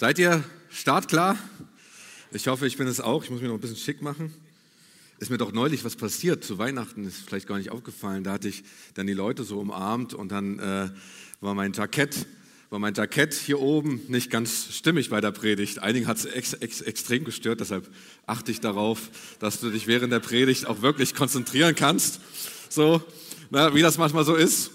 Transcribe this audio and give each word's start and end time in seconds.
Seid 0.00 0.20
ihr 0.20 0.44
startklar? 0.70 1.36
Ich 2.30 2.46
hoffe, 2.46 2.68
ich 2.68 2.76
bin 2.76 2.86
es 2.86 3.00
auch. 3.00 3.24
Ich 3.24 3.30
muss 3.30 3.40
mich 3.40 3.48
noch 3.48 3.56
ein 3.56 3.60
bisschen 3.60 3.76
schick 3.76 4.00
machen. 4.00 4.32
Ist 5.18 5.28
mir 5.28 5.38
doch 5.38 5.50
neulich 5.50 5.84
was 5.84 5.96
passiert 5.96 6.44
zu 6.44 6.56
Weihnachten, 6.56 7.04
ist 7.04 7.22
vielleicht 7.26 7.48
gar 7.48 7.58
nicht 7.58 7.72
aufgefallen. 7.72 8.22
Da 8.22 8.34
hatte 8.34 8.46
ich 8.46 8.62
dann 8.94 9.08
die 9.08 9.12
Leute 9.12 9.42
so 9.42 9.58
umarmt 9.58 10.14
und 10.14 10.30
dann 10.30 10.60
äh, 10.60 10.88
war 11.40 11.54
mein 11.54 11.72
Jackett, 11.72 12.28
war 12.70 12.78
mein 12.78 12.94
Jackett 12.94 13.34
hier 13.34 13.58
oben 13.58 14.00
nicht 14.06 14.30
ganz 14.30 14.68
stimmig 14.72 15.10
bei 15.10 15.20
der 15.20 15.32
Predigt. 15.32 15.80
Einigen 15.80 16.06
hat 16.06 16.18
es 16.18 16.26
ex, 16.26 16.52
ex, 16.52 16.80
extrem 16.80 17.24
gestört, 17.24 17.58
deshalb 17.58 17.92
achte 18.24 18.52
ich 18.52 18.60
darauf, 18.60 19.10
dass 19.40 19.58
du 19.58 19.68
dich 19.68 19.88
während 19.88 20.12
der 20.12 20.20
Predigt 20.20 20.68
auch 20.68 20.80
wirklich 20.80 21.16
konzentrieren 21.16 21.74
kannst. 21.74 22.20
So, 22.68 23.02
na, 23.50 23.74
wie 23.74 23.82
das 23.82 23.98
manchmal 23.98 24.24
so 24.24 24.36
ist. 24.36 24.70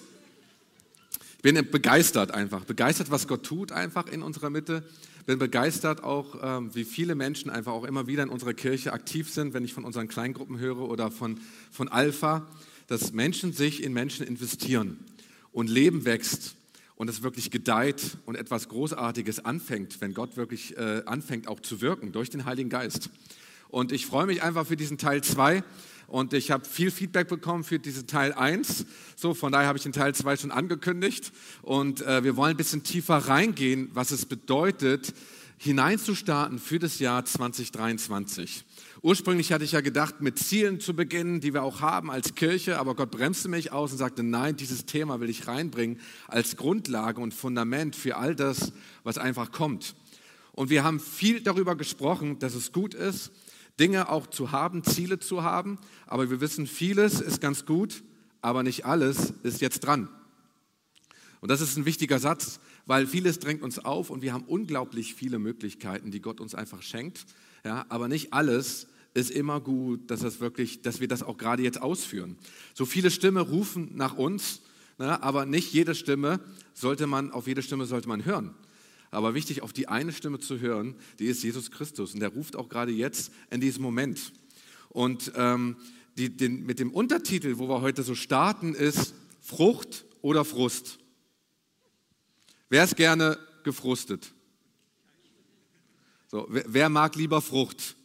Bin 1.43 1.55
begeistert 1.69 2.31
einfach, 2.31 2.63
begeistert, 2.63 3.11
was 3.11 3.27
Gott 3.27 3.43
tut 3.43 3.73
einfach 3.73 4.07
in 4.07 4.23
unserer 4.23 4.49
Mitte. 4.49 4.81
Bin 5.25 5.39
begeistert 5.39 6.01
auch, 6.01 6.37
ähm, 6.41 6.73
wie 6.73 6.85
viele 6.85 7.15
Menschen 7.15 7.51
einfach 7.51 7.73
auch 7.73 7.83
immer 7.83 8.07
wieder 8.07 8.23
in 8.23 8.29
unserer 8.29 8.53
Kirche 8.53 8.93
aktiv 8.93 9.29
sind, 9.29 9.53
wenn 9.53 9.65
ich 9.65 9.73
von 9.73 9.83
unseren 9.83 10.07
Kleingruppen 10.07 10.57
höre 10.57 10.79
oder 10.79 11.11
von, 11.11 11.41
von 11.69 11.89
Alpha, 11.89 12.47
dass 12.87 13.11
Menschen 13.11 13.51
sich 13.51 13.83
in 13.83 13.91
Menschen 13.91 14.25
investieren 14.25 14.97
und 15.51 15.69
Leben 15.69 16.05
wächst 16.05 16.55
und 16.95 17.09
es 17.09 17.23
wirklich 17.23 17.51
gedeiht 17.51 18.17
und 18.25 18.35
etwas 18.35 18.69
Großartiges 18.69 19.43
anfängt, 19.43 19.99
wenn 19.99 20.13
Gott 20.13 20.37
wirklich 20.37 20.77
äh, 20.77 21.03
anfängt 21.05 21.49
auch 21.49 21.59
zu 21.59 21.81
wirken 21.81 22.13
durch 22.13 22.29
den 22.29 22.45
Heiligen 22.45 22.69
Geist. 22.69 23.09
Und 23.67 23.91
ich 23.91 24.05
freue 24.05 24.27
mich 24.27 24.43
einfach 24.43 24.65
für 24.65 24.77
diesen 24.77 24.97
Teil 24.97 25.21
2 25.21 25.61
und 26.13 26.31
ich 26.33 26.51
habe 26.51 26.63
viel 26.63 26.91
Feedback 26.91 27.27
bekommen 27.27 27.63
für 27.63 27.79
diesen 27.79 28.05
Teil 28.05 28.33
1. 28.33 28.85
So, 29.15 29.33
von 29.33 29.51
daher 29.51 29.67
habe 29.67 29.79
ich 29.79 29.83
den 29.83 29.93
Teil 29.93 30.13
2 30.13 30.37
schon 30.37 30.51
angekündigt. 30.51 31.31
Und 31.63 32.03
äh, 32.03 32.23
wir 32.23 32.35
wollen 32.35 32.51
ein 32.51 32.57
bisschen 32.57 32.83
tiefer 32.83 33.15
reingehen, 33.15 33.89
was 33.95 34.11
es 34.11 34.27
bedeutet, 34.27 35.11
hineinzustarten 35.57 36.59
für 36.59 36.77
das 36.77 36.99
Jahr 36.99 37.25
2023. 37.25 38.63
Ursprünglich 39.01 39.51
hatte 39.51 39.63
ich 39.63 39.71
ja 39.71 39.81
gedacht, 39.81 40.21
mit 40.21 40.37
Zielen 40.37 40.79
zu 40.79 40.95
beginnen, 40.95 41.41
die 41.41 41.51
wir 41.51 41.63
auch 41.63 41.81
haben 41.81 42.11
als 42.11 42.35
Kirche, 42.35 42.77
aber 42.77 42.93
Gott 42.93 43.09
bremste 43.09 43.49
mich 43.49 43.71
aus 43.71 43.91
und 43.91 43.97
sagte, 43.97 44.21
nein, 44.21 44.55
dieses 44.55 44.85
Thema 44.85 45.19
will 45.19 45.31
ich 45.31 45.47
reinbringen 45.47 45.99
als 46.27 46.57
Grundlage 46.57 47.21
und 47.21 47.33
Fundament 47.33 47.95
für 47.95 48.17
all 48.17 48.35
das, 48.35 48.71
was 49.03 49.17
einfach 49.17 49.51
kommt. 49.51 49.95
Und 50.51 50.69
wir 50.69 50.83
haben 50.83 50.99
viel 50.99 51.41
darüber 51.41 51.75
gesprochen, 51.75 52.37
dass 52.37 52.53
es 52.53 52.71
gut 52.71 52.93
ist, 52.93 53.31
Dinge 53.79 54.09
auch 54.09 54.27
zu 54.27 54.51
haben, 54.51 54.83
Ziele 54.83 55.19
zu 55.19 55.43
haben. 55.43 55.79
Aber 56.05 56.29
wir 56.29 56.41
wissen, 56.41 56.67
vieles 56.67 57.21
ist 57.21 57.41
ganz 57.41 57.65
gut, 57.65 58.03
aber 58.41 58.63
nicht 58.63 58.85
alles 58.85 59.33
ist 59.43 59.61
jetzt 59.61 59.81
dran. 59.81 60.09
Und 61.41 61.49
das 61.49 61.59
ist 61.59 61.75
ein 61.77 61.85
wichtiger 61.85 62.19
Satz, 62.19 62.59
weil 62.85 63.05
vieles 63.05 63.39
drängt 63.39 63.63
uns 63.63 63.79
auf 63.79 64.09
und 64.09 64.21
wir 64.21 64.33
haben 64.33 64.45
unglaublich 64.45 65.13
viele 65.13 65.39
Möglichkeiten, 65.39 66.11
die 66.11 66.21
Gott 66.21 66.39
uns 66.39 66.55
einfach 66.55 66.81
schenkt. 66.81 67.25
Ja, 67.65 67.85
aber 67.89 68.07
nicht 68.07 68.33
alles 68.33 68.87
ist 69.13 69.31
immer 69.31 69.59
gut, 69.59 70.09
dass, 70.09 70.21
das 70.21 70.39
wirklich, 70.39 70.81
dass 70.81 70.99
wir 70.99 71.07
das 71.07 71.23
auch 71.23 71.37
gerade 71.37 71.63
jetzt 71.63 71.81
ausführen. 71.81 72.37
So 72.73 72.85
viele 72.85 73.11
Stimmen 73.11 73.43
rufen 73.43 73.91
nach 73.95 74.15
uns, 74.17 74.61
ne, 74.97 75.21
aber 75.21 75.45
nicht 75.45 75.73
jede 75.73 75.95
Stimme 75.95 76.39
sollte 76.73 77.07
man, 77.07 77.31
auf 77.31 77.47
jede 77.47 77.61
Stimme 77.61 77.85
sollte 77.85 78.07
man 78.07 78.25
hören. 78.25 78.55
Aber 79.13 79.33
wichtig, 79.33 79.61
auf 79.61 79.73
die 79.73 79.87
eine 79.87 80.11
Stimme 80.11 80.39
zu 80.39 80.59
hören, 80.59 80.95
die 81.19 81.25
ist 81.25 81.43
Jesus 81.43 81.71
Christus. 81.71 82.13
Und 82.13 82.19
der 82.19 82.29
ruft 82.29 82.55
auch 82.55 82.67
gerade 82.67 82.91
jetzt 82.91 83.31
in 83.51 83.61
diesem 83.61 83.83
Moment. 83.83 84.33
Und 84.89 85.31
ähm, 85.35 85.77
die, 86.17 86.35
den, 86.35 86.65
mit 86.65 86.79
dem 86.79 86.91
Untertitel, 86.91 87.57
wo 87.57 87.67
wir 87.69 87.81
heute 87.81 88.03
so 88.03 88.15
starten, 88.15 88.73
ist 88.73 89.13
Frucht 89.39 90.05
oder 90.21 90.45
Frust. 90.45 90.99
Wer 92.69 92.83
ist 92.83 92.95
gerne 92.95 93.37
gefrustet? 93.63 94.33
So, 96.27 96.47
wer, 96.49 96.65
wer 96.67 96.89
mag 96.89 97.15
lieber 97.15 97.41
Frucht? 97.41 97.95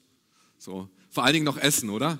So, 0.58 0.90
vor 1.08 1.24
allen 1.24 1.32
Dingen 1.32 1.46
noch 1.46 1.56
Essen, 1.56 1.88
oder? 1.88 2.18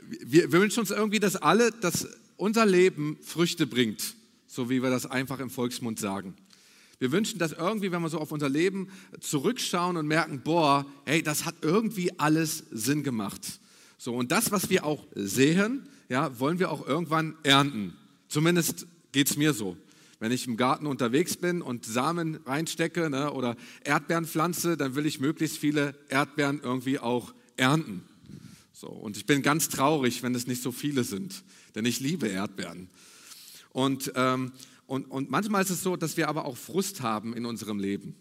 Wir, 0.00 0.50
wir 0.50 0.60
wünschen 0.60 0.80
uns 0.80 0.90
irgendwie, 0.90 1.20
dass 1.20 1.36
alle, 1.36 1.70
dass 1.70 2.08
unser 2.36 2.66
Leben 2.66 3.18
Früchte 3.22 3.66
bringt, 3.66 4.16
so 4.46 4.68
wie 4.68 4.82
wir 4.82 4.90
das 4.90 5.06
einfach 5.06 5.38
im 5.38 5.50
Volksmund 5.50 6.00
sagen. 6.00 6.36
Wir 6.98 7.12
wünschen, 7.12 7.38
dass 7.38 7.52
irgendwie, 7.52 7.92
wenn 7.92 8.00
wir 8.02 8.08
so 8.08 8.18
auf 8.18 8.32
unser 8.32 8.48
Leben 8.48 8.88
zurückschauen 9.20 9.96
und 9.96 10.06
merken, 10.06 10.40
boah, 10.42 10.86
hey, 11.04 11.22
das 11.22 11.44
hat 11.44 11.56
irgendwie 11.60 12.18
alles 12.18 12.64
Sinn 12.70 13.02
gemacht. 13.02 13.60
So, 13.98 14.14
und 14.14 14.32
das, 14.32 14.50
was 14.50 14.70
wir 14.70 14.84
auch 14.84 15.06
sehen, 15.14 15.88
ja, 16.08 16.38
wollen 16.38 16.58
wir 16.58 16.70
auch 16.70 16.86
irgendwann 16.86 17.34
ernten. 17.42 17.94
Zumindest 18.28 18.86
geht 19.12 19.30
es 19.30 19.36
mir 19.36 19.52
so. 19.52 19.76
Wenn 20.18 20.32
ich 20.32 20.46
im 20.46 20.56
Garten 20.56 20.86
unterwegs 20.86 21.36
bin 21.36 21.60
und 21.60 21.84
Samen 21.84 22.38
reinstecke 22.46 23.10
ne, 23.10 23.32
oder 23.32 23.56
Erdbeeren 23.84 24.24
pflanze, 24.24 24.78
dann 24.78 24.94
will 24.94 25.04
ich 25.04 25.20
möglichst 25.20 25.58
viele 25.58 25.94
Erdbeeren 26.08 26.60
irgendwie 26.62 26.98
auch 26.98 27.34
ernten. 27.56 28.02
So, 28.72 28.88
und 28.88 29.16
ich 29.16 29.26
bin 29.26 29.42
ganz 29.42 29.68
traurig, 29.68 30.22
wenn 30.22 30.34
es 30.34 30.46
nicht 30.46 30.62
so 30.62 30.72
viele 30.72 31.04
sind, 31.04 31.42
denn 31.74 31.84
ich 31.84 32.00
liebe 32.00 32.28
Erdbeeren. 32.28 32.88
Und 33.72 34.12
ähm, 34.14 34.52
und, 34.86 35.06
und 35.06 35.30
manchmal 35.30 35.62
ist 35.62 35.70
es 35.70 35.82
so, 35.82 35.96
dass 35.96 36.16
wir 36.16 36.28
aber 36.28 36.44
auch 36.44 36.56
Frust 36.56 37.02
haben 37.02 37.34
in 37.34 37.44
unserem 37.44 37.78
Leben. 37.78 38.14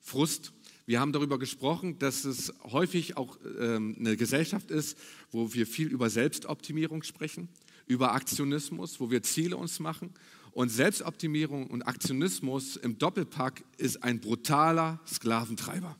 Frust. 0.00 0.52
Wir 0.86 1.00
haben 1.00 1.12
darüber 1.12 1.38
gesprochen, 1.38 1.98
dass 1.98 2.24
es 2.24 2.52
häufig 2.62 3.16
auch 3.16 3.38
ähm, 3.58 3.96
eine 3.98 4.16
Gesellschaft 4.16 4.70
ist, 4.70 4.98
wo 5.30 5.54
wir 5.54 5.66
viel 5.66 5.88
über 5.88 6.10
Selbstoptimierung 6.10 7.02
sprechen, 7.02 7.48
über 7.86 8.12
Aktionismus, 8.12 9.00
wo 9.00 9.10
wir 9.10 9.22
Ziele 9.22 9.56
uns 9.56 9.80
machen. 9.80 10.12
Und 10.52 10.68
Selbstoptimierung 10.68 11.68
und 11.68 11.82
Aktionismus 11.82 12.76
im 12.76 12.98
Doppelpack 12.98 13.64
ist 13.78 14.02
ein 14.02 14.20
brutaler 14.20 15.00
Sklaventreiber. 15.06 15.96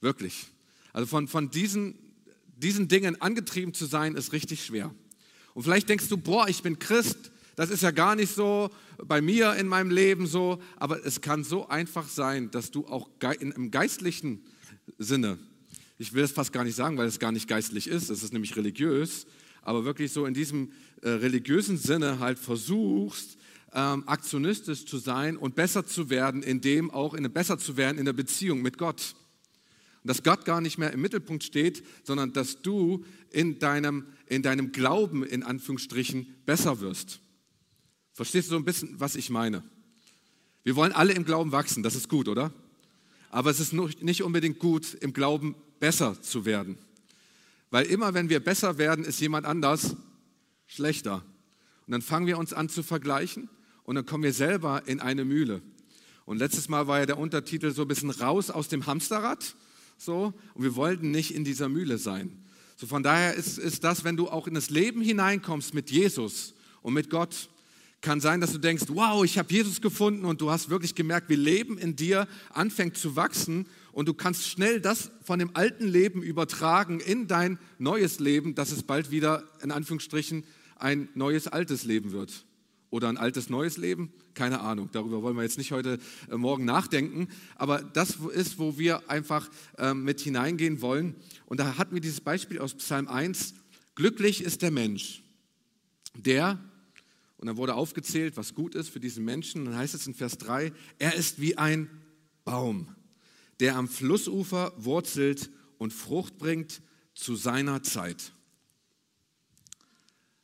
Wirklich. 0.00 0.46
Also 0.92 1.06
von, 1.06 1.28
von 1.28 1.50
diesen, 1.50 1.98
diesen 2.56 2.88
Dingen 2.88 3.20
angetrieben 3.20 3.74
zu 3.74 3.84
sein, 3.84 4.16
ist 4.16 4.32
richtig 4.32 4.64
schwer. 4.64 4.92
Und 5.52 5.62
vielleicht 5.62 5.88
denkst 5.88 6.08
du, 6.08 6.16
boah, 6.16 6.48
ich 6.48 6.62
bin 6.62 6.78
Christ, 6.78 7.30
das 7.56 7.70
ist 7.70 7.82
ja 7.82 7.90
gar 7.90 8.16
nicht 8.16 8.34
so 8.34 8.70
bei 8.98 9.20
mir 9.20 9.54
in 9.54 9.68
meinem 9.68 9.90
Leben 9.90 10.26
so, 10.26 10.60
aber 10.76 11.04
es 11.04 11.20
kann 11.20 11.44
so 11.44 11.68
einfach 11.68 12.08
sein, 12.08 12.50
dass 12.50 12.70
du 12.70 12.86
auch 12.86 13.08
im 13.40 13.70
geistlichen 13.70 14.44
Sinne, 14.98 15.38
ich 15.98 16.12
will 16.12 16.24
es 16.24 16.32
fast 16.32 16.52
gar 16.52 16.64
nicht 16.64 16.76
sagen, 16.76 16.98
weil 16.98 17.06
es 17.06 17.18
gar 17.18 17.32
nicht 17.32 17.48
geistlich 17.48 17.86
ist, 17.86 18.10
es 18.10 18.22
ist 18.22 18.32
nämlich 18.32 18.56
religiös, 18.56 19.26
aber 19.62 19.84
wirklich 19.84 20.12
so 20.12 20.26
in 20.26 20.34
diesem 20.34 20.72
äh, 21.02 21.08
religiösen 21.08 21.78
Sinne 21.78 22.18
halt 22.18 22.38
versuchst, 22.38 23.38
ähm, 23.72 24.04
aktionistisch 24.06 24.84
zu 24.86 24.98
sein 24.98 25.36
und 25.36 25.54
besser 25.54 25.86
zu 25.86 26.10
werden, 26.10 26.42
in 26.42 26.60
dem 26.60 26.90
auch 26.90 27.14
in, 27.14 27.30
besser 27.32 27.58
zu 27.58 27.76
werden 27.76 27.98
in 27.98 28.04
der 28.04 28.12
Beziehung 28.12 28.62
mit 28.62 28.78
Gott. 28.78 29.14
Dass 30.04 30.22
Gott 30.22 30.44
gar 30.44 30.60
nicht 30.60 30.76
mehr 30.76 30.92
im 30.92 31.00
Mittelpunkt 31.00 31.44
steht, 31.44 31.82
sondern 32.04 32.32
dass 32.32 32.60
du 32.60 33.04
in 33.30 33.58
deinem, 33.58 34.04
in 34.26 34.42
deinem 34.42 34.70
Glauben 34.70 35.24
in 35.24 35.42
Anführungsstrichen 35.42 36.26
besser 36.44 36.80
wirst. 36.80 37.20
Verstehst 38.14 38.46
du 38.46 38.52
so 38.52 38.56
ein 38.56 38.64
bisschen, 38.64 38.98
was 38.98 39.16
ich 39.16 39.28
meine? 39.28 39.64
Wir 40.62 40.76
wollen 40.76 40.92
alle 40.92 41.12
im 41.12 41.24
Glauben 41.24 41.50
wachsen, 41.50 41.82
das 41.82 41.96
ist 41.96 42.08
gut, 42.08 42.28
oder? 42.28 42.52
Aber 43.30 43.50
es 43.50 43.58
ist 43.58 43.72
nicht 43.72 44.22
unbedingt 44.22 44.60
gut, 44.60 44.94
im 44.94 45.12
Glauben 45.12 45.56
besser 45.80 46.22
zu 46.22 46.44
werden. 46.44 46.78
Weil 47.70 47.86
immer, 47.86 48.14
wenn 48.14 48.28
wir 48.28 48.38
besser 48.38 48.78
werden, 48.78 49.04
ist 49.04 49.20
jemand 49.20 49.46
anders 49.46 49.96
schlechter. 50.68 51.24
Und 51.86 51.90
dann 51.90 52.02
fangen 52.02 52.28
wir 52.28 52.38
uns 52.38 52.52
an 52.52 52.68
zu 52.68 52.84
vergleichen 52.84 53.50
und 53.82 53.96
dann 53.96 54.06
kommen 54.06 54.22
wir 54.22 54.32
selber 54.32 54.82
in 54.86 55.00
eine 55.00 55.24
Mühle. 55.24 55.60
Und 56.24 56.38
letztes 56.38 56.68
Mal 56.68 56.86
war 56.86 57.00
ja 57.00 57.06
der 57.06 57.18
Untertitel 57.18 57.72
so 57.72 57.82
ein 57.82 57.88
bisschen 57.88 58.10
raus 58.10 58.48
aus 58.48 58.68
dem 58.68 58.86
Hamsterrad. 58.86 59.56
So, 59.98 60.32
und 60.54 60.62
wir 60.62 60.76
wollten 60.76 61.10
nicht 61.10 61.34
in 61.34 61.42
dieser 61.42 61.68
Mühle 61.68 61.98
sein. 61.98 62.44
So 62.76 62.86
von 62.86 63.02
daher 63.02 63.34
ist, 63.34 63.58
ist 63.58 63.82
das, 63.82 64.04
wenn 64.04 64.16
du 64.16 64.28
auch 64.28 64.46
in 64.46 64.54
das 64.54 64.70
Leben 64.70 65.02
hineinkommst 65.02 65.74
mit 65.74 65.90
Jesus 65.90 66.54
und 66.80 66.94
mit 66.94 67.10
Gott, 67.10 67.48
kann 68.04 68.20
sein, 68.20 68.42
dass 68.42 68.52
du 68.52 68.58
denkst, 68.58 68.84
wow, 68.88 69.24
ich 69.24 69.38
habe 69.38 69.52
Jesus 69.52 69.80
gefunden 69.80 70.26
und 70.26 70.42
du 70.42 70.50
hast 70.50 70.68
wirklich 70.68 70.94
gemerkt, 70.94 71.30
wie 71.30 71.36
Leben 71.36 71.78
in 71.78 71.96
dir 71.96 72.28
anfängt 72.50 72.98
zu 72.98 73.16
wachsen 73.16 73.66
und 73.92 74.06
du 74.06 74.14
kannst 74.14 74.46
schnell 74.46 74.78
das 74.78 75.10
von 75.22 75.38
dem 75.38 75.50
alten 75.54 75.88
Leben 75.88 76.22
übertragen 76.22 77.00
in 77.00 77.28
dein 77.28 77.58
neues 77.78 78.20
Leben, 78.20 78.54
dass 78.54 78.72
es 78.72 78.82
bald 78.82 79.10
wieder 79.10 79.42
in 79.62 79.70
Anführungsstrichen 79.70 80.44
ein 80.76 81.08
neues 81.14 81.48
altes 81.48 81.84
Leben 81.84 82.12
wird. 82.12 82.44
Oder 82.90 83.08
ein 83.08 83.16
altes 83.16 83.48
neues 83.48 83.78
Leben? 83.78 84.12
Keine 84.34 84.60
Ahnung, 84.60 84.90
darüber 84.92 85.22
wollen 85.22 85.36
wir 85.36 85.42
jetzt 85.42 85.58
nicht 85.58 85.72
heute 85.72 85.98
äh, 86.30 86.36
Morgen 86.36 86.66
nachdenken. 86.66 87.28
Aber 87.56 87.82
das 87.82 88.18
ist, 88.34 88.58
wo 88.58 88.78
wir 88.78 89.10
einfach 89.10 89.48
äh, 89.78 89.94
mit 89.94 90.20
hineingehen 90.20 90.82
wollen. 90.82 91.16
Und 91.46 91.58
da 91.58 91.78
hatten 91.78 91.94
wir 91.94 92.02
dieses 92.02 92.20
Beispiel 92.20 92.60
aus 92.60 92.74
Psalm 92.74 93.08
1. 93.08 93.54
Glücklich 93.94 94.44
ist 94.44 94.60
der 94.60 94.70
Mensch, 94.70 95.22
der 96.14 96.58
und 97.44 97.48
dann 97.48 97.56
wurde 97.58 97.74
aufgezählt, 97.74 98.38
was 98.38 98.54
gut 98.54 98.74
ist 98.74 98.88
für 98.88 99.00
diesen 99.00 99.22
Menschen. 99.22 99.60
Und 99.60 99.64
dann 99.66 99.76
heißt 99.76 99.92
es 99.92 100.06
in 100.06 100.14
Vers 100.14 100.38
3, 100.38 100.72
er 100.98 101.14
ist 101.14 101.42
wie 101.42 101.58
ein 101.58 101.90
Baum, 102.46 102.96
der 103.60 103.76
am 103.76 103.86
Flussufer 103.86 104.72
wurzelt 104.78 105.50
und 105.76 105.92
Frucht 105.92 106.38
bringt 106.38 106.80
zu 107.12 107.36
seiner 107.36 107.82
Zeit. 107.82 108.32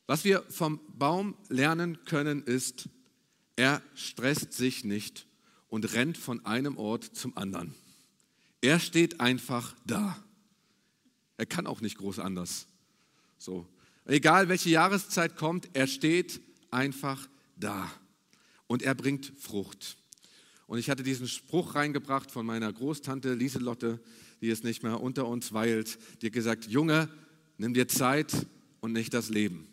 Was 0.07 0.25
wir 0.25 0.45
vom 0.51 0.79
Baum 0.89 1.39
lernen 1.49 2.05
können, 2.05 2.43
ist, 2.43 2.91
er 3.57 3.81
stresst 3.95 4.53
sich 4.53 4.85
nicht 4.85 5.27
und 5.69 5.95
rennt 5.95 6.19
von 6.19 6.45
einem 6.45 6.77
Ort 6.77 7.05
zum 7.05 7.35
anderen. 7.35 7.75
Er 8.61 8.79
steht 8.79 9.21
einfach 9.21 9.75
da. 9.87 10.23
Er 11.39 11.47
kann 11.47 11.67
auch 11.67 11.81
nicht 11.81 11.97
groß 11.97 12.19
anders. 12.19 12.67
So. 13.39 13.67
Egal 14.05 14.51
welche 14.51 14.69
Jahreszeit 14.69 15.35
kommt, 15.35 15.71
er 15.73 15.87
steht 15.87 16.43
einfach 16.71 17.29
da. 17.57 17.91
Und 18.67 18.83
er 18.83 18.95
bringt 18.95 19.33
Frucht. 19.39 19.97
Und 20.67 20.79
ich 20.79 20.89
hatte 20.89 21.03
diesen 21.03 21.27
Spruch 21.27 21.75
reingebracht 21.75 22.31
von 22.31 22.47
meiner 22.47 22.73
Großtante 22.73 23.35
Lieselotte, 23.35 24.01
die 24.41 24.47
jetzt 24.47 24.65
nicht 24.65 24.83
mehr 24.83 25.01
unter 25.01 25.27
uns 25.27 25.53
weilt. 25.53 25.99
Die 26.23 26.31
gesagt, 26.31 26.67
Junge, 26.67 27.09
nimm 27.59 27.75
dir 27.75 27.89
Zeit 27.89 28.47
und 28.81 28.93
nicht 28.93 29.13
das 29.13 29.31
Leben. 29.31 29.67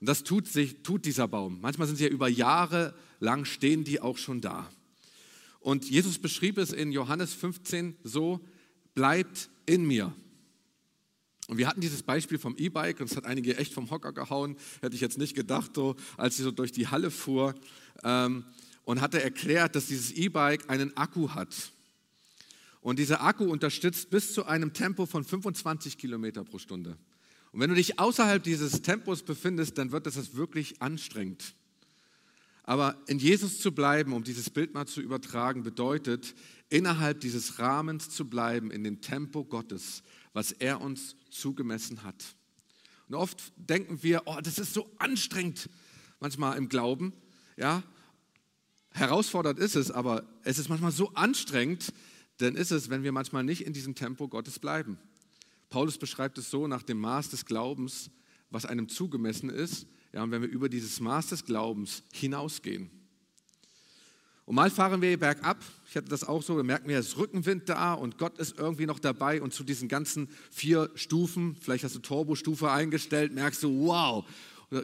Und 0.00 0.08
das 0.08 0.22
tut, 0.24 0.48
sich, 0.48 0.82
tut 0.82 1.04
dieser 1.04 1.28
Baum. 1.28 1.60
Manchmal 1.60 1.86
sind 1.86 1.96
sie 1.96 2.04
ja 2.04 2.10
über 2.10 2.28
Jahre 2.28 2.94
lang, 3.20 3.44
stehen 3.44 3.84
die 3.84 4.00
auch 4.00 4.18
schon 4.18 4.40
da. 4.40 4.70
Und 5.60 5.90
Jesus 5.90 6.18
beschrieb 6.18 6.58
es 6.58 6.72
in 6.72 6.92
Johannes 6.92 7.34
15 7.34 7.96
so, 8.04 8.40
bleibt 8.94 9.50
in 9.66 9.86
mir. 9.86 10.14
Und 11.48 11.56
wir 11.56 11.66
hatten 11.66 11.80
dieses 11.80 12.02
Beispiel 12.02 12.38
vom 12.38 12.56
E-Bike 12.58 13.00
und 13.00 13.10
es 13.10 13.16
hat 13.16 13.24
einige 13.24 13.56
echt 13.56 13.72
vom 13.72 13.90
Hocker 13.90 14.12
gehauen, 14.12 14.54
hätte 14.82 14.94
ich 14.94 15.00
jetzt 15.00 15.16
nicht 15.16 15.34
gedacht, 15.34 15.72
so, 15.74 15.96
als 16.18 16.36
sie 16.36 16.42
so 16.42 16.50
durch 16.50 16.72
die 16.72 16.88
Halle 16.88 17.10
fuhr 17.10 17.54
ähm, 18.04 18.44
und 18.84 19.00
hatte 19.00 19.22
erklärt, 19.22 19.74
dass 19.74 19.86
dieses 19.86 20.12
E-Bike 20.12 20.68
einen 20.68 20.94
Akku 20.98 21.30
hat. 21.30 21.72
Und 22.82 22.98
dieser 22.98 23.22
Akku 23.22 23.44
unterstützt 23.44 24.10
bis 24.10 24.34
zu 24.34 24.44
einem 24.44 24.74
Tempo 24.74 25.06
von 25.06 25.24
25 25.24 25.96
Kilometer 25.96 26.44
pro 26.44 26.58
Stunde. 26.58 26.98
Und 27.52 27.60
wenn 27.60 27.70
du 27.70 27.76
dich 27.76 27.98
außerhalb 27.98 28.42
dieses 28.42 28.82
Tempos 28.82 29.22
befindest, 29.22 29.78
dann 29.78 29.90
wird 29.90 30.04
das 30.04 30.36
wirklich 30.36 30.82
anstrengend. 30.82 31.54
Aber 32.62 33.02
in 33.06 33.18
Jesus 33.18 33.60
zu 33.60 33.72
bleiben, 33.72 34.12
um 34.12 34.22
dieses 34.22 34.50
Bild 34.50 34.74
mal 34.74 34.86
zu 34.86 35.00
übertragen, 35.00 35.62
bedeutet, 35.62 36.34
innerhalb 36.68 37.20
dieses 37.20 37.58
Rahmens 37.58 38.10
zu 38.10 38.28
bleiben, 38.28 38.70
in 38.70 38.84
dem 38.84 39.00
Tempo 39.00 39.44
Gottes, 39.44 40.02
was 40.34 40.52
er 40.52 40.82
uns 40.82 41.16
zugemessen 41.30 42.02
hat. 42.02 42.34
Und 43.08 43.14
oft 43.14 43.52
denken 43.56 44.02
wir, 44.02 44.22
oh, 44.26 44.38
das 44.42 44.58
ist 44.58 44.74
so 44.74 44.90
anstrengend, 44.98 45.68
manchmal 46.20 46.58
im 46.58 46.68
Glauben. 46.68 47.12
Ja, 47.56 47.82
herausfordernd 48.90 49.58
ist 49.58 49.76
es, 49.76 49.90
aber 49.90 50.28
es 50.44 50.58
ist 50.58 50.68
manchmal 50.68 50.92
so 50.92 51.12
anstrengend, 51.14 51.92
denn 52.40 52.54
ist 52.54 52.70
es, 52.70 52.90
wenn 52.90 53.02
wir 53.02 53.12
manchmal 53.12 53.44
nicht 53.44 53.64
in 53.66 53.72
diesem 53.72 53.94
Tempo 53.94 54.28
Gottes 54.28 54.58
bleiben. 54.58 54.98
Paulus 55.70 55.98
beschreibt 55.98 56.38
es 56.38 56.50
so 56.50 56.66
nach 56.66 56.82
dem 56.82 57.00
Maß 57.00 57.30
des 57.30 57.44
Glaubens, 57.44 58.10
was 58.50 58.64
einem 58.64 58.88
zugemessen 58.88 59.50
ist, 59.50 59.86
ja, 60.12 60.22
und 60.22 60.30
wenn 60.30 60.40
wir 60.40 60.48
über 60.48 60.68
dieses 60.68 61.00
Maß 61.00 61.28
des 61.28 61.44
Glaubens 61.44 62.02
hinausgehen. 62.12 62.90
Und 64.48 64.54
mal 64.54 64.70
fahren 64.70 65.02
wir 65.02 65.18
bergab, 65.18 65.62
ich 65.90 65.94
hatte 65.94 66.08
das 66.08 66.24
auch 66.24 66.42
so, 66.42 66.56
da 66.56 66.62
merken 66.62 66.88
wir, 66.88 66.98
es 66.98 67.08
ist 67.08 67.18
Rückenwind 67.18 67.68
da 67.68 67.92
und 67.92 68.16
Gott 68.16 68.38
ist 68.38 68.58
irgendwie 68.58 68.86
noch 68.86 68.98
dabei 68.98 69.42
und 69.42 69.52
zu 69.52 69.62
diesen 69.62 69.88
ganzen 69.88 70.30
vier 70.50 70.90
Stufen, 70.94 71.54
vielleicht 71.60 71.84
hast 71.84 71.94
du 71.94 71.98
Turbostufe 71.98 72.70
eingestellt, 72.70 73.34
merkst 73.34 73.62
du, 73.62 73.86
wow, 73.88 74.24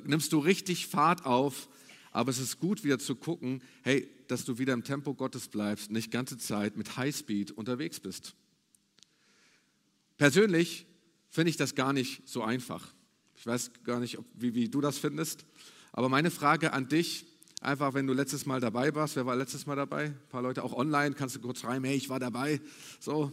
nimmst 0.04 0.34
du 0.34 0.38
richtig 0.38 0.86
Fahrt 0.86 1.24
auf, 1.24 1.70
aber 2.10 2.28
es 2.30 2.40
ist 2.40 2.60
gut 2.60 2.84
wieder 2.84 2.98
zu 2.98 3.16
gucken, 3.16 3.62
hey, 3.80 4.06
dass 4.28 4.44
du 4.44 4.58
wieder 4.58 4.74
im 4.74 4.84
Tempo 4.84 5.14
Gottes 5.14 5.48
bleibst, 5.48 5.90
nicht 5.90 6.10
ganze 6.10 6.36
Zeit 6.36 6.76
mit 6.76 6.98
Highspeed 6.98 7.50
unterwegs 7.52 8.00
bist. 8.00 8.34
Persönlich 10.18 10.84
finde 11.30 11.48
ich 11.48 11.56
das 11.56 11.74
gar 11.74 11.94
nicht 11.94 12.28
so 12.28 12.42
einfach. 12.42 12.92
Ich 13.34 13.46
weiß 13.46 13.70
gar 13.82 13.98
nicht, 13.98 14.18
ob, 14.18 14.26
wie, 14.34 14.54
wie 14.54 14.68
du 14.68 14.82
das 14.82 14.98
findest. 14.98 15.46
Aber 15.90 16.10
meine 16.10 16.30
Frage 16.30 16.74
an 16.74 16.86
dich, 16.86 17.24
einfach 17.64 17.94
wenn 17.94 18.06
du 18.06 18.12
letztes 18.12 18.46
Mal 18.46 18.60
dabei 18.60 18.94
warst, 18.94 19.16
wer 19.16 19.26
war 19.26 19.36
letztes 19.36 19.66
Mal 19.66 19.76
dabei? 19.76 20.06
Ein 20.06 20.28
paar 20.28 20.42
Leute 20.42 20.62
auch 20.62 20.72
online, 20.72 21.14
kannst 21.14 21.36
du 21.36 21.40
kurz 21.40 21.60
schreiben, 21.60 21.84
hey, 21.84 21.96
ich 21.96 22.08
war 22.08 22.20
dabei. 22.20 22.60
So. 23.00 23.32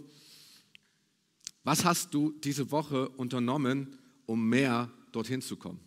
Was 1.64 1.86
hast 1.86 2.14
du 2.14 2.32
diese 2.32 2.72
Woche 2.72 3.10
unternommen, 3.10 3.98
um 4.26 4.48
mehr 4.48 4.90
dorthin 5.12 5.42
zu 5.42 5.58
kommen? 5.58 5.80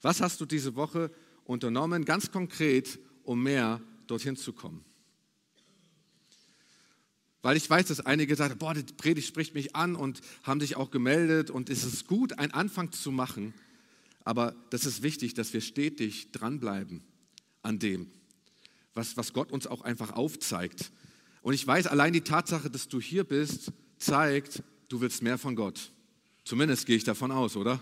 Was 0.00 0.20
hast 0.20 0.40
du 0.40 0.46
diese 0.46 0.74
Woche 0.76 1.10
unternommen, 1.44 2.04
ganz 2.04 2.30
konkret, 2.30 2.98
um 3.22 3.42
mehr 3.42 3.80
dorthin 4.06 4.36
zu 4.36 4.52
kommen? 4.52 4.84
Weil 7.44 7.58
ich 7.58 7.68
weiß, 7.68 7.88
dass 7.88 8.00
einige 8.00 8.42
haben, 8.42 8.56
boah, 8.56 8.72
die 8.72 8.90
Predigt 8.94 9.28
spricht 9.28 9.54
mich 9.54 9.76
an 9.76 9.96
und 9.96 10.22
haben 10.44 10.60
sich 10.60 10.76
auch 10.76 10.90
gemeldet 10.90 11.50
und 11.50 11.68
es 11.68 11.84
ist 11.84 12.06
gut, 12.06 12.38
einen 12.38 12.52
Anfang 12.52 12.90
zu 12.90 13.12
machen. 13.12 13.52
Aber 14.24 14.56
das 14.70 14.86
ist 14.86 15.02
wichtig, 15.02 15.34
dass 15.34 15.52
wir 15.52 15.60
stetig 15.60 16.32
dranbleiben 16.32 17.02
an 17.60 17.78
dem, 17.78 18.10
was, 18.94 19.18
was 19.18 19.34
Gott 19.34 19.52
uns 19.52 19.66
auch 19.66 19.82
einfach 19.82 20.12
aufzeigt. 20.12 20.90
Und 21.42 21.52
ich 21.52 21.66
weiß, 21.66 21.86
allein 21.86 22.14
die 22.14 22.22
Tatsache, 22.22 22.70
dass 22.70 22.88
du 22.88 22.98
hier 22.98 23.24
bist, 23.24 23.72
zeigt, 23.98 24.62
du 24.88 25.02
willst 25.02 25.22
mehr 25.22 25.36
von 25.36 25.54
Gott. 25.54 25.92
Zumindest 26.46 26.86
gehe 26.86 26.96
ich 26.96 27.04
davon 27.04 27.30
aus, 27.30 27.56
oder? 27.56 27.78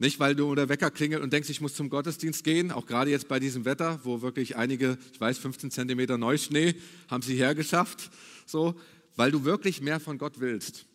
Nicht, 0.00 0.18
weil 0.18 0.34
du 0.34 0.54
der 0.56 0.68
Wecker 0.68 0.90
klingelt 0.90 1.22
und 1.22 1.32
denkst, 1.32 1.48
ich 1.50 1.60
muss 1.60 1.74
zum 1.74 1.88
Gottesdienst 1.88 2.42
gehen, 2.42 2.72
auch 2.72 2.86
gerade 2.86 3.10
jetzt 3.10 3.28
bei 3.28 3.38
diesem 3.38 3.64
Wetter, 3.64 4.00
wo 4.02 4.22
wirklich 4.22 4.56
einige, 4.56 4.98
ich 5.12 5.20
weiß, 5.20 5.38
15 5.38 5.70
Zentimeter 5.70 6.18
Neuschnee 6.18 6.74
haben 7.08 7.22
sie 7.22 7.36
hergeschafft, 7.36 8.10
so, 8.44 8.74
weil 9.14 9.30
du 9.30 9.44
wirklich 9.44 9.80
mehr 9.80 10.00
von 10.00 10.18
Gott 10.18 10.40
willst. 10.40 10.86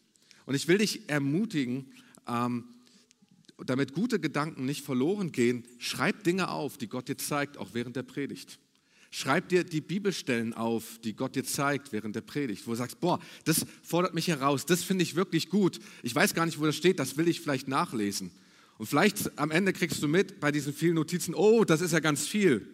Und 0.45 0.55
ich 0.55 0.67
will 0.67 0.79
dich 0.79 1.09
ermutigen, 1.09 1.93
ähm, 2.27 2.65
damit 3.65 3.93
gute 3.93 4.19
Gedanken 4.19 4.65
nicht 4.65 4.83
verloren 4.83 5.31
gehen, 5.31 5.63
schreib 5.77 6.23
Dinge 6.23 6.49
auf, 6.49 6.77
die 6.77 6.87
Gott 6.87 7.07
dir 7.07 7.17
zeigt, 7.17 7.57
auch 7.57 7.69
während 7.73 7.95
der 7.95 8.03
Predigt. 8.03 8.59
Schreib 9.11 9.49
dir 9.49 9.63
die 9.63 9.81
Bibelstellen 9.81 10.53
auf, 10.53 10.99
die 11.03 11.15
Gott 11.15 11.35
dir 11.35 11.43
zeigt 11.43 11.91
während 11.91 12.15
der 12.15 12.21
Predigt, 12.21 12.67
wo 12.67 12.71
du 12.71 12.77
sagst, 12.77 12.99
boah, 12.99 13.19
das 13.45 13.65
fordert 13.81 14.13
mich 14.13 14.27
heraus, 14.27 14.65
das 14.65 14.83
finde 14.83 15.03
ich 15.03 15.15
wirklich 15.15 15.49
gut. 15.49 15.79
Ich 16.03 16.13
weiß 16.13 16.33
gar 16.33 16.45
nicht, 16.45 16.59
wo 16.59 16.65
das 16.65 16.75
steht, 16.75 16.99
das 16.99 17.17
will 17.17 17.27
ich 17.27 17.41
vielleicht 17.41 17.67
nachlesen. 17.67 18.31
Und 18.79 18.85
vielleicht 18.85 19.37
am 19.37 19.51
Ende 19.51 19.73
kriegst 19.73 20.01
du 20.01 20.07
mit 20.07 20.39
bei 20.39 20.53
diesen 20.53 20.73
vielen 20.73 20.95
Notizen, 20.95 21.35
oh, 21.35 21.65
das 21.65 21.81
ist 21.81 21.91
ja 21.91 21.99
ganz 21.99 22.25
viel. 22.25 22.65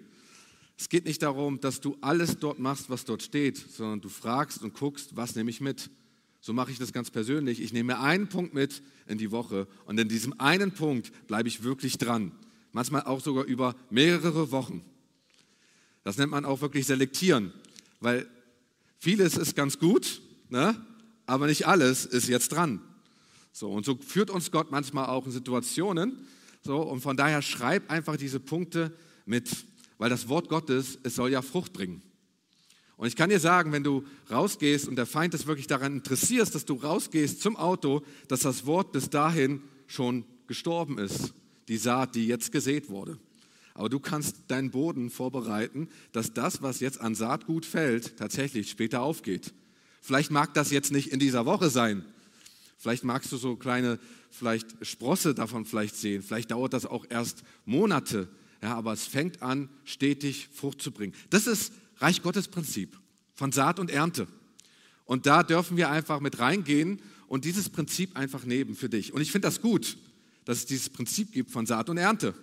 Es 0.78 0.88
geht 0.88 1.06
nicht 1.06 1.24
darum, 1.24 1.60
dass 1.60 1.82
du 1.82 1.98
alles 2.00 2.38
dort 2.38 2.60
machst, 2.60 2.92
was 2.92 3.06
dort 3.06 3.24
steht, 3.24 3.58
sondern 3.58 4.02
du 4.02 4.10
fragst 4.10 4.62
und 4.62 4.76
guckst, 4.76 5.16
was 5.16 5.36
nehme 5.36 5.50
ich 5.50 5.62
mit. 5.62 5.90
So 6.42 6.54
mache 6.54 6.70
ich 6.70 6.78
das 6.78 6.94
ganz 6.94 7.10
persönlich. 7.10 7.60
Ich 7.60 7.74
nehme 7.74 7.94
mir 7.94 8.02
einen 8.02 8.30
Punkt 8.30 8.54
mit 8.54 8.84
in 9.08 9.18
die 9.18 9.32
Woche 9.32 9.68
und 9.86 10.00
in 10.00 10.08
diesem 10.08 10.40
einen 10.40 10.74
Punkt 10.74 11.12
bleibe 11.26 11.50
ich 11.50 11.64
wirklich 11.64 11.98
dran. 11.98 12.32
Manchmal 12.72 13.02
auch 13.02 13.20
sogar 13.20 13.46
über 13.46 13.76
mehrere 13.90 14.52
Wochen. 14.52 14.86
Das 16.04 16.20
nennt 16.20 16.30
man 16.30 16.46
auch 16.46 16.62
wirklich 16.62 16.86
selektieren, 16.86 17.52
weil 18.00 18.28
vieles 19.00 19.38
ist 19.38 19.56
ganz 19.56 19.80
gut, 19.80 20.22
ne? 20.50 20.80
aber 21.26 21.48
nicht 21.48 21.66
alles 21.66 22.06
ist 22.06 22.28
jetzt 22.28 22.50
dran. 22.50 22.80
So, 23.58 23.72
und 23.72 23.86
so 23.86 23.96
führt 23.96 24.32
uns 24.32 24.52
Gott 24.52 24.70
manchmal 24.70 25.06
auch 25.06 25.26
in 25.26 25.32
Situationen. 25.32 26.28
So, 26.62 26.82
und 26.82 27.00
von 27.00 27.16
daher 27.16 27.42
schreib 27.42 27.90
einfach 27.90 28.18
diese 28.18 28.42
Punkte 28.42 28.92
mit, 29.26 29.66
weil 29.98 30.10
das 30.10 30.28
Wort 30.28 30.50
Gottes, 30.50 31.00
es 31.04 31.16
soll 31.16 31.32
ja 31.32 31.42
Frucht 31.42 31.72
bringen. 31.72 32.02
Und 32.98 33.08
ich 33.08 33.16
kann 33.16 33.30
dir 33.30 33.40
sagen, 33.40 33.72
wenn 33.72 33.86
du 33.86 34.04
rausgehst 34.30 34.90
und 34.90 34.98
der 34.98 35.06
Feind 35.06 35.34
ist 35.34 35.48
wirklich 35.48 35.68
daran 35.68 35.94
interessiert, 35.94 36.54
dass 36.54 36.66
du 36.66 36.74
rausgehst 36.74 37.42
zum 37.42 37.56
Auto, 37.56 38.02
dass 38.28 38.42
das 38.42 38.66
Wort 38.66 38.92
bis 38.92 39.10
dahin 39.10 39.62
schon 39.88 40.26
gestorben 40.48 40.98
ist, 40.98 41.34
die 41.70 41.78
Saat, 41.78 42.16
die 42.16 42.28
jetzt 42.28 42.52
gesät 42.52 42.90
wurde. 42.90 43.18
Aber 43.74 43.88
du 43.88 44.02
kannst 44.02 44.36
deinen 44.50 44.72
Boden 44.72 45.10
vorbereiten, 45.10 45.88
dass 46.12 46.34
das, 46.34 46.62
was 46.62 46.82
jetzt 46.82 47.00
an 47.00 47.16
Saatgut 47.16 47.66
fällt, 47.66 48.18
tatsächlich 48.18 48.70
später 48.70 49.02
aufgeht. 49.02 49.54
Vielleicht 50.02 50.30
mag 50.30 50.54
das 50.54 50.72
jetzt 50.72 50.92
nicht 50.92 51.14
in 51.14 51.20
dieser 51.20 51.46
Woche 51.46 51.70
sein, 51.70 52.04
Vielleicht 52.78 53.04
magst 53.04 53.32
du 53.32 53.38
so 53.38 53.56
kleine, 53.56 54.00
vielleicht 54.30 54.68
Sprosse 54.86 55.34
davon 55.34 55.66
vielleicht 55.66 55.96
sehen. 55.96 56.22
Vielleicht 56.22 56.52
dauert 56.52 56.74
das 56.74 56.86
auch 56.86 57.06
erst 57.10 57.44
Monate. 57.66 58.28
Ja, 58.62 58.76
aber 58.76 58.94
es 58.94 59.06
fängt 59.06 59.42
an, 59.42 59.70
stetig 59.84 60.50
Frucht 60.54 60.82
zu 60.82 60.92
bringen. 60.92 61.14
Das 61.30 61.48
ist 61.48 61.74
Reich 61.98 62.22
Gottes 62.22 62.48
Prinzip 62.48 62.98
von 63.34 63.52
Saat 63.52 63.80
und 63.80 63.90
Ernte. 63.90 64.28
Und 65.06 65.26
da 65.26 65.44
dürfen 65.44 65.78
wir 65.78 65.90
einfach 65.90 66.20
mit 66.20 66.40
reingehen 66.40 67.02
und 67.28 67.46
dieses 67.46 67.70
Prinzip 67.70 68.16
einfach 68.18 68.44
nehmen 68.46 68.76
für 68.76 68.90
dich. 68.90 69.14
Und 69.14 69.22
ich 69.22 69.32
finde 69.32 69.48
das 69.48 69.62
gut, 69.62 69.98
dass 70.46 70.60
es 70.60 70.66
dieses 70.66 70.90
Prinzip 70.90 71.32
gibt 71.32 71.52
von 71.52 71.66
Saat 71.66 71.90
und 71.90 71.98
Ernte. 71.98 72.34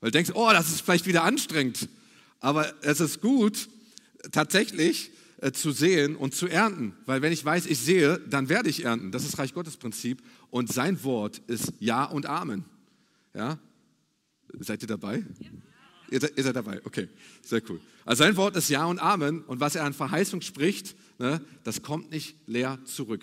Weil 0.00 0.10
du 0.10 0.18
denkst, 0.18 0.32
oh, 0.34 0.50
das 0.52 0.68
ist 0.68 0.82
vielleicht 0.82 1.06
wieder 1.06 1.24
anstrengend. 1.24 1.88
Aber 2.40 2.72
es 2.82 3.00
ist 3.00 3.20
gut, 3.20 3.68
tatsächlich 4.32 5.10
äh, 5.38 5.52
zu 5.52 5.70
sehen 5.70 6.16
und 6.16 6.34
zu 6.34 6.46
ernten. 6.46 6.94
Weil 7.04 7.22
wenn 7.22 7.32
ich 7.32 7.44
weiß, 7.44 7.66
ich 7.66 7.78
sehe, 7.78 8.18
dann 8.28 8.48
werde 8.48 8.68
ich 8.68 8.84
ernten. 8.84 9.12
Das 9.12 9.24
ist 9.24 9.38
Reich 9.38 9.52
Gottes 9.52 9.76
Prinzip. 9.76 10.22
Und 10.50 10.72
sein 10.72 11.02
Wort 11.04 11.42
ist 11.46 11.72
Ja 11.78 12.04
und 12.04 12.26
Amen. 12.26 12.64
Ja? 13.34 13.58
Seid 14.60 14.82
ihr 14.82 14.88
dabei? 14.88 15.24
Ja. 15.38 15.48
Ihr, 16.10 16.20
seid, 16.20 16.32
ihr 16.36 16.44
seid 16.44 16.54
dabei, 16.56 16.80
okay, 16.84 17.08
sehr 17.42 17.60
cool. 17.68 17.80
Also 18.04 18.22
sein 18.22 18.36
Wort 18.36 18.56
ist 18.56 18.68
Ja 18.68 18.86
und 18.86 18.98
Amen. 19.00 19.42
Und 19.42 19.60
was 19.60 19.74
er 19.74 19.84
an 19.84 19.92
Verheißung 19.92 20.40
spricht, 20.40 20.94
ne, 21.18 21.40
das 21.64 21.82
kommt 21.82 22.10
nicht 22.10 22.36
leer 22.46 22.78
zurück. 22.84 23.22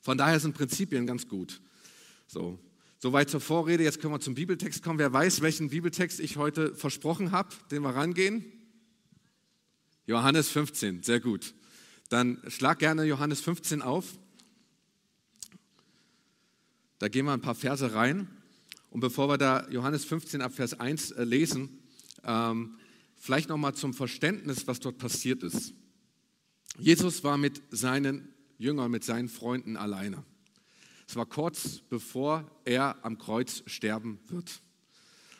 Von 0.00 0.16
daher 0.16 0.40
sind 0.40 0.54
Prinzipien 0.54 1.06
ganz 1.06 1.28
gut. 1.28 1.60
So. 2.26 2.58
Soweit 2.98 3.30
zur 3.30 3.40
Vorrede, 3.40 3.82
jetzt 3.82 4.00
können 4.00 4.12
wir 4.12 4.20
zum 4.20 4.34
Bibeltext 4.34 4.82
kommen. 4.82 4.98
Wer 4.98 5.12
weiß, 5.12 5.40
welchen 5.40 5.70
Bibeltext 5.70 6.20
ich 6.20 6.36
heute 6.36 6.74
versprochen 6.74 7.32
habe, 7.32 7.48
den 7.70 7.82
wir 7.82 7.90
rangehen? 7.90 8.44
Johannes 10.10 10.48
15, 10.48 11.04
sehr 11.04 11.20
gut. 11.20 11.54
Dann 12.08 12.42
schlag 12.48 12.80
gerne 12.80 13.04
Johannes 13.04 13.40
15 13.42 13.80
auf. 13.80 14.18
Da 16.98 17.06
gehen 17.06 17.26
wir 17.26 17.32
ein 17.32 17.40
paar 17.40 17.54
Verse 17.54 17.94
rein. 17.94 18.26
Und 18.90 18.98
bevor 18.98 19.28
wir 19.28 19.38
da 19.38 19.68
Johannes 19.70 20.04
15 20.04 20.42
ab 20.42 20.52
Vers 20.52 20.74
1 20.80 21.12
äh, 21.12 21.22
lesen, 21.22 21.78
ähm, 22.24 22.76
vielleicht 23.14 23.48
nochmal 23.48 23.76
zum 23.76 23.94
Verständnis, 23.94 24.66
was 24.66 24.80
dort 24.80 24.98
passiert 24.98 25.44
ist. 25.44 25.74
Jesus 26.76 27.22
war 27.22 27.38
mit 27.38 27.62
seinen 27.70 28.34
Jüngern, 28.58 28.90
mit 28.90 29.04
seinen 29.04 29.28
Freunden 29.28 29.76
alleine. 29.76 30.24
Es 31.06 31.14
war 31.14 31.26
kurz 31.26 31.82
bevor 31.88 32.50
er 32.64 32.96
am 33.04 33.16
Kreuz 33.16 33.62
sterben 33.66 34.18
wird. 34.26 34.60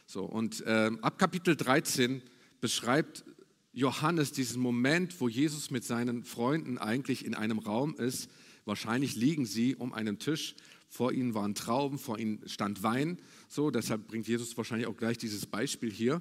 So, 0.07 0.27
und 0.27 0.61
äh, 0.61 0.93
ab 1.03 1.19
Kapitel 1.19 1.57
13 1.57 2.23
beschreibt 2.61 3.25
Johannes 3.73 4.33
diesen 4.33 4.61
Moment, 4.61 5.21
wo 5.21 5.29
Jesus 5.29 5.71
mit 5.71 5.85
seinen 5.85 6.25
Freunden 6.25 6.79
eigentlich 6.79 7.25
in 7.25 7.35
einem 7.35 7.59
Raum 7.59 7.95
ist. 7.97 8.29
Wahrscheinlich 8.65 9.17
liegen 9.17 9.47
sie 9.47 9.77
um 9.77 9.93
einen 9.93 10.19
Tisch. 10.19 10.55
Vor 10.89 11.13
ihnen 11.13 11.35
waren 11.35 11.55
Trauben, 11.55 11.99
vor 11.99 12.19
ihnen 12.19 12.43
stand 12.49 12.83
Wein. 12.83 13.19
So, 13.49 13.71
deshalb 13.71 14.09
bringt 14.09 14.27
Jesus 14.27 14.57
wahrscheinlich 14.57 14.89
auch 14.89 14.97
gleich 14.97 15.19
dieses 15.19 15.47
Beispiel 15.47 15.91
hier. 15.91 16.21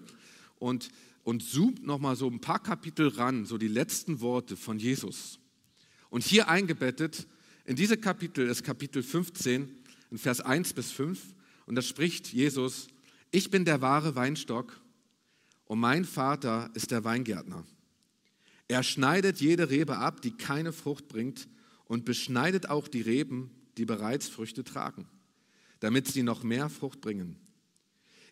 Und, 0.59 0.89
und 1.23 1.43
zoomt 1.43 1.85
nochmal 1.85 2.15
so 2.15 2.27
ein 2.27 2.39
paar 2.39 2.61
Kapitel 2.61 3.07
ran, 3.07 3.45
so 3.45 3.57
die 3.57 3.67
letzten 3.67 4.21
Worte 4.21 4.55
von 4.55 4.77
Jesus. 4.77 5.39
Und 6.09 6.23
hier 6.23 6.47
eingebettet 6.47 7.27
in 7.69 7.75
diese 7.75 7.97
Kapitel 7.97 8.49
ist 8.49 8.63
Kapitel 8.63 9.03
15, 9.03 9.69
in 10.09 10.17
Vers 10.17 10.41
1 10.41 10.73
bis 10.73 10.91
5, 10.91 11.19
und 11.67 11.75
da 11.75 11.83
spricht 11.83 12.33
Jesus, 12.33 12.87
ich 13.29 13.51
bin 13.51 13.63
der 13.63 13.79
wahre 13.81 14.15
Weinstock 14.15 14.81
und 15.69 15.79
mein 15.79 16.03
Vater 16.03 16.71
ist 16.73 16.89
der 16.89 17.03
Weingärtner. 17.03 17.63
Er 18.67 18.81
schneidet 18.81 19.39
jede 19.39 19.69
Rebe 19.69 19.99
ab, 19.99 20.19
die 20.23 20.31
keine 20.31 20.73
Frucht 20.73 21.07
bringt, 21.07 21.47
und 21.85 22.05
beschneidet 22.05 22.69
auch 22.69 22.87
die 22.87 23.01
Reben, 23.01 23.51
die 23.77 23.85
bereits 23.85 24.27
Früchte 24.27 24.63
tragen, 24.63 25.07
damit 25.79 26.07
sie 26.07 26.23
noch 26.23 26.41
mehr 26.41 26.69
Frucht 26.69 27.01
bringen. 27.01 27.35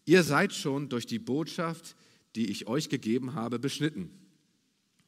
Ihr 0.03 0.23
seid 0.23 0.51
schon 0.53 0.89
durch 0.89 1.05
die 1.05 1.19
Botschaft, 1.19 1.95
die 2.35 2.49
ich 2.49 2.67
euch 2.67 2.89
gegeben 2.89 3.35
habe, 3.35 3.59
beschnitten. 3.59 4.09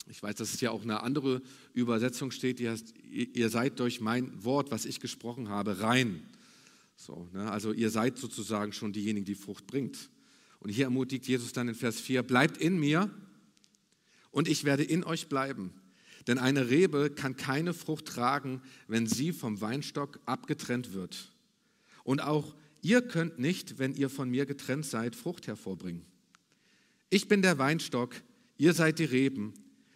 Ich 0.07 0.21
weiß, 0.21 0.35
dass 0.35 0.53
es 0.53 0.61
ja 0.61 0.69
auch 0.69 0.83
eine 0.83 1.01
andere 1.01 1.41
Übersetzung 1.73 2.29
steht, 2.29 2.59
die 2.59 2.69
heißt, 2.69 2.93
ihr 3.09 3.49
seid 3.49 3.79
durch 3.79 4.01
mein 4.01 4.43
Wort, 4.43 4.69
was 4.69 4.85
ich 4.85 4.99
gesprochen 4.99 5.49
habe, 5.49 5.81
rein. 5.81 6.23
So, 6.95 7.27
ne? 7.33 7.49
Also 7.51 7.73
ihr 7.73 7.89
seid 7.89 8.19
sozusagen 8.19 8.71
schon 8.71 8.93
diejenigen, 8.93 9.25
die 9.25 9.35
Frucht 9.35 9.65
bringt. 9.65 10.09
Und 10.59 10.69
hier 10.69 10.85
ermutigt 10.85 11.27
Jesus 11.27 11.53
dann 11.53 11.69
in 11.69 11.75
Vers 11.75 11.99
4, 11.99 12.23
bleibt 12.23 12.57
in 12.57 12.79
mir 12.79 13.09
und 14.31 14.47
ich 14.47 14.63
werde 14.63 14.83
in 14.83 15.03
euch 15.03 15.27
bleiben. 15.29 15.73
Denn 16.27 16.37
eine 16.37 16.69
Rebe 16.69 17.09
kann 17.09 17.37
keine 17.37 17.73
Frucht 17.73 18.05
tragen, 18.05 18.61
wenn 18.87 19.07
sie 19.07 19.31
vom 19.31 19.61
Weinstock 19.61 20.19
abgetrennt 20.25 20.93
wird. 20.93 21.31
Und 22.03 22.21
auch 22.21 22.55
ihr 22.81 23.01
könnt 23.01 23.39
nicht, 23.39 23.79
wenn 23.79 23.95
ihr 23.95 24.09
von 24.09 24.29
mir 24.29 24.45
getrennt 24.45 24.85
seid, 24.85 25.15
Frucht 25.15 25.47
hervorbringen. 25.47 26.05
Ich 27.09 27.27
bin 27.27 27.41
der 27.41 27.57
Weinstock, 27.57 28.15
ihr 28.57 28.73
seid 28.73 28.99
die 28.99 29.05
Reben. 29.05 29.53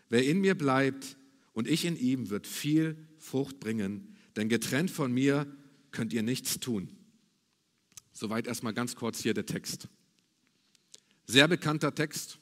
Wer 0.09 0.25
in 0.25 0.41
mir 0.41 0.55
bleibt 0.55 1.17
und 1.53 1.67
ich 1.67 1.85
in 1.85 1.97
ihm, 1.97 2.29
wird 2.29 2.47
viel 2.47 2.97
Frucht 3.19 3.59
bringen, 3.59 4.15
denn 4.35 4.49
getrennt 4.49 4.91
von 4.91 5.11
mir 5.11 5.45
könnt 5.91 6.13
ihr 6.13 6.23
nichts 6.23 6.59
tun. 6.59 6.89
Soweit 8.11 8.47
erstmal 8.47 8.73
ganz 8.73 8.95
kurz 8.95 9.21
hier 9.21 9.33
der 9.33 9.45
Text. 9.45 9.87
Sehr 11.25 11.47
bekannter 11.47 11.95
Text. 11.95 12.37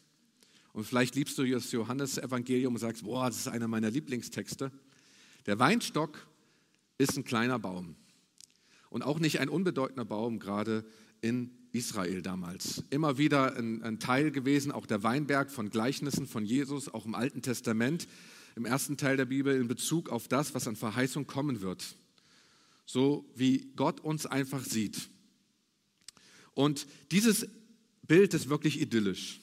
Und 0.74 0.86
vielleicht 0.86 1.16
liebst 1.16 1.38
du 1.38 1.46
das 1.46 1.72
Johannesevangelium 1.72 2.74
und 2.74 2.80
sagst, 2.80 3.04
boah, 3.04 3.28
das 3.28 3.38
ist 3.38 3.48
einer 3.48 3.68
meiner 3.68 3.92
Lieblingstexte. 3.92 4.72
Der 5.46 5.60
Weinstock 5.60 6.28
ist 6.98 7.18
ein 7.18 7.24
kleiner 7.24 7.60
Baum. 7.60 7.96
Und 8.90 9.04
auch 9.04 9.20
nicht 9.20 9.40
ein 9.40 9.50
unbedeutender 9.50 10.06
Baum, 10.06 10.40
gerade 10.40 10.86
in 11.22 11.52
Israel 11.72 12.22
damals. 12.22 12.84
Immer 12.90 13.18
wieder 13.18 13.56
ein, 13.56 13.82
ein, 13.84 14.00
Teil 14.00 14.32
gewesen, 14.32 14.72
auch 14.72 14.86
der 14.86 15.04
Weinberg 15.04 15.52
von 15.52 15.70
Gleichnissen 15.70 16.28
von 16.28 16.46
Jesus, 16.46 16.90
auch 16.90 17.06
im 17.06 17.16
Alten 17.16 17.42
Testament, 17.42 18.08
im 18.56 18.66
ersten 18.66 18.98
Teil 18.98 19.18
der 19.18 19.26
Bibel 19.26 19.56
in 19.56 19.68
Bezug 19.68 20.10
auf 20.10 20.28
das, 20.28 20.54
was 20.54 20.68
an 20.68 20.76
Verheißung 20.76 21.28
kommen 21.28 21.62
wird. 21.62 21.96
So 22.86 23.26
wie 23.36 23.72
Gott 23.76 24.02
uns 24.02 24.26
einfach 24.26 24.64
sieht. 24.64 25.10
Und 26.54 26.86
dieses 27.12 27.48
Bild 28.08 28.34
ist 28.34 28.50
wirklich 28.50 28.82
idyllisch. 28.82 29.40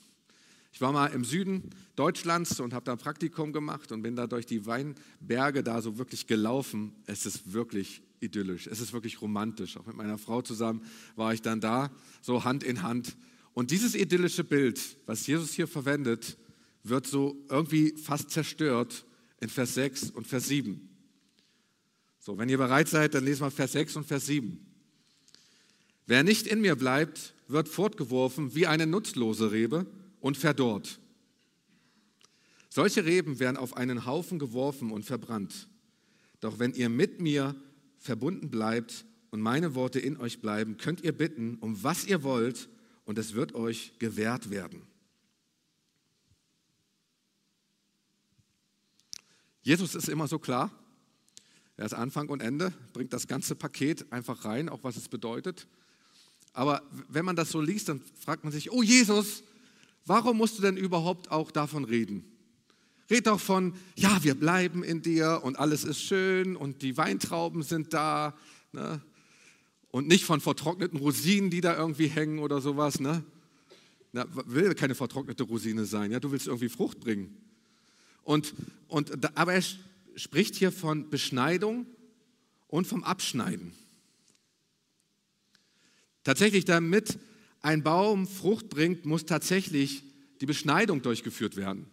Ich 0.73 0.81
war 0.81 0.93
mal 0.93 1.07
im 1.09 1.25
Süden 1.25 1.71
Deutschlands 1.97 2.61
und 2.61 2.73
habe 2.73 2.85
da 2.85 2.93
ein 2.93 2.99
Praktikum 2.99 3.53
gemacht 3.53 3.91
und 3.91 4.03
bin 4.03 4.15
da 4.15 4.27
durch 4.27 4.47
die 4.47 4.67
Weinberge 4.67 5.63
da 5.63 5.83
so 5.83 5.99
wirklich 5.99 6.27
gelaufen. 6.27 6.93
Es 7.07 7.27
ist 7.27 7.53
wirklich 7.53 8.03
idyllisch, 8.21 8.67
es 8.67 8.81
ist 8.81 8.93
wirklich 8.93 9.21
romantisch. 9.21 9.77
Auch 9.77 9.87
mit 9.87 9.97
meiner 9.97 10.19
Frau 10.19 10.43
zusammen 10.43 10.83
war 11.17 11.33
ich 11.33 11.43
dann 11.43 11.61
da, 11.61 11.91
so 12.21 12.45
Hand 12.45 12.63
in 12.63 12.83
Hand. 12.83 13.17
Und 13.55 13.71
dieses 13.71 13.95
idyllische 13.95 14.45
Bild, 14.45 14.81
was 15.07 15.27
Jesus 15.27 15.53
hier 15.53 15.67
verwendet, 15.67 16.37
wird 16.85 17.07
so 17.07 17.37
irgendwie 17.49 17.97
fast 17.97 18.31
zerstört 18.31 19.05
in 19.41 19.49
Vers 19.49 19.75
6 19.75 20.11
und 20.11 20.27
Vers 20.27 20.47
7. 20.49 20.89
So, 22.21 22.39
wenn 22.39 22.49
ihr 22.49 22.59
bereit 22.59 22.89
seid, 22.89 23.15
dann 23.15 23.25
lesen 23.25 23.43
wir 23.43 23.51
Vers 23.51 23.73
6 23.73 23.97
und 23.97 24.07
Vers 24.07 24.27
7. 24.27 24.68
Wer 26.09 26.25
nicht 26.25 26.47
in 26.47 26.63
mir 26.63 26.75
bleibt, 26.75 27.35
wird 27.49 27.69
fortgeworfen 27.69 28.55
wie 28.55 28.67
eine 28.67 28.87
nutzlose 28.87 29.53
Rebe 29.53 29.85
und 30.21 30.39
verdorrt. 30.39 31.01
Solche 32.71 33.05
Reben 33.05 33.39
werden 33.41 33.59
auf 33.59 33.77
einen 33.77 34.07
Haufen 34.07 34.39
geworfen 34.39 34.91
und 34.91 35.05
verbrannt. 35.05 35.69
Doch 36.41 36.59
wenn 36.59 36.73
ihr 36.73 36.89
mit 36.89 37.21
mir 37.21 37.55
verbunden 37.99 38.51
bleibt 38.51 39.05
und 39.31 39.43
meine 39.43 39.75
Worte 39.75 40.01
in 40.01 40.17
euch 40.17 40.41
bleiben, 40.41 40.79
könnt 40.79 41.03
ihr 41.03 41.13
bitten, 41.13 41.59
um 41.61 41.83
was 41.83 42.07
ihr 42.07 42.23
wollt, 42.23 42.71
und 43.05 43.19
es 43.19 43.35
wird 43.35 43.55
euch 43.55 43.93
gewährt 43.99 44.49
werden. 44.51 44.87
Jesus 49.61 49.95
ist 49.95 50.09
immer 50.09 50.27
so 50.27 50.39
klar. 50.39 50.71
Er 51.77 51.85
ist 51.85 51.93
Anfang 51.93 52.31
und 52.31 52.41
Ende, 52.41 52.73
bringt 52.95 53.13
das 53.13 53.27
ganze 53.27 53.55
Paket 53.55 54.11
einfach 54.11 54.47
rein, 54.47 54.71
auch 54.71 54.85
was 54.85 54.97
es 54.97 55.09
bedeutet. 55.09 55.69
Aber 56.53 56.83
wenn 57.09 57.25
man 57.25 57.37
das 57.37 57.51
so 57.51 57.61
liest, 57.61 57.89
dann 57.89 58.01
fragt 58.21 58.45
man 58.45 58.53
sich, 58.53 58.73
oh 58.73 58.83
Jesus, 58.83 59.43
warum 60.07 60.37
musst 60.37 60.59
du 60.59 60.63
denn 60.63 60.77
überhaupt 60.77 61.31
auch 61.31 61.51
davon 61.51 61.85
reden? 61.85 62.25
Red 63.11 63.27
doch 63.27 63.41
von, 63.41 63.75
ja, 63.97 64.23
wir 64.23 64.35
bleiben 64.35 64.83
in 64.85 65.01
dir 65.01 65.41
und 65.43 65.59
alles 65.59 65.85
ist 65.85 66.03
schön 66.03 66.57
und 66.57 66.83
die 66.83 66.97
Weintrauben 66.97 67.63
sind 67.63 67.95
da. 67.95 68.35
Ne? 68.73 69.01
Und 69.91 70.09
nicht 70.09 70.25
von 70.25 70.41
vertrockneten 70.41 70.99
Rosinen, 70.99 71.51
die 71.51 71.63
da 71.63 71.77
irgendwie 71.77 72.09
hängen 72.09 72.41
oder 72.41 72.61
sowas. 72.61 73.01
Ne? 73.01 73.25
Na, 74.13 74.27
will 74.47 74.75
keine 74.75 74.95
vertrocknete 74.95 75.45
Rosine 75.45 75.87
sein. 75.87 76.13
Ja, 76.13 76.21
du 76.21 76.33
willst 76.33 76.47
irgendwie 76.47 76.69
Frucht 76.69 77.01
bringen. 77.01 77.35
Und, 78.25 78.53
und, 78.89 79.37
aber 79.39 79.55
er 79.55 79.63
spricht 80.17 80.55
hier 80.55 80.71
von 80.71 81.09
Beschneidung 81.09 81.87
und 82.67 82.87
vom 82.87 83.05
Abschneiden. 83.05 83.73
Tatsächlich, 86.29 86.67
damit 86.67 87.19
ein 87.63 87.83
Baum 87.83 88.27
Frucht 88.27 88.69
bringt, 88.69 89.07
muss 89.07 89.25
tatsächlich 89.25 90.03
die 90.43 90.45
Beschneidung 90.45 91.01
durchgeführt 91.01 91.57
werden. 91.57 91.87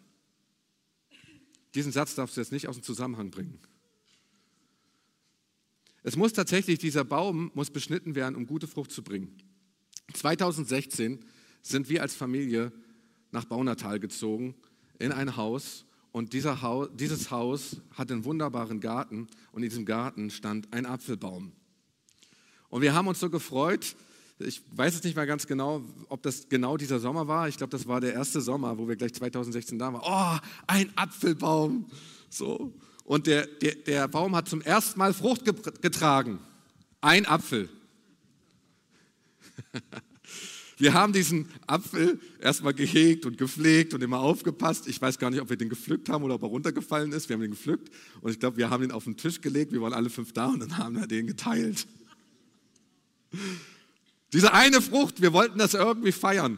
Diesen 1.73 1.93
Satz 1.93 2.15
darfst 2.15 2.35
du 2.35 2.41
jetzt 2.41 2.51
nicht 2.51 2.67
aus 2.67 2.75
dem 2.75 2.83
Zusammenhang 2.83 3.31
bringen. 3.31 3.59
Es 6.03 6.17
muss 6.17 6.33
tatsächlich, 6.33 6.79
dieser 6.79 7.05
Baum 7.05 7.49
muss 7.53 7.69
beschnitten 7.71 8.13
werden, 8.15 8.35
um 8.35 8.45
gute 8.45 8.67
Frucht 8.67 8.91
zu 8.91 9.03
bringen. 9.03 9.37
2016 10.13 11.23
sind 11.61 11.87
wir 11.87 12.01
als 12.01 12.13
Familie 12.13 12.73
nach 13.31 13.45
Baunatal 13.45 14.01
gezogen 14.01 14.53
in 14.99 15.13
ein 15.13 15.37
Haus 15.37 15.85
und 16.11 16.33
Haus, 16.33 16.89
dieses 16.93 17.31
Haus 17.31 17.77
hat 17.93 18.11
einen 18.11 18.25
wunderbaren 18.25 18.81
Garten 18.81 19.29
und 19.53 19.63
in 19.63 19.69
diesem 19.69 19.85
Garten 19.85 20.29
stand 20.29 20.73
ein 20.73 20.85
Apfelbaum. 20.85 21.53
Und 22.67 22.81
wir 22.81 22.93
haben 22.93 23.07
uns 23.07 23.21
so 23.21 23.29
gefreut, 23.29 23.95
ich 24.39 24.61
weiß 24.71 24.95
jetzt 24.95 25.03
nicht 25.05 25.15
mehr 25.15 25.25
ganz 25.25 25.47
genau, 25.47 25.83
ob 26.09 26.21
das 26.21 26.49
genau 26.49 26.75
dieser 26.75 26.99
Sommer 26.99 27.27
war. 27.27 27.47
Ich 27.47 27.57
glaube, 27.57 27.71
das 27.71 27.87
war 27.87 28.01
der 28.01 28.13
erste 28.13 28.41
Sommer, 28.41 28.77
wo 28.77 28.87
wir 28.87 28.95
gleich 28.97 29.13
2016 29.13 29.79
da 29.79 29.93
waren. 29.93 30.01
Oh, 30.03 30.39
ein 30.67 30.91
Apfelbaum. 30.97 31.85
So. 32.29 32.73
Und 33.05 33.27
der, 33.27 33.45
der, 33.45 33.75
der 33.75 34.07
Baum 34.07 34.35
hat 34.35 34.49
zum 34.49 34.61
ersten 34.61 34.99
Mal 34.99 35.13
Frucht 35.13 35.45
getragen. 35.81 36.39
Ein 37.01 37.25
Apfel. 37.25 37.69
Wir 40.77 40.93
haben 40.93 41.13
diesen 41.13 41.47
Apfel 41.67 42.19
erstmal 42.41 42.73
gehegt 42.73 43.25
und 43.25 43.37
gepflegt 43.37 43.93
und 43.93 44.03
immer 44.03 44.19
aufgepasst. 44.19 44.89
Ich 44.89 45.01
weiß 45.01 45.19
gar 45.19 45.29
nicht, 45.29 45.39
ob 45.39 45.49
wir 45.49 45.55
den 45.55 45.69
gepflückt 45.69 46.09
haben 46.09 46.25
oder 46.25 46.35
ob 46.35 46.43
er 46.43 46.49
runtergefallen 46.49 47.13
ist. 47.13 47.29
Wir 47.29 47.35
haben 47.35 47.41
den 47.41 47.51
gepflückt 47.51 47.89
und 48.19 48.31
ich 48.31 48.41
glaube, 48.41 48.57
wir 48.57 48.69
haben 48.69 48.83
ihn 48.83 48.91
auf 48.91 49.05
den 49.05 49.15
Tisch 49.15 49.39
gelegt. 49.39 49.71
Wir 49.71 49.81
waren 49.81 49.93
alle 49.93 50.09
fünf 50.09 50.33
da 50.33 50.47
und 50.47 50.59
dann 50.59 50.77
haben 50.77 50.99
wir 50.99 51.07
den 51.07 51.27
geteilt. 51.27 51.87
Diese 54.35 54.51
eine 54.51 54.81
Frucht, 54.81 55.21
wir 55.21 55.31
wollten 55.31 55.59
das 55.59 55.75
irgendwie 55.75 56.11
feiern. 56.11 56.57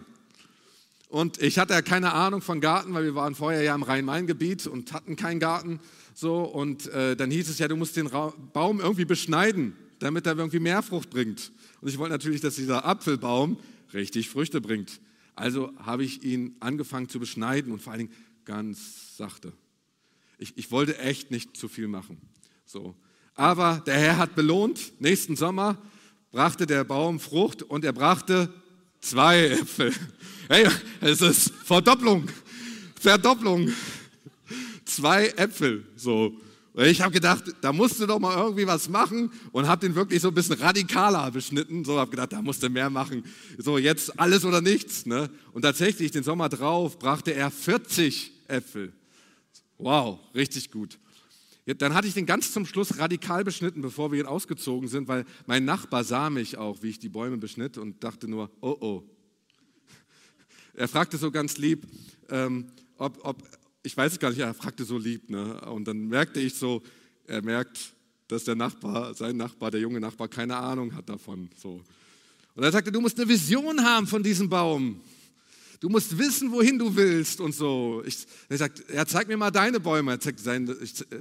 Und 1.09 1.39
ich 1.43 1.59
hatte 1.59 1.75
ja 1.75 1.83
keine 1.83 2.11
Ahnung 2.11 2.41
von 2.41 2.59
Garten, 2.59 2.91
weil 2.95 3.03
wir 3.03 3.13
waren 3.13 3.35
vorher 3.35 3.61
ja 3.61 3.75
im 3.75 3.83
Rhein-Main-Gebiet 3.83 4.65
und 4.65 4.93
hatten 4.93 5.15
keinen 5.15 5.39
Garten. 5.39 5.79
So, 6.15 6.41
und 6.41 6.87
äh, 6.87 7.15
dann 7.15 7.29
hieß 7.29 7.47
es 7.47 7.59
ja, 7.59 7.67
du 7.67 7.75
musst 7.75 7.95
den 7.95 8.07
Ra 8.07 8.33
Baum 8.51 8.79
irgendwie 8.79 9.05
beschneiden, 9.05 9.75
damit 9.99 10.25
er 10.25 10.35
irgendwie 10.35 10.57
mehr 10.57 10.81
Frucht 10.81 11.11
bringt. 11.11 11.51
Und 11.79 11.89
ich 11.89 11.99
wollte 11.99 12.13
natürlich, 12.13 12.41
dass 12.41 12.55
dieser 12.55 12.83
Apfelbaum 12.83 13.59
richtig 13.93 14.27
Früchte 14.27 14.59
bringt. 14.59 14.99
Also 15.35 15.71
habe 15.77 16.03
ich 16.03 16.23
ihn 16.23 16.55
angefangen 16.59 17.09
zu 17.09 17.19
beschneiden 17.19 17.71
und 17.71 17.79
vor 17.79 17.93
allen 17.93 18.07
Dingen 18.07 18.13
ganz 18.43 19.17
sachte. 19.17 19.53
Ich, 20.39 20.57
ich 20.57 20.71
wollte 20.71 20.97
echt 20.97 21.29
nicht 21.29 21.55
zu 21.55 21.67
viel 21.67 21.87
machen. 21.87 22.17
So. 22.65 22.95
Aber 23.35 23.83
der 23.85 23.99
Herr 23.99 24.17
hat 24.17 24.33
belohnt. 24.33 24.99
Nächsten 24.99 25.35
Sommer 25.35 25.77
brachte 26.31 26.65
der 26.65 26.83
Baum 26.83 27.19
Frucht 27.19 27.63
und 27.63 27.85
er 27.85 27.93
brachte 27.93 28.53
zwei 29.01 29.47
Äpfel. 29.47 29.93
Hey, 30.49 30.67
es 31.01 31.21
ist 31.21 31.51
Verdopplung, 31.65 32.27
Verdopplung. 32.99 33.69
Zwei 34.85 35.27
Äpfel, 35.35 35.85
so. 35.97 36.33
Ich 36.85 37.01
habe 37.01 37.11
gedacht, 37.11 37.43
da 37.61 37.73
musst 37.73 37.99
du 37.99 38.05
doch 38.05 38.19
mal 38.19 38.37
irgendwie 38.37 38.67
was 38.67 38.87
machen 38.87 39.31
und 39.51 39.67
habe 39.67 39.85
den 39.85 39.95
wirklich 39.95 40.21
so 40.21 40.27
ein 40.27 40.33
bisschen 40.33 40.55
radikaler 40.55 41.31
beschnitten. 41.31 41.83
So 41.83 41.99
habe 41.99 42.11
gedacht, 42.11 42.31
da 42.31 42.41
musst 42.41 42.61
du 42.61 42.69
mehr 42.69 42.89
machen. 42.89 43.25
So 43.57 43.79
jetzt 43.79 44.19
alles 44.19 44.45
oder 44.45 44.61
nichts. 44.61 45.07
Ne? 45.07 45.29
Und 45.53 45.63
tatsächlich 45.63 46.11
den 46.11 46.23
Sommer 46.23 46.49
drauf 46.49 46.99
brachte 46.99 47.33
er 47.33 47.49
40 47.49 48.31
Äpfel. 48.47 48.93
Wow, 49.79 50.19
richtig 50.35 50.69
gut. 50.69 50.99
Dann 51.75 51.93
hatte 51.93 52.07
ich 52.07 52.13
den 52.13 52.25
ganz 52.25 52.53
zum 52.53 52.65
Schluss 52.65 52.97
radikal 52.97 53.43
beschnitten, 53.43 53.81
bevor 53.81 54.11
wir 54.11 54.29
ausgezogen 54.29 54.87
sind, 54.87 55.07
weil 55.09 55.25
mein 55.47 55.65
Nachbar 55.65 56.05
sah 56.05 56.29
mich 56.29 56.57
auch, 56.57 56.81
wie 56.81 56.89
ich 56.89 56.99
die 56.99 57.09
Bäume 57.09 57.37
beschnitt 57.37 57.77
und 57.77 58.03
dachte 58.03 58.29
nur, 58.29 58.49
oh 58.61 58.77
oh. 58.79 59.03
Er 60.73 60.87
fragte 60.87 61.17
so 61.17 61.29
ganz 61.29 61.57
lieb, 61.57 61.85
ähm, 62.29 62.71
ob, 62.97 63.19
ob, 63.25 63.43
ich 63.83 63.97
weiß 63.97 64.13
es 64.13 64.19
gar 64.19 64.29
nicht, 64.29 64.39
er 64.39 64.53
fragte 64.53 64.85
so 64.85 64.97
lieb. 64.97 65.29
Ne? 65.29 65.59
Und 65.61 65.87
dann 65.87 66.07
merkte 66.07 66.39
ich 66.39 66.53
so, 66.53 66.81
er 67.25 67.41
merkt, 67.41 67.93
dass 68.27 68.45
der 68.45 68.55
Nachbar, 68.55 69.13
sein 69.13 69.35
Nachbar, 69.35 69.71
der 69.71 69.81
junge 69.81 69.99
Nachbar, 69.99 70.27
keine 70.27 70.55
Ahnung 70.55 70.95
hat 70.95 71.09
davon. 71.09 71.49
So. 71.55 71.81
Und 72.55 72.63
er 72.63 72.71
sagte, 72.71 72.91
du 72.91 73.01
musst 73.01 73.19
eine 73.19 73.27
Vision 73.27 73.83
haben 73.83 74.07
von 74.07 74.23
diesem 74.23 74.49
Baum. 74.49 75.01
Du 75.79 75.89
musst 75.89 76.17
wissen, 76.17 76.51
wohin 76.51 76.79
du 76.79 76.95
willst 76.95 77.39
und 77.39 77.53
so. 77.53 78.01
Ich, 78.05 78.25
er 78.49 78.57
sagt, 78.57 78.89
er 78.89 79.05
zeigt 79.05 79.29
mir 79.29 79.37
mal 79.37 79.51
deine 79.51 79.79
Bäume. 79.79 80.11
Er 80.11 80.19
zeigt, 80.19 80.39
seine, 80.39 80.75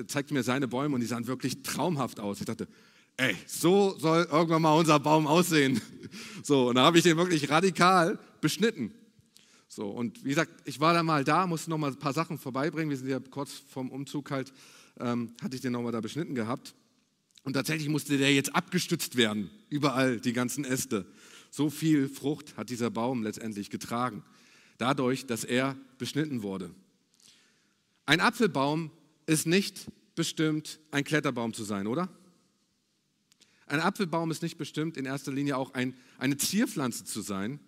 zeigt 0.07 0.31
mir 0.31 0.43
seine 0.43 0.67
Bäume 0.67 0.95
und 0.95 1.01
die 1.01 1.07
sahen 1.07 1.27
wirklich 1.27 1.63
traumhaft 1.63 2.21
aus. 2.21 2.41
Ich 2.41 2.47
dachte, 2.47 2.67
ey, 3.19 3.37
so 3.47 3.97
soll 3.99 4.27
irgendwann 4.31 4.63
mal 4.63 4.73
unser 4.73 4.99
Baum 5.01 5.27
aussehen. 5.27 5.81
So, 6.43 6.69
und 6.69 6.77
da 6.77 6.85
habe 6.85 6.97
ich 6.97 7.03
den 7.03 7.17
wirklich 7.17 7.51
radikal 7.51 8.19
beschnitten. 8.41 8.93
So, 9.69 9.91
und 9.91 10.25
wie 10.25 10.29
gesagt, 10.29 10.51
ich 10.65 10.79
war 10.79 10.95
da 10.95 11.03
mal 11.03 11.25
da, 11.25 11.47
musste 11.47 11.69
noch 11.71 11.77
mal 11.77 11.91
ein 11.91 11.99
paar 11.99 12.13
Sachen 12.13 12.39
vorbeibringen. 12.39 12.89
Wir 12.89 12.97
sind 12.97 13.09
ja 13.09 13.19
kurz 13.19 13.65
vorm 13.69 13.91
Umzug 13.91 14.31
halt, 14.31 14.53
ähm, 15.01 15.35
hatte 15.43 15.57
ich 15.57 15.61
den 15.61 15.73
noch 15.73 15.83
mal 15.83 15.91
da 15.91 16.01
beschnitten 16.01 16.37
gehabt. 16.37 16.75
Und 17.43 17.55
tatsächlich 17.55 17.89
musste 17.89 18.17
der 18.17 18.33
jetzt 18.33 18.55
abgestützt 18.55 19.17
werden, 19.17 19.51
überall, 19.69 20.21
die 20.21 20.33
ganzen 20.33 20.65
Äste. 20.65 21.05
So 21.51 21.69
viel 21.69 22.09
Frucht 22.09 22.57
hat 22.57 22.71
dieser 22.71 22.91
Baum 22.91 23.23
letztendlich 23.23 23.69
getragen, 23.69 24.23
dadurch, 24.78 25.26
dass 25.26 25.45
er 25.45 25.76
beschnitten 25.99 26.42
wurde. 26.42 26.71
Ein 28.04 28.21
Apfelbaum 28.21 28.90
ist 29.26 29.47
nicht 29.47 29.87
bestimmt, 30.14 30.78
ein 30.90 31.04
Kletterbaum 31.04 31.52
zu 31.52 31.64
sein, 31.64 31.87
oder? 31.87 32.09
Ein 33.66 33.80
Apfelbaum 33.80 34.30
ist 34.30 34.42
nicht 34.42 34.59
bestimmt, 34.59 34.97
in 34.97 35.04
erster 35.04 35.33
Linie 35.33 35.56
auch 35.56 35.75
ein, 35.75 35.95
eine 36.18 36.37
Zierpflanze 36.37 37.04
zu 37.04 37.21
sein, 37.21 37.59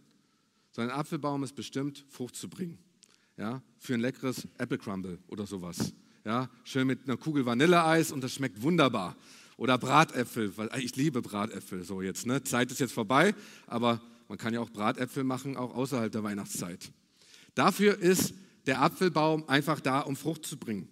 sondern 0.70 0.94
ein 0.94 1.00
Apfelbaum 1.00 1.42
ist 1.42 1.56
bestimmt, 1.56 2.04
Frucht 2.08 2.36
zu 2.36 2.48
bringen. 2.48 2.78
Ja, 3.36 3.62
für 3.78 3.94
ein 3.94 4.00
leckeres 4.00 4.46
Apple 4.58 4.78
Crumble 4.78 5.18
oder 5.28 5.46
sowas. 5.46 5.92
Ja, 6.24 6.50
schön 6.64 6.86
mit 6.86 7.04
einer 7.04 7.16
Kugel 7.16 7.46
Vanilleeis 7.46 8.12
und 8.12 8.22
das 8.22 8.34
schmeckt 8.34 8.62
wunderbar. 8.62 9.16
Oder 9.56 9.76
Bratäpfel, 9.76 10.56
weil 10.56 10.70
ich 10.78 10.94
liebe 10.94 11.20
Bratäpfel 11.20 11.82
so 11.82 12.00
jetzt. 12.00 12.26
Ne? 12.26 12.42
Zeit 12.44 12.70
ist 12.70 12.78
jetzt 12.78 12.92
vorbei, 12.92 13.34
aber 13.66 14.00
man 14.28 14.38
kann 14.38 14.54
ja 14.54 14.60
auch 14.60 14.70
Bratäpfel 14.70 15.24
machen, 15.24 15.56
auch 15.56 15.74
außerhalb 15.74 16.12
der 16.12 16.22
Weihnachtszeit. 16.22 16.92
Dafür 17.54 17.98
ist 17.98 18.34
der 18.66 18.82
Apfelbaum 18.82 19.48
einfach 19.48 19.80
da, 19.80 20.00
um 20.00 20.16
Frucht 20.16 20.44
zu 20.44 20.58
bringen. 20.58 20.88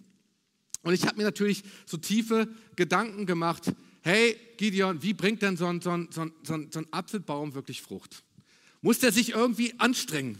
Und 0.82 0.94
ich 0.94 1.06
habe 1.06 1.16
mir 1.16 1.24
natürlich 1.24 1.62
so 1.84 1.96
tiefe 1.96 2.48
Gedanken 2.76 3.26
gemacht. 3.26 3.72
Hey, 4.02 4.36
Gideon, 4.56 5.02
wie 5.02 5.14
bringt 5.14 5.42
denn 5.42 5.56
so 5.56 5.66
ein, 5.66 5.80
so 5.80 5.90
ein, 5.90 6.08
so 6.10 6.22
ein, 6.22 6.70
so 6.70 6.78
ein 6.78 6.86
Apfelbaum 6.92 7.54
wirklich 7.54 7.82
Frucht? 7.82 8.22
muss 8.86 9.00
der 9.00 9.10
sich 9.10 9.30
irgendwie 9.30 9.74
anstrengen. 9.80 10.38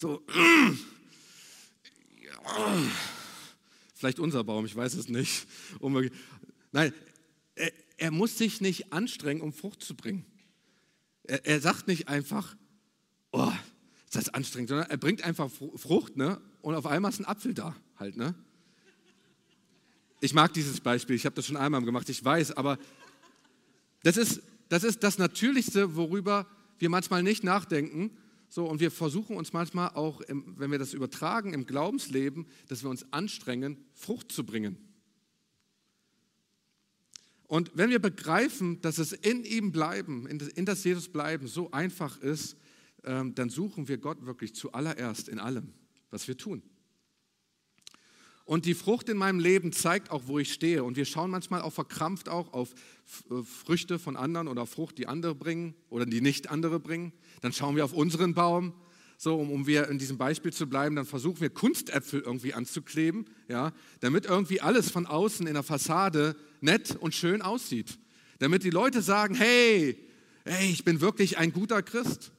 So, 0.00 0.24
vielleicht 3.94 4.18
unser 4.18 4.44
Baum, 4.44 4.64
ich 4.64 4.74
weiß 4.74 4.94
es 4.94 5.10
nicht. 5.10 5.46
Nein, 6.72 6.94
er, 7.54 7.72
er 7.98 8.10
muss 8.10 8.38
sich 8.38 8.62
nicht 8.62 8.94
anstrengen, 8.94 9.42
um 9.42 9.52
Frucht 9.52 9.82
zu 9.82 9.94
bringen. 9.94 10.24
Er, 11.26 11.44
er 11.46 11.60
sagt 11.60 11.88
nicht 11.88 12.08
einfach, 12.08 12.56
oh, 13.32 13.52
ist 14.04 14.16
das 14.16 14.28
anstrengend, 14.28 14.68
sondern 14.68 14.90
er 14.90 14.96
bringt 14.96 15.22
einfach 15.22 15.50
Frucht, 15.50 16.16
ne? 16.16 16.40
Und 16.62 16.74
auf 16.74 16.86
einmal 16.86 17.10
ist 17.10 17.20
ein 17.20 17.26
Apfel 17.26 17.54
da, 17.54 17.74
halt, 17.96 18.16
ne? 18.16 18.34
Ich 20.20 20.34
mag 20.34 20.52
dieses 20.54 20.80
Beispiel, 20.80 21.14
ich 21.14 21.26
habe 21.26 21.36
das 21.36 21.46
schon 21.46 21.56
einmal 21.56 21.82
gemacht, 21.84 22.08
ich 22.08 22.24
weiß, 22.24 22.52
aber 22.52 22.78
das 24.02 24.16
ist, 24.16 24.42
das 24.68 24.82
ist 24.84 25.02
das 25.02 25.18
Natürlichste, 25.18 25.94
worüber 25.96 26.46
wir 26.78 26.88
manchmal 26.88 27.22
nicht 27.22 27.44
nachdenken. 27.44 28.16
So, 28.48 28.66
und 28.66 28.80
wir 28.80 28.90
versuchen 28.90 29.36
uns 29.36 29.52
manchmal 29.52 29.90
auch, 29.90 30.20
im, 30.20 30.54
wenn 30.58 30.70
wir 30.70 30.78
das 30.78 30.94
übertragen 30.94 31.52
im 31.52 31.66
Glaubensleben, 31.66 32.46
dass 32.68 32.82
wir 32.82 32.90
uns 32.90 33.12
anstrengen, 33.12 33.76
Frucht 33.92 34.30
zu 34.30 34.44
bringen. 34.44 34.78
Und 37.46 37.70
wenn 37.74 37.90
wir 37.90 38.00
begreifen, 38.00 38.80
dass 38.80 38.98
es 38.98 39.12
in 39.12 39.44
ihm 39.44 39.70
bleiben, 39.72 40.26
in 40.26 40.64
das 40.64 40.82
Jesus 40.84 41.08
bleiben, 41.08 41.46
so 41.46 41.70
einfach 41.70 42.20
ist, 42.20 42.56
ähm, 43.04 43.34
dann 43.34 43.50
suchen 43.50 43.88
wir 43.88 43.98
Gott 43.98 44.26
wirklich 44.26 44.54
zuallererst 44.54 45.28
in 45.28 45.38
allem, 45.38 45.72
was 46.10 46.26
wir 46.26 46.36
tun. 46.36 46.62
Und 48.44 48.64
die 48.64 48.74
Frucht 48.74 49.08
in 49.08 49.16
meinem 49.16 49.40
Leben 49.40 49.72
zeigt 49.72 50.12
auch, 50.12 50.22
wo 50.26 50.38
ich 50.38 50.52
stehe. 50.52 50.84
Und 50.84 50.96
wir 50.96 51.04
schauen 51.04 51.32
manchmal 51.32 51.62
auch 51.62 51.72
verkrampft 51.72 52.28
auch 52.28 52.52
auf 52.52 52.74
äh, 53.28 53.42
Früchte 53.42 53.98
von 53.98 54.16
anderen 54.16 54.46
oder 54.46 54.66
Frucht, 54.66 54.98
die 54.98 55.08
andere 55.08 55.34
bringen 55.34 55.74
oder 55.88 56.06
die 56.06 56.20
nicht 56.20 56.48
andere 56.48 56.78
bringen. 56.78 57.12
Dann 57.40 57.52
schauen 57.52 57.74
wir 57.74 57.84
auf 57.84 57.92
unseren 57.92 58.34
Baum. 58.34 58.72
So, 59.18 59.36
um, 59.36 59.50
um 59.50 59.66
wir 59.66 59.88
in 59.88 59.98
diesem 59.98 60.18
Beispiel 60.18 60.52
zu 60.52 60.68
bleiben, 60.68 60.96
dann 60.96 61.06
versuchen 61.06 61.40
wir 61.40 61.50
Kunstäpfel 61.50 62.20
irgendwie 62.20 62.52
anzukleben, 62.52 63.26
ja, 63.48 63.72
damit 64.00 64.26
irgendwie 64.26 64.60
alles 64.60 64.90
von 64.90 65.06
außen 65.06 65.46
in 65.46 65.54
der 65.54 65.62
Fassade 65.62 66.36
nett 66.60 66.96
und 66.96 67.14
schön 67.14 67.40
aussieht. 67.40 67.98
Damit 68.38 68.62
die 68.62 68.70
Leute 68.70 69.00
sagen, 69.00 69.34
hey, 69.34 69.98
hey, 70.44 70.70
ich 70.70 70.84
bin 70.84 71.00
wirklich 71.00 71.38
ein 71.38 71.52
guter 71.52 71.82
Christ. 71.82 72.32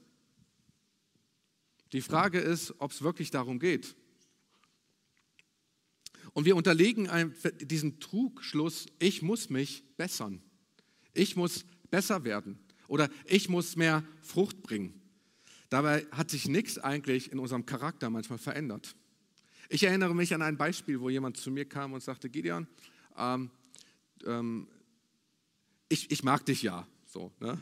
Die 1.94 2.02
Frage 2.02 2.40
ist, 2.40 2.76
ob 2.80 2.92
es 2.92 3.02
wirklich 3.02 3.32
darum 3.32 3.60
geht. 3.60 3.96
Und 6.34 6.46
wir 6.46 6.56
unterlegen 6.56 7.10
diesen 7.62 8.00
Trugschluss, 8.00 8.86
ich 9.00 9.24
muss 9.24 9.50
mich 9.50 9.84
bessern. 9.98 10.44
Ich 11.14 11.36
muss 11.36 11.66
besser 11.90 12.24
werden 12.24 12.60
oder 12.88 13.10
ich 13.26 13.50
muss 13.50 13.76
mehr 13.76 14.04
Frucht 14.22 14.62
bringen. 14.62 15.02
Dabei 15.70 16.06
hat 16.12 16.30
sich 16.30 16.48
nichts 16.48 16.78
eigentlich 16.78 17.32
in 17.32 17.40
unserem 17.40 17.66
Charakter 17.66 18.10
manchmal 18.10 18.40
verändert. 18.40 18.96
Ich 19.70 19.84
erinnere 19.84 20.16
mich 20.16 20.34
an 20.34 20.42
ein 20.42 20.58
Beispiel, 20.58 21.02
wo 21.02 21.10
jemand 21.10 21.38
zu 21.38 21.52
mir 21.52 21.66
kam 21.66 21.94
und 21.94 22.02
sagte, 22.02 22.30
Gideon, 22.30 22.68
ähm, 23.18 23.50
ähm, 24.26 24.68
ich, 25.90 26.10
ich, 26.12 26.24
mag 26.24 26.46
dich 26.46 26.62
ja. 26.62 26.88
So, 27.06 27.32
ne? 27.40 27.58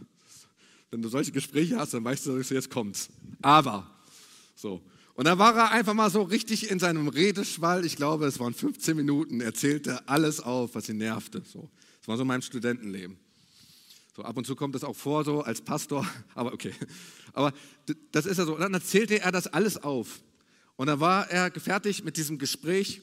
Wenn 0.92 1.02
du 1.02 1.10
solche 1.10 1.32
Gespräche 1.32 1.78
hast, 1.78 1.94
dann 1.94 2.04
weißt 2.04 2.28
du, 2.28 2.38
jetzt 2.38 2.70
kommt's. 2.70 3.10
Aber, 3.42 3.90
so. 4.56 4.82
Und 5.16 5.26
dann 5.26 5.40
war 5.40 5.56
er 5.56 5.72
einfach 5.72 5.94
mal 5.94 6.10
so 6.10 6.22
richtig 6.22 6.70
in 6.70 6.78
seinem 6.78 7.08
Redeschwall, 7.08 7.86
ich 7.86 7.96
glaube, 7.96 8.26
es 8.26 8.40
waren 8.40 8.54
15 8.54 8.96
Minuten, 8.96 9.42
erzählte 9.42 10.08
alles 10.08 10.42
auf, 10.42 10.76
was 10.76 10.90
ihn 10.90 10.98
nervte. 10.98 11.42
So. 11.46 11.70
Das 12.00 12.08
war 12.08 12.18
so 12.18 12.26
mein 12.26 12.42
Studentenleben. 12.42 13.18
So 14.16 14.24
ab 14.24 14.38
und 14.38 14.48
zu 14.48 14.56
kommt 14.56 14.74
das 14.76 14.86
auch 14.86 14.96
vor, 14.96 15.26
so 15.26 15.42
als 15.42 15.60
Pastor, 15.60 16.08
aber 16.36 16.54
okay. 16.54 16.72
Aber 17.34 17.52
das 18.14 18.26
ist 18.26 18.38
ja 18.38 18.46
so. 18.46 18.56
Und 18.56 18.62
dann 18.62 18.74
erzählte 18.74 19.20
er 19.20 19.34
das 19.34 19.48
alles 19.48 19.84
auf. 19.84 20.22
Und 20.78 20.88
dann 20.88 21.02
war 21.02 21.30
er 21.30 21.52
fertig 21.52 22.06
mit 22.06 22.16
diesem 22.16 22.38
Gespräch 22.38 23.02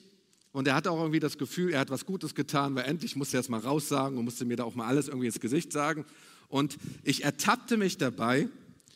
und 0.52 0.66
er 0.66 0.74
hatte 0.74 0.90
auch 0.90 0.98
irgendwie 0.98 1.20
das 1.20 1.36
Gefühl, 1.36 1.74
er 1.74 1.80
hat 1.80 1.90
was 1.90 2.06
Gutes 2.06 2.34
getan, 2.34 2.74
weil 2.74 2.86
endlich 2.86 3.14
musste 3.14 3.36
er 3.36 3.40
es 3.40 3.50
mal 3.50 3.60
raussagen 3.60 4.16
und 4.16 4.24
musste 4.24 4.46
mir 4.46 4.56
da 4.56 4.64
auch 4.64 4.74
mal 4.74 4.86
alles 4.86 5.08
irgendwie 5.08 5.26
ins 5.26 5.38
Gesicht 5.40 5.70
sagen. 5.70 6.06
Und 6.48 6.78
ich 7.02 7.24
ertappte 7.24 7.76
mich 7.76 7.98
dabei, 7.98 8.48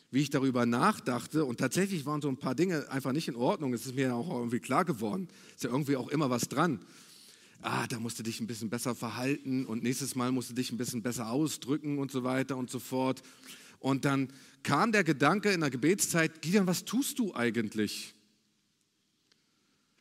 wie 0.09 0.21
ich 0.21 0.31
darüber 0.31 0.65
nachdachte 0.65 1.45
und 1.45 1.59
tatsächlich 1.59 2.07
waren 2.07 2.21
so 2.21 2.29
ein 2.29 2.37
paar 2.37 2.55
Dinge 2.55 2.89
einfach 2.89 3.11
nicht 3.11 3.27
in 3.27 3.35
Ordnung. 3.35 3.73
Es 3.73 3.85
ist 3.85 3.95
mir 3.95 4.15
auch 4.15 4.29
irgendwie 4.31 4.59
klar 4.59 4.85
geworden. 4.85 5.27
Ist 5.55 5.65
ja 5.65 5.69
irgendwie 5.69 5.97
auch 5.97 6.07
immer 6.07 6.31
was 6.31 6.49
dran. 6.49 6.79
Ah, 7.61 7.87
da 7.87 7.99
musst 7.99 8.19
du 8.19 8.23
dich 8.23 8.39
ein 8.39 8.47
bisschen 8.47 8.69
besser 8.69 8.95
verhalten 8.95 9.65
und 9.65 9.83
nächstes 9.83 10.15
Mal 10.15 10.31
musst 10.31 10.49
du 10.49 10.53
dich 10.53 10.71
ein 10.71 10.77
bisschen 10.77 11.01
besser 11.01 11.29
ausdrücken 11.29 11.97
und 11.97 12.11
so 12.11 12.23
weiter 12.23 12.55
und 12.55 12.69
so 12.69 12.79
fort. 12.79 13.23
Und 13.79 14.05
dann 14.05 14.31
kam 14.63 14.91
der 14.91 15.03
Gedanke 15.03 15.51
in 15.51 15.61
der 15.61 15.69
Gebetszeit, 15.69 16.41
Gideon, 16.41 16.67
was 16.67 16.85
tust 16.85 17.19
du 17.19 17.33
eigentlich? 17.33 18.13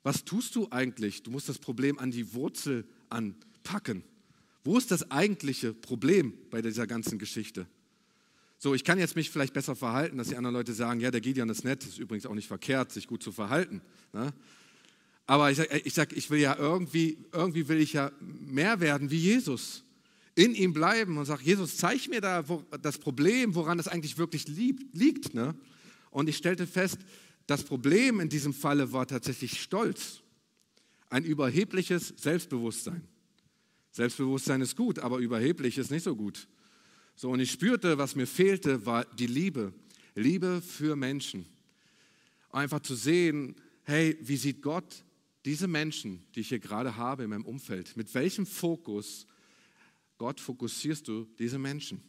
Was 0.03 0.25
tust 0.25 0.55
du 0.55 0.69
eigentlich? 0.71 1.23
Du 1.23 1.31
musst 1.31 1.49
das 1.49 1.59
Problem 1.59 1.99
an 1.99 2.11
die 2.11 2.33
Wurzel 2.35 2.87
anpacken. 3.09 4.05
Wo 4.63 4.77
ist 4.79 4.91
das 4.91 5.11
eigentliche 5.11 5.75
Problem 5.75 6.33
bei 6.51 6.63
dieser 6.63 6.87
ganzen 6.87 7.19
Geschichte? 7.19 7.67
So, 8.59 8.75
ich 8.75 8.85
kann 8.85 8.99
jetzt 8.99 9.17
mich 9.17 9.31
vielleicht 9.31 9.53
besser 9.53 9.77
verhalten, 9.77 10.17
dass 10.19 10.29
die 10.29 10.37
anderen 10.37 10.55
Leute 10.55 10.73
sagen, 10.73 11.01
ja, 11.01 11.11
der 11.11 11.21
Gideon 11.21 11.49
ist 11.49 11.65
nett, 11.65 11.85
ist 11.85 11.99
übrigens 11.99 12.25
auch 12.27 12.35
nicht 12.35 12.49
verkehrt, 12.49 12.91
sich 12.91 13.07
gut 13.07 13.23
zu 13.23 13.33
verhalten. 13.33 13.83
Ne? 14.13 14.33
Aber 15.27 15.51
ich 15.51 15.57
sage, 15.57 15.79
ich, 15.85 15.95
sag, 15.95 16.13
ich 16.17 16.31
will 16.31 16.41
ja 16.41 16.57
irgendwie, 16.57 17.19
irgendwie 17.33 17.69
will 17.69 17.81
ich 17.81 17.95
ja 17.95 18.13
mehr 18.21 18.81
werden 18.81 19.11
wie 19.11 19.19
Jesus. 19.19 19.83
In 20.37 20.55
ihm 20.55 20.73
bleiben 20.73 21.19
und 21.19 21.25
sage, 21.25 21.43
Jesus, 21.43 21.77
zeig 21.77 22.09
mir 22.09 22.21
da 22.21 22.49
wo, 22.49 22.63
das 22.83 22.99
Problem, 22.99 23.55
woran 23.55 23.79
es 23.79 23.89
eigentlich 23.89 24.19
wirklich 24.19 24.47
lieb, 24.47 24.87
liegt. 24.93 25.35
Ne? 25.35 25.55
Und 26.11 26.29
ich 26.29 26.37
stellte 26.37 26.67
fest, 26.67 26.99
das 27.47 27.65
Problem 27.65 28.21
in 28.21 28.29
diesem 28.29 28.53
Falle 28.53 28.93
war 28.93 29.07
tatsächlich 29.07 29.61
Stolz. 29.61 30.21
Ein 31.09 31.25
überhebliches 31.25 32.15
Selbstbewusstsein. 32.17 33.03
Selbstbewusstsein 33.93 34.61
ist 34.61 34.77
gut, 34.77 34.99
aber 34.99 35.19
überheblich 35.19 35.79
ist 35.79 35.91
nicht 35.91 36.03
so 36.03 36.15
gut. 36.15 36.49
So, 37.15 37.31
und 37.31 37.41
ich 37.41 37.51
spürte, 37.51 37.97
was 37.97 38.15
mir 38.15 38.27
fehlte, 38.27 38.85
war 38.85 39.05
die 39.05 39.27
Liebe. 39.27 39.73
Liebe 40.15 40.61
für 40.61 40.97
Menschen. 40.97 41.47
Einfach 42.51 42.81
zu 42.81 42.95
sehen, 42.95 43.57
hey, 43.85 44.19
wie 44.21 44.37
sieht 44.37 44.61
Gott 44.61 45.06
diese 45.47 45.69
Menschen, 45.69 46.27
die 46.35 46.41
ich 46.41 46.49
hier 46.49 46.59
gerade 46.59 46.97
habe 46.97 47.23
in 47.23 47.31
meinem 47.31 47.45
Umfeld, 47.45 47.97
mit 47.97 48.13
welchem 48.15 48.47
Fokus, 48.47 49.27
Gott, 50.19 50.41
fokussierst 50.41 51.07
du 51.07 51.29
diese 51.39 51.59
Menschen? 51.59 52.03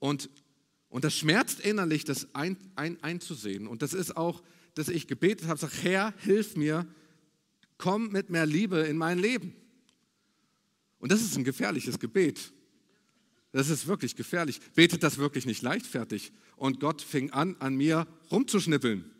Und, 0.00 0.28
und 0.88 1.04
das 1.04 1.16
schmerzt 1.16 1.60
innerlich, 1.60 2.04
das 2.04 2.34
ein, 2.34 2.56
ein, 2.74 3.00
einzusehen. 3.02 3.68
Und 3.68 3.82
das 3.82 3.94
ist 3.94 4.16
auch, 4.16 4.42
dass 4.74 4.88
ich 4.88 5.06
gebetet 5.06 5.46
habe, 5.46 5.60
sage, 5.60 5.74
Herr, 5.82 6.14
hilf 6.18 6.56
mir, 6.56 6.84
komm 7.78 8.10
mit 8.10 8.28
mehr 8.28 8.44
Liebe 8.44 8.80
in 8.80 8.96
mein 8.96 9.20
Leben. 9.20 9.54
Und 10.98 11.12
das 11.12 11.22
ist 11.22 11.36
ein 11.36 11.44
gefährliches 11.44 12.00
Gebet. 12.00 12.52
Das 13.52 13.68
ist 13.68 13.86
wirklich 13.86 14.16
gefährlich. 14.16 14.60
Betet 14.74 15.04
das 15.04 15.18
wirklich 15.18 15.46
nicht 15.46 15.62
leichtfertig. 15.62 16.32
Und 16.56 16.80
Gott 16.80 17.02
fing 17.02 17.30
an, 17.30 17.54
an 17.60 17.76
mir 17.76 18.08
rumzuschnippeln. 18.32 19.10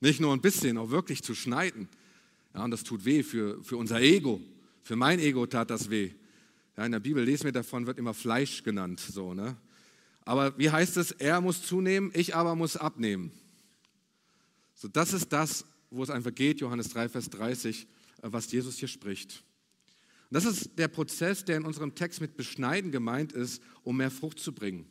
Nicht 0.00 0.20
nur 0.20 0.32
ein 0.32 0.40
bisschen, 0.40 0.78
auch 0.78 0.90
wirklich 0.90 1.22
zu 1.22 1.34
schneiden. 1.34 1.88
Ja, 2.54 2.64
und 2.64 2.70
das 2.70 2.84
tut 2.84 3.04
weh 3.04 3.22
für, 3.22 3.62
für 3.62 3.76
unser 3.76 4.00
Ego. 4.00 4.40
Für 4.82 4.96
mein 4.96 5.18
Ego 5.18 5.46
tat 5.46 5.70
das 5.70 5.90
weh. 5.90 6.12
Ja, 6.76 6.86
in 6.86 6.92
der 6.92 7.00
Bibel 7.00 7.22
lesen 7.24 7.44
wir 7.44 7.52
davon, 7.52 7.86
wird 7.86 7.98
immer 7.98 8.14
Fleisch 8.14 8.62
genannt. 8.62 9.00
So, 9.00 9.34
ne? 9.34 9.56
Aber 10.24 10.56
wie 10.58 10.70
heißt 10.70 10.96
es? 10.96 11.10
Er 11.10 11.40
muss 11.40 11.62
zunehmen, 11.62 12.10
ich 12.14 12.34
aber 12.36 12.54
muss 12.54 12.76
abnehmen. 12.76 13.32
So, 14.74 14.86
das 14.86 15.12
ist 15.12 15.32
das, 15.32 15.64
wo 15.90 16.02
es 16.02 16.10
einfach 16.10 16.34
geht, 16.34 16.60
Johannes 16.60 16.90
3, 16.90 17.08
Vers 17.08 17.30
30, 17.30 17.82
äh, 17.82 17.86
was 18.22 18.50
Jesus 18.52 18.76
hier 18.76 18.88
spricht. 18.88 19.42
Und 20.30 20.34
das 20.34 20.44
ist 20.44 20.78
der 20.78 20.88
Prozess, 20.88 21.44
der 21.44 21.56
in 21.56 21.64
unserem 21.64 21.94
Text 21.94 22.20
mit 22.20 22.36
Beschneiden 22.36 22.92
gemeint 22.92 23.32
ist, 23.32 23.62
um 23.82 23.96
mehr 23.96 24.10
Frucht 24.10 24.38
zu 24.38 24.52
bringen. 24.52 24.86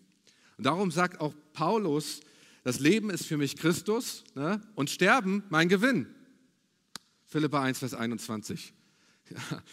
Und 0.58 0.66
darum 0.66 0.90
sagt 0.92 1.22
auch 1.22 1.34
Paulus, 1.54 2.22
das 2.68 2.82
Leben 2.82 3.10
ist 3.10 3.26
für 3.26 3.38
mich 3.38 3.56
Christus 3.56 4.26
ne, 4.36 4.60
und 4.76 4.90
Sterben 4.90 5.42
mein 5.48 5.70
Gewinn. 5.70 6.06
Philippa 7.24 7.62
1, 7.62 7.80
Vers 7.80 7.94
21. 7.94 8.74
Ja, 9.30 9.64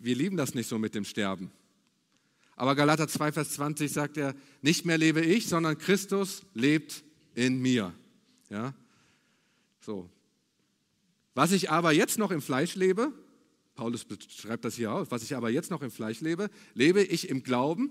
wir 0.00 0.14
lieben 0.14 0.38
das 0.38 0.54
nicht 0.54 0.66
so 0.66 0.78
mit 0.78 0.94
dem 0.94 1.04
Sterben. 1.04 1.50
Aber 2.56 2.74
Galater 2.74 3.06
2, 3.06 3.32
Vers 3.32 3.52
20 3.52 3.92
sagt 3.92 4.16
er, 4.16 4.34
nicht 4.62 4.86
mehr 4.86 4.96
lebe 4.96 5.20
ich, 5.20 5.46
sondern 5.46 5.76
Christus 5.76 6.42
lebt 6.54 7.04
in 7.34 7.60
mir. 7.60 7.92
Ja? 8.48 8.74
So. 9.80 10.08
Was 11.34 11.52
ich 11.52 11.70
aber 11.70 11.92
jetzt 11.92 12.18
noch 12.18 12.30
im 12.30 12.40
Fleisch 12.40 12.76
lebe, 12.76 13.12
Paulus 13.74 14.06
beschreibt 14.06 14.64
das 14.64 14.76
hier 14.76 14.90
auch, 14.92 15.10
was 15.10 15.22
ich 15.22 15.36
aber 15.36 15.50
jetzt 15.50 15.70
noch 15.70 15.82
im 15.82 15.90
Fleisch 15.90 16.22
lebe, 16.22 16.48
lebe 16.72 17.02
ich 17.02 17.28
im 17.28 17.42
Glauben 17.42 17.90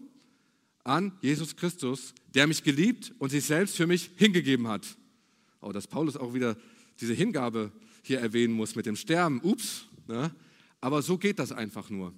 an 0.83 1.17
Jesus 1.21 1.55
Christus, 1.55 2.13
der 2.33 2.47
mich 2.47 2.63
geliebt 2.63 3.13
und 3.19 3.29
sich 3.29 3.45
selbst 3.45 3.75
für 3.75 3.87
mich 3.87 4.11
hingegeben 4.15 4.67
hat. 4.67 4.97
Oh, 5.61 5.71
dass 5.71 5.87
Paulus 5.87 6.17
auch 6.17 6.33
wieder 6.33 6.57
diese 6.99 7.13
Hingabe 7.13 7.71
hier 8.03 8.19
erwähnen 8.19 8.53
muss 8.53 8.75
mit 8.75 8.85
dem 8.85 8.95
Sterben. 8.95 9.41
Ups. 9.41 9.85
Ne? 10.07 10.33
Aber 10.79 11.01
so 11.01 11.17
geht 11.17 11.39
das 11.39 11.51
einfach 11.51 11.89
nur. 11.89 12.13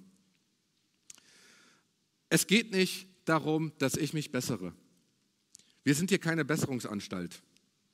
Es 2.28 2.46
geht 2.46 2.72
nicht 2.72 3.06
darum, 3.26 3.72
dass 3.78 3.96
ich 3.96 4.14
mich 4.14 4.32
bessere. 4.32 4.72
Wir 5.84 5.94
sind 5.94 6.10
hier 6.10 6.18
keine 6.18 6.44
Besserungsanstalt. 6.44 7.42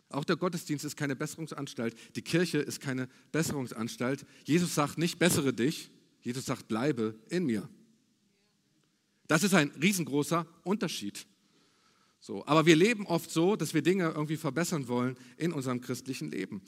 Auch 0.08 0.24
der 0.24 0.36
Gottesdienst 0.36 0.84
ist 0.84 0.96
keine 0.96 1.14
Besserungsanstalt. 1.14 1.96
Die 2.16 2.22
Kirche 2.22 2.58
ist 2.58 2.80
keine 2.80 3.08
Besserungsanstalt. 3.32 4.24
Jesus 4.44 4.74
sagt 4.74 4.98
nicht, 4.98 5.18
bessere 5.18 5.52
dich. 5.52 5.90
Jesus 6.22 6.46
sagt, 6.46 6.68
bleibe 6.68 7.18
in 7.28 7.46
mir. 7.46 7.68
Das 9.30 9.44
ist 9.44 9.54
ein 9.54 9.70
riesengroßer 9.80 10.44
Unterschied. 10.64 11.24
So, 12.18 12.44
aber 12.48 12.66
wir 12.66 12.74
leben 12.74 13.06
oft 13.06 13.30
so, 13.30 13.54
dass 13.54 13.74
wir 13.74 13.80
Dinge 13.80 14.08
irgendwie 14.08 14.36
verbessern 14.36 14.88
wollen 14.88 15.16
in 15.36 15.52
unserem 15.52 15.80
christlichen 15.80 16.32
Leben. 16.32 16.62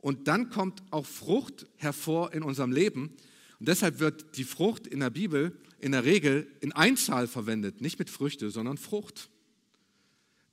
Und 0.00 0.26
dann 0.26 0.48
kommt 0.48 0.82
auch 0.90 1.04
Frucht 1.04 1.66
hervor 1.76 2.32
in 2.32 2.42
unserem 2.42 2.72
Leben. 2.72 3.14
Und 3.60 3.68
deshalb 3.68 4.00
wird 4.00 4.38
die 4.38 4.44
Frucht 4.44 4.86
in 4.86 5.00
der 5.00 5.10
Bibel 5.10 5.60
in 5.78 5.92
der 5.92 6.06
Regel 6.06 6.46
in 6.62 6.72
Einzahl 6.72 7.26
verwendet, 7.26 7.82
nicht 7.82 7.98
mit 7.98 8.08
Früchte, 8.08 8.50
sondern 8.50 8.78
Frucht. 8.78 9.28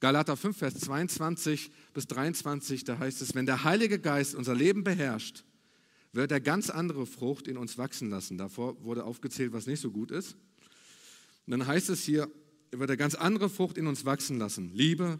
Galater 0.02 0.36
5, 0.36 0.58
Vers 0.58 0.80
22 0.82 1.72
bis 1.94 2.08
23, 2.08 2.84
da 2.84 3.00
heißt 3.00 3.22
es, 3.22 3.36
wenn 3.36 3.46
der 3.46 3.64
Heilige 3.64 4.00
Geist 4.00 4.36
unser 4.36 4.54
Leben 4.54 4.84
beherrscht, 4.84 5.46
wird 6.12 6.30
er 6.34 6.42
ganz 6.42 6.70
andere 6.70 7.06
Frucht 7.06 7.48
in 7.48 7.56
uns 7.56 7.78
wachsen 7.78 8.10
lassen. 8.10 8.38
Davor 8.38 8.84
wurde 8.84 9.06
aufgezählt, 9.06 9.54
was 9.54 9.66
nicht 9.66 9.80
so 9.80 9.92
gut 9.92 10.12
ist. 10.12 10.36
Und 11.46 11.52
dann 11.52 11.68
heißt 11.68 11.90
es 11.90 12.04
hier, 12.04 12.32
er 12.72 12.80
wird 12.80 12.90
er 12.90 12.98
ganz 12.98 13.16
andere 13.16 13.50
Frucht 13.50 13.78
in 13.78 13.88
uns 13.88 14.06
wachsen 14.06 14.40
lassen. 14.40 14.74
Liebe, 14.74 15.20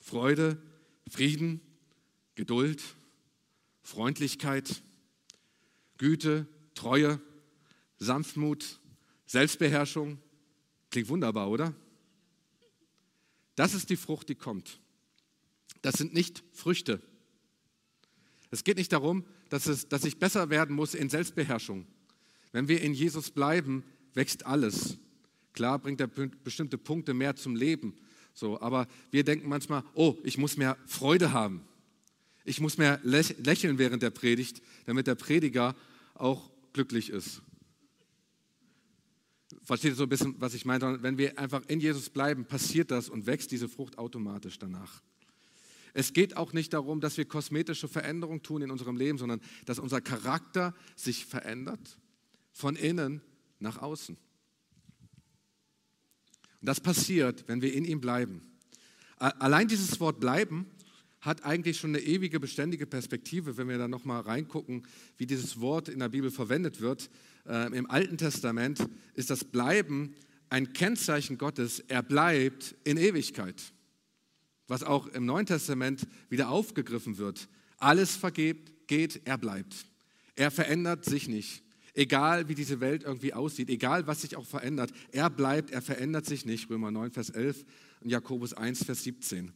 Freude, 0.00 0.62
Frieden, 1.08 1.60
Geduld, 2.34 2.82
Freundlichkeit, 3.82 4.82
Güte, 5.96 6.46
Treue, 6.74 7.20
Sanftmut, 7.98 8.80
Selbstbeherrschung. 9.26 10.18
Klingt 10.90 11.08
wunderbar, 11.08 11.50
oder? 11.50 11.74
Das 13.56 13.74
ist 13.74 13.90
die 13.90 13.96
Frucht, 13.96 14.28
die 14.28 14.36
kommt. 14.36 14.80
Das 15.82 15.96
sind 15.96 16.14
nicht 16.14 16.44
Früchte. 16.52 17.02
Es 18.50 18.64
geht 18.64 18.76
nicht 18.76 18.92
darum, 18.92 19.24
dass, 19.48 19.66
es, 19.66 19.88
dass 19.88 20.04
ich 20.04 20.18
besser 20.18 20.50
werden 20.50 20.74
muss 20.76 20.94
in 20.94 21.10
Selbstbeherrschung. 21.10 21.86
Wenn 22.52 22.68
wir 22.68 22.80
in 22.80 22.94
Jesus 22.94 23.30
bleiben, 23.30 23.84
wächst 24.14 24.46
alles. 24.46 24.98
Klar 25.58 25.80
bringt 25.80 26.00
er 26.00 26.06
bestimmte 26.06 26.78
Punkte 26.78 27.14
mehr 27.14 27.34
zum 27.34 27.56
Leben. 27.56 27.96
So, 28.32 28.60
aber 28.60 28.86
wir 29.10 29.24
denken 29.24 29.48
manchmal, 29.48 29.82
oh, 29.92 30.16
ich 30.22 30.38
muss 30.38 30.56
mehr 30.56 30.78
Freude 30.86 31.32
haben. 31.32 31.62
Ich 32.44 32.60
muss 32.60 32.78
mehr 32.78 33.00
lächeln 33.02 33.76
während 33.76 34.04
der 34.04 34.10
Predigt, 34.10 34.62
damit 34.86 35.08
der 35.08 35.16
Prediger 35.16 35.74
auch 36.14 36.48
glücklich 36.72 37.10
ist. 37.10 37.42
Versteht 39.64 39.90
ihr 39.90 39.96
so 39.96 40.04
ein 40.04 40.08
bisschen, 40.08 40.36
was 40.38 40.54
ich 40.54 40.64
meine? 40.64 41.02
Wenn 41.02 41.18
wir 41.18 41.36
einfach 41.40 41.64
in 41.66 41.80
Jesus 41.80 42.08
bleiben, 42.08 42.44
passiert 42.44 42.92
das 42.92 43.08
und 43.08 43.26
wächst 43.26 43.50
diese 43.50 43.68
Frucht 43.68 43.98
automatisch 43.98 44.60
danach. 44.60 45.02
Es 45.92 46.12
geht 46.12 46.36
auch 46.36 46.52
nicht 46.52 46.72
darum, 46.72 47.00
dass 47.00 47.16
wir 47.16 47.24
kosmetische 47.24 47.88
Veränderungen 47.88 48.44
tun 48.44 48.62
in 48.62 48.70
unserem 48.70 48.96
Leben, 48.96 49.18
sondern 49.18 49.40
dass 49.66 49.80
unser 49.80 50.00
Charakter 50.00 50.72
sich 50.94 51.26
verändert, 51.26 51.98
von 52.52 52.76
innen 52.76 53.22
nach 53.58 53.82
außen. 53.82 54.16
Und 56.60 56.68
das 56.68 56.80
passiert, 56.80 57.44
wenn 57.46 57.62
wir 57.62 57.72
in 57.72 57.84
ihm 57.84 58.00
bleiben. 58.00 58.42
Allein 59.16 59.68
dieses 59.68 59.98
Wort 60.00 60.20
bleiben 60.20 60.66
hat 61.20 61.44
eigentlich 61.44 61.78
schon 61.78 61.90
eine 61.90 62.00
ewige, 62.00 62.38
beständige 62.38 62.86
Perspektive, 62.86 63.56
wenn 63.56 63.68
wir 63.68 63.78
da 63.78 63.88
nochmal 63.88 64.20
reingucken, 64.22 64.86
wie 65.16 65.26
dieses 65.26 65.60
Wort 65.60 65.88
in 65.88 65.98
der 65.98 66.08
Bibel 66.08 66.30
verwendet 66.30 66.80
wird. 66.80 67.10
Äh, 67.46 67.76
Im 67.76 67.90
Alten 67.90 68.16
Testament 68.16 68.88
ist 69.14 69.30
das 69.30 69.44
Bleiben 69.44 70.14
ein 70.48 70.72
Kennzeichen 70.72 71.36
Gottes. 71.36 71.80
Er 71.80 72.02
bleibt 72.02 72.76
in 72.84 72.96
Ewigkeit. 72.96 73.72
Was 74.68 74.84
auch 74.84 75.06
im 75.08 75.26
Neuen 75.26 75.46
Testament 75.46 76.06
wieder 76.28 76.50
aufgegriffen 76.50 77.18
wird. 77.18 77.48
Alles 77.78 78.16
vergeht, 78.16 78.86
geht, 78.86 79.22
er 79.24 79.38
bleibt. 79.38 79.86
Er 80.36 80.50
verändert 80.50 81.04
sich 81.04 81.26
nicht. 81.28 81.62
Egal 81.98 82.48
wie 82.48 82.54
diese 82.54 82.78
Welt 82.78 83.02
irgendwie 83.02 83.34
aussieht, 83.34 83.68
egal 83.68 84.06
was 84.06 84.20
sich 84.20 84.36
auch 84.36 84.46
verändert, 84.46 84.92
er 85.10 85.28
bleibt, 85.28 85.72
er 85.72 85.82
verändert 85.82 86.26
sich 86.26 86.46
nicht. 86.46 86.70
Römer 86.70 86.92
9, 86.92 87.10
Vers 87.10 87.30
11 87.30 87.64
und 88.02 88.10
Jakobus 88.10 88.54
1, 88.54 88.84
Vers 88.84 89.02
17. 89.02 89.50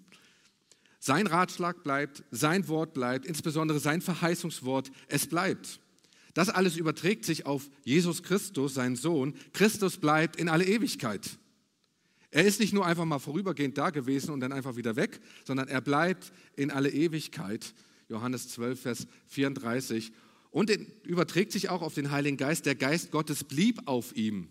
Sein 0.99 1.29
Ratschlag 1.29 1.85
bleibt, 1.85 2.25
sein 2.33 2.67
Wort 2.67 2.95
bleibt, 2.95 3.27
insbesondere 3.27 3.79
sein 3.79 4.01
Verheißungswort, 4.01 4.91
es 5.07 5.29
bleibt. 5.29 5.79
Das 6.35 6.49
alles 6.49 6.77
überträgt 6.77 7.25
sich 7.25 7.47
auf 7.47 7.71
Jesus 7.85 8.25
Christus, 8.25 8.75
seinen 8.75 8.97
Sohn. 8.97 9.35
Christus 9.53 9.99
bleibt 9.99 10.35
in 10.35 10.49
alle 10.49 10.65
Ewigkeit. 10.65 11.39
Er 12.33 12.45
ist 12.45 12.59
nicht 12.59 12.73
nur 12.73 12.85
einfach 12.85 13.05
mal 13.05 13.21
vorübergehend 13.21 13.79
da 13.79 13.91
gewesen 13.91 14.33
und 14.33 14.41
dann 14.41 14.53
einfach 14.53 14.75
wieder 14.75 14.97
weg, 14.97 15.21
sondern 15.45 15.69
er 15.69 15.81
bleibt 15.81 16.33
in 16.57 16.73
alle 16.73 16.91
Ewigkeit. 16.91 17.73
Johannes 18.09 18.49
12, 18.49 18.81
Vers 18.81 19.07
34. 19.29 20.13
Und 20.53 20.71
überträgt 21.05 21.51
sich 21.51 21.71
auch 21.71 21.81
auf 21.83 21.95
den 21.95 22.11
Heiligen 22.11 22.37
Geist. 22.37 22.67
Der 22.67 22.75
Geist 22.75 23.11
Gottes 23.11 23.43
blieb 23.43 23.81
auf 23.87 24.15
ihm. 24.15 24.49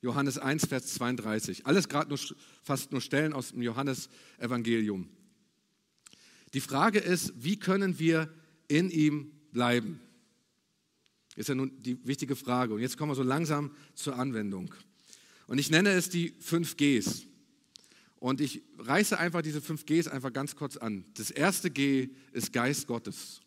Johannes 0.00 0.38
1, 0.38 0.66
Vers 0.66 0.94
32. 0.94 1.66
Alles 1.66 1.88
gerade 1.88 2.08
nur, 2.08 2.18
fast 2.62 2.92
nur 2.92 3.00
Stellen 3.00 3.32
aus 3.32 3.50
dem 3.50 3.62
Johannesevangelium. 3.62 5.08
Die 6.54 6.60
Frage 6.60 7.00
ist, 7.00 7.32
wie 7.36 7.58
können 7.58 7.98
wir 7.98 8.32
in 8.68 8.90
ihm 8.90 9.32
bleiben? 9.50 10.00
Ist 11.34 11.48
ja 11.48 11.56
nun 11.56 11.72
die 11.82 12.06
wichtige 12.06 12.36
Frage. 12.36 12.74
Und 12.74 12.80
jetzt 12.80 12.96
kommen 12.96 13.10
wir 13.10 13.16
so 13.16 13.24
langsam 13.24 13.74
zur 13.94 14.16
Anwendung. 14.16 14.72
Und 15.48 15.58
ich 15.58 15.70
nenne 15.70 15.90
es 15.90 16.08
die 16.08 16.34
5 16.38 16.76
Gs. 16.76 17.26
Und 18.20 18.40
ich 18.40 18.62
reiße 18.78 19.18
einfach 19.18 19.42
diese 19.42 19.60
5 19.60 19.86
Gs 19.86 20.06
einfach 20.06 20.32
ganz 20.32 20.54
kurz 20.54 20.76
an. 20.76 21.04
Das 21.14 21.32
erste 21.32 21.68
G 21.68 22.10
ist 22.30 22.52
Geist 22.52 22.86
Gottes. 22.86 23.40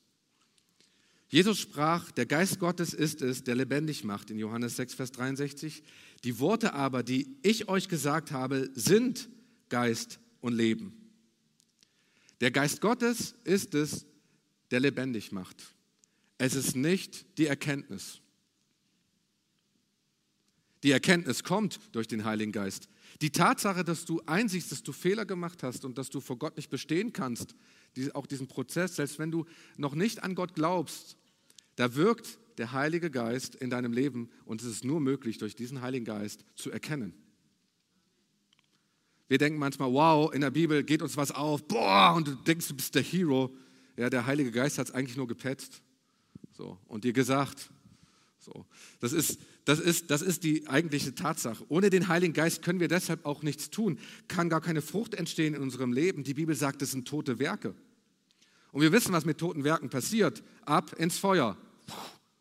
Jesus 1.31 1.59
sprach, 1.59 2.11
der 2.11 2.25
Geist 2.25 2.59
Gottes 2.59 2.93
ist 2.93 3.21
es, 3.21 3.45
der 3.45 3.55
lebendig 3.55 4.03
macht, 4.03 4.29
in 4.31 4.37
Johannes 4.37 4.75
6, 4.75 4.95
Vers 4.95 5.13
63. 5.13 5.81
Die 6.25 6.39
Worte 6.39 6.73
aber, 6.73 7.03
die 7.03 7.37
ich 7.41 7.69
euch 7.69 7.87
gesagt 7.87 8.31
habe, 8.31 8.69
sind 8.75 9.29
Geist 9.69 10.19
und 10.41 10.53
Leben. 10.53 11.09
Der 12.41 12.51
Geist 12.51 12.81
Gottes 12.81 13.33
ist 13.45 13.75
es, 13.75 14.05
der 14.71 14.81
lebendig 14.81 15.31
macht. 15.31 15.73
Es 16.37 16.53
ist 16.53 16.75
nicht 16.75 17.37
die 17.37 17.45
Erkenntnis. 17.45 18.19
Die 20.83 20.91
Erkenntnis 20.91 21.45
kommt 21.45 21.79
durch 21.93 22.09
den 22.09 22.25
Heiligen 22.25 22.51
Geist. 22.51 22.89
Die 23.21 23.29
Tatsache, 23.29 23.85
dass 23.85 24.03
du 24.03 24.21
einsiehst, 24.25 24.69
dass 24.73 24.83
du 24.83 24.91
Fehler 24.91 25.25
gemacht 25.25 25.63
hast 25.63 25.85
und 25.85 25.97
dass 25.97 26.09
du 26.09 26.19
vor 26.19 26.37
Gott 26.37 26.57
nicht 26.57 26.69
bestehen 26.69 27.13
kannst, 27.13 27.55
auch 28.13 28.25
diesen 28.25 28.47
Prozess, 28.47 28.97
selbst 28.97 29.17
wenn 29.17 29.31
du 29.31 29.45
noch 29.77 29.95
nicht 29.95 30.23
an 30.23 30.35
Gott 30.35 30.55
glaubst, 30.55 31.17
da 31.75 31.95
wirkt 31.95 32.39
der 32.57 32.73
Heilige 32.73 33.09
Geist 33.09 33.55
in 33.55 33.69
deinem 33.69 33.93
Leben 33.93 34.29
und 34.45 34.61
es 34.61 34.67
ist 34.67 34.83
nur 34.83 34.99
möglich, 34.99 35.37
durch 35.37 35.55
diesen 35.55 35.81
Heiligen 35.81 36.05
Geist 36.05 36.45
zu 36.55 36.71
erkennen. 36.71 37.13
Wir 39.27 39.37
denken 39.37 39.59
manchmal, 39.59 39.93
wow, 39.93 40.33
in 40.33 40.41
der 40.41 40.51
Bibel 40.51 40.83
geht 40.83 41.01
uns 41.01 41.15
was 41.15 41.31
auf, 41.31 41.65
boah, 41.67 42.13
und 42.15 42.27
du 42.27 42.35
denkst, 42.35 42.67
du 42.67 42.75
bist 42.75 42.93
der 42.95 43.01
Hero. 43.01 43.55
Ja, 43.95 44.09
der 44.09 44.25
Heilige 44.25 44.51
Geist 44.51 44.77
hat 44.77 44.87
es 44.89 44.93
eigentlich 44.93 45.15
nur 45.15 45.27
gepetzt 45.27 45.81
so, 46.51 46.77
und 46.87 47.03
dir 47.03 47.13
gesagt. 47.13 47.69
So, 48.39 48.65
das, 48.99 49.13
ist, 49.13 49.39
das, 49.65 49.79
ist, 49.79 50.11
das 50.11 50.21
ist 50.21 50.43
die 50.43 50.67
eigentliche 50.67 51.15
Tatsache. 51.15 51.63
Ohne 51.69 51.89
den 51.89 52.07
Heiligen 52.07 52.33
Geist 52.33 52.61
können 52.61 52.79
wir 52.79 52.87
deshalb 52.87 53.25
auch 53.25 53.43
nichts 53.43 53.69
tun, 53.69 53.99
kann 54.27 54.49
gar 54.49 54.61
keine 54.61 54.81
Frucht 54.81 55.13
entstehen 55.13 55.53
in 55.53 55.61
unserem 55.61 55.93
Leben. 55.93 56.23
Die 56.23 56.33
Bibel 56.33 56.55
sagt, 56.55 56.81
es 56.81 56.91
sind 56.91 57.07
tote 57.07 57.39
Werke. 57.39 57.75
Und 58.71 58.81
wir 58.81 58.91
wissen, 58.91 59.13
was 59.13 59.25
mit 59.25 59.37
toten 59.37 59.63
Werken 59.63 59.89
passiert. 59.89 60.43
Ab 60.65 60.93
ins 60.93 61.17
Feuer. 61.17 61.57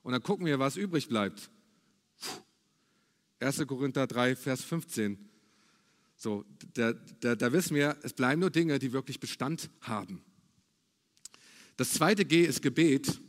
Und 0.02 0.12
dann 0.12 0.22
gucken 0.22 0.46
wir, 0.46 0.58
was 0.58 0.76
übrig 0.76 1.08
bleibt. 1.08 1.50
1. 3.40 3.66
Korinther 3.66 4.06
3, 4.06 4.36
Vers 4.36 4.62
15. 4.64 5.18
So, 6.16 6.44
da, 6.74 6.92
da, 7.20 7.34
da 7.34 7.52
wissen 7.52 7.74
wir, 7.74 7.96
es 8.02 8.12
bleiben 8.12 8.40
nur 8.40 8.50
Dinge, 8.50 8.78
die 8.78 8.92
wirklich 8.92 9.20
Bestand 9.20 9.70
haben. 9.80 10.22
Das 11.76 11.94
zweite 11.94 12.26
G 12.26 12.44
ist 12.44 12.60
Gebet. 12.60 13.20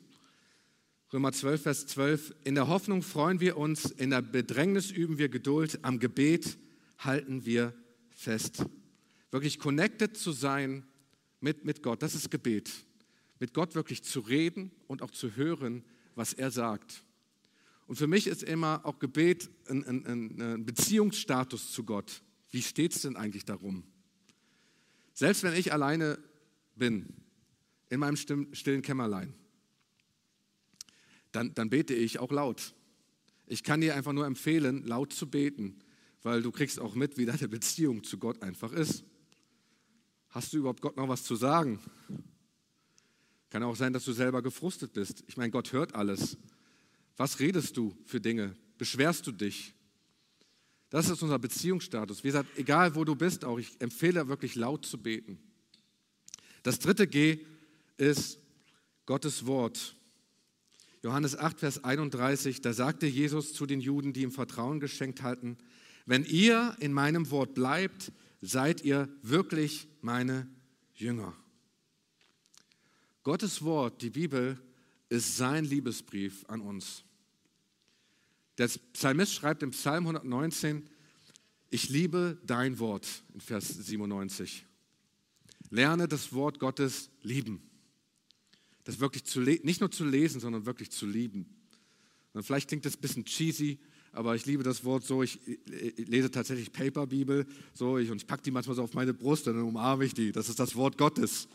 Römer 1.13 1.31
12, 1.31 1.61
Vers 1.61 1.87
12. 1.87 2.35
In 2.43 2.55
der 2.55 2.67
Hoffnung 2.67 3.01
freuen 3.01 3.39
wir 3.39 3.57
uns, 3.57 3.85
in 3.85 4.09
der 4.09 4.21
Bedrängnis 4.21 4.91
üben 4.91 5.17
wir 5.17 5.29
Geduld, 5.29 5.79
am 5.83 5.99
Gebet 5.99 6.57
halten 6.97 7.45
wir 7.45 7.73
fest. 8.09 8.65
Wirklich 9.31 9.59
connected 9.59 10.17
zu 10.17 10.33
sein 10.33 10.85
mit, 11.39 11.63
mit 11.63 11.81
Gott, 11.81 12.03
das 12.03 12.13
ist 12.13 12.29
Gebet. 12.29 12.71
Mit 13.41 13.55
Gott 13.55 13.73
wirklich 13.73 14.03
zu 14.03 14.19
reden 14.19 14.69
und 14.85 15.01
auch 15.01 15.09
zu 15.09 15.35
hören, 15.35 15.83
was 16.13 16.31
er 16.31 16.51
sagt. 16.51 17.03
Und 17.87 17.95
für 17.95 18.05
mich 18.05 18.27
ist 18.27 18.43
immer 18.43 18.85
auch 18.85 18.99
Gebet 18.99 19.49
ein, 19.67 19.83
ein, 19.83 20.39
ein 20.39 20.63
Beziehungsstatus 20.63 21.71
zu 21.71 21.83
Gott. 21.83 22.21
Wie 22.51 22.61
steht 22.61 22.93
es 22.93 23.01
denn 23.01 23.15
eigentlich 23.15 23.43
darum? 23.43 23.83
Selbst 25.15 25.41
wenn 25.41 25.55
ich 25.55 25.73
alleine 25.73 26.19
bin, 26.75 27.15
in 27.89 27.99
meinem 27.99 28.15
stillen 28.15 28.83
Kämmerlein, 28.83 29.33
dann, 31.31 31.55
dann 31.55 31.71
bete 31.71 31.95
ich 31.95 32.19
auch 32.19 32.31
laut. 32.31 32.75
Ich 33.47 33.63
kann 33.63 33.81
dir 33.81 33.95
einfach 33.95 34.13
nur 34.13 34.27
empfehlen, 34.27 34.85
laut 34.85 35.13
zu 35.13 35.27
beten, 35.27 35.79
weil 36.21 36.43
du 36.43 36.51
kriegst 36.51 36.79
auch 36.79 36.93
mit, 36.93 37.17
wie 37.17 37.25
deine 37.25 37.47
Beziehung 37.47 38.03
zu 38.03 38.19
Gott 38.19 38.43
einfach 38.43 38.71
ist. 38.71 39.03
Hast 40.29 40.53
du 40.53 40.59
überhaupt 40.59 40.81
Gott 40.81 40.95
noch 40.95 41.09
was 41.09 41.23
zu 41.23 41.35
sagen? 41.35 41.79
Kann 43.51 43.63
auch 43.63 43.75
sein, 43.75 43.93
dass 43.93 44.05
du 44.05 44.13
selber 44.13 44.41
gefrustet 44.41 44.93
bist. 44.93 45.23
Ich 45.27 45.37
meine, 45.37 45.51
Gott 45.51 45.73
hört 45.73 45.93
alles. 45.93 46.37
Was 47.17 47.39
redest 47.39 47.77
du 47.77 47.95
für 48.05 48.19
Dinge? 48.19 48.55
Beschwerst 48.77 49.27
du 49.27 49.31
dich? 49.31 49.75
Das 50.89 51.09
ist 51.09 51.21
unser 51.21 51.37
Beziehungsstatus. 51.37 52.23
Wie 52.23 52.29
gesagt, 52.29 52.57
egal 52.57 52.95
wo 52.95 53.03
du 53.03 53.15
bist, 53.15 53.45
auch 53.45 53.59
ich 53.59 53.79
empfehle 53.79 54.27
wirklich 54.29 54.55
laut 54.55 54.85
zu 54.85 54.97
beten. 54.97 55.37
Das 56.63 56.79
dritte 56.79 57.07
G 57.07 57.45
ist 57.97 58.39
Gottes 59.05 59.45
Wort. 59.45 59.95
Johannes 61.03 61.37
8, 61.37 61.59
Vers 61.59 61.83
31, 61.83 62.61
da 62.61 62.73
sagte 62.73 63.05
Jesus 63.05 63.53
zu 63.53 63.65
den 63.65 63.81
Juden, 63.81 64.13
die 64.13 64.21
ihm 64.21 64.31
Vertrauen 64.31 64.79
geschenkt 64.79 65.23
hatten, 65.23 65.57
wenn 66.05 66.23
ihr 66.23 66.75
in 66.79 66.93
meinem 66.93 67.31
Wort 67.31 67.53
bleibt, 67.53 68.11
seid 68.41 68.83
ihr 68.83 69.09
wirklich 69.21 69.87
meine 70.01 70.47
Jünger. 70.93 71.35
Gottes 73.23 73.61
Wort, 73.61 74.01
die 74.01 74.09
Bibel, 74.09 74.57
ist 75.09 75.37
sein 75.37 75.65
Liebesbrief 75.65 76.43
an 76.47 76.61
uns. 76.61 77.03
Der 78.57 78.67
Psalmist 78.93 79.33
schreibt 79.33 79.61
im 79.61 79.71
Psalm 79.71 80.07
119, 80.07 80.87
ich 81.69 81.89
liebe 81.89 82.37
dein 82.45 82.79
Wort 82.79 83.07
in 83.33 83.41
Vers 83.41 83.67
97. 83.67 84.65
Lerne 85.69 86.07
das 86.07 86.33
Wort 86.33 86.59
Gottes 86.59 87.09
lieben. 87.21 87.61
Das 88.83 88.99
wirklich 88.99 89.23
zu 89.25 89.39
nicht 89.39 89.79
nur 89.79 89.91
zu 89.91 90.03
lesen, 90.03 90.41
sondern 90.41 90.65
wirklich 90.65 90.91
zu 90.91 91.05
lieben. 91.05 91.45
Und 92.33 92.43
vielleicht 92.43 92.67
klingt 92.67 92.85
das 92.85 92.95
ein 92.95 93.01
bisschen 93.01 93.25
cheesy, 93.25 93.79
aber 94.11 94.35
ich 94.35 94.45
liebe 94.45 94.63
das 94.63 94.83
Wort 94.83 95.05
so. 95.05 95.21
Ich, 95.21 95.39
ich 95.47 96.07
lese 96.07 96.31
tatsächlich 96.31 96.73
Paper-Bibel 96.73 97.45
so, 97.73 97.97
ich, 97.97 98.09
und 98.09 98.17
ich 98.17 98.27
packe 98.27 98.43
die 98.43 98.51
manchmal 98.51 98.75
so 98.75 98.83
auf 98.83 98.93
meine 98.93 99.13
Brust 99.13 99.47
und 99.47 99.55
dann 99.55 99.63
umarme 99.63 100.05
ich 100.05 100.13
die. 100.13 100.31
Das 100.31 100.49
ist 100.49 100.59
das 100.59 100.75
Wort 100.75 100.97
Gottes. 100.97 101.47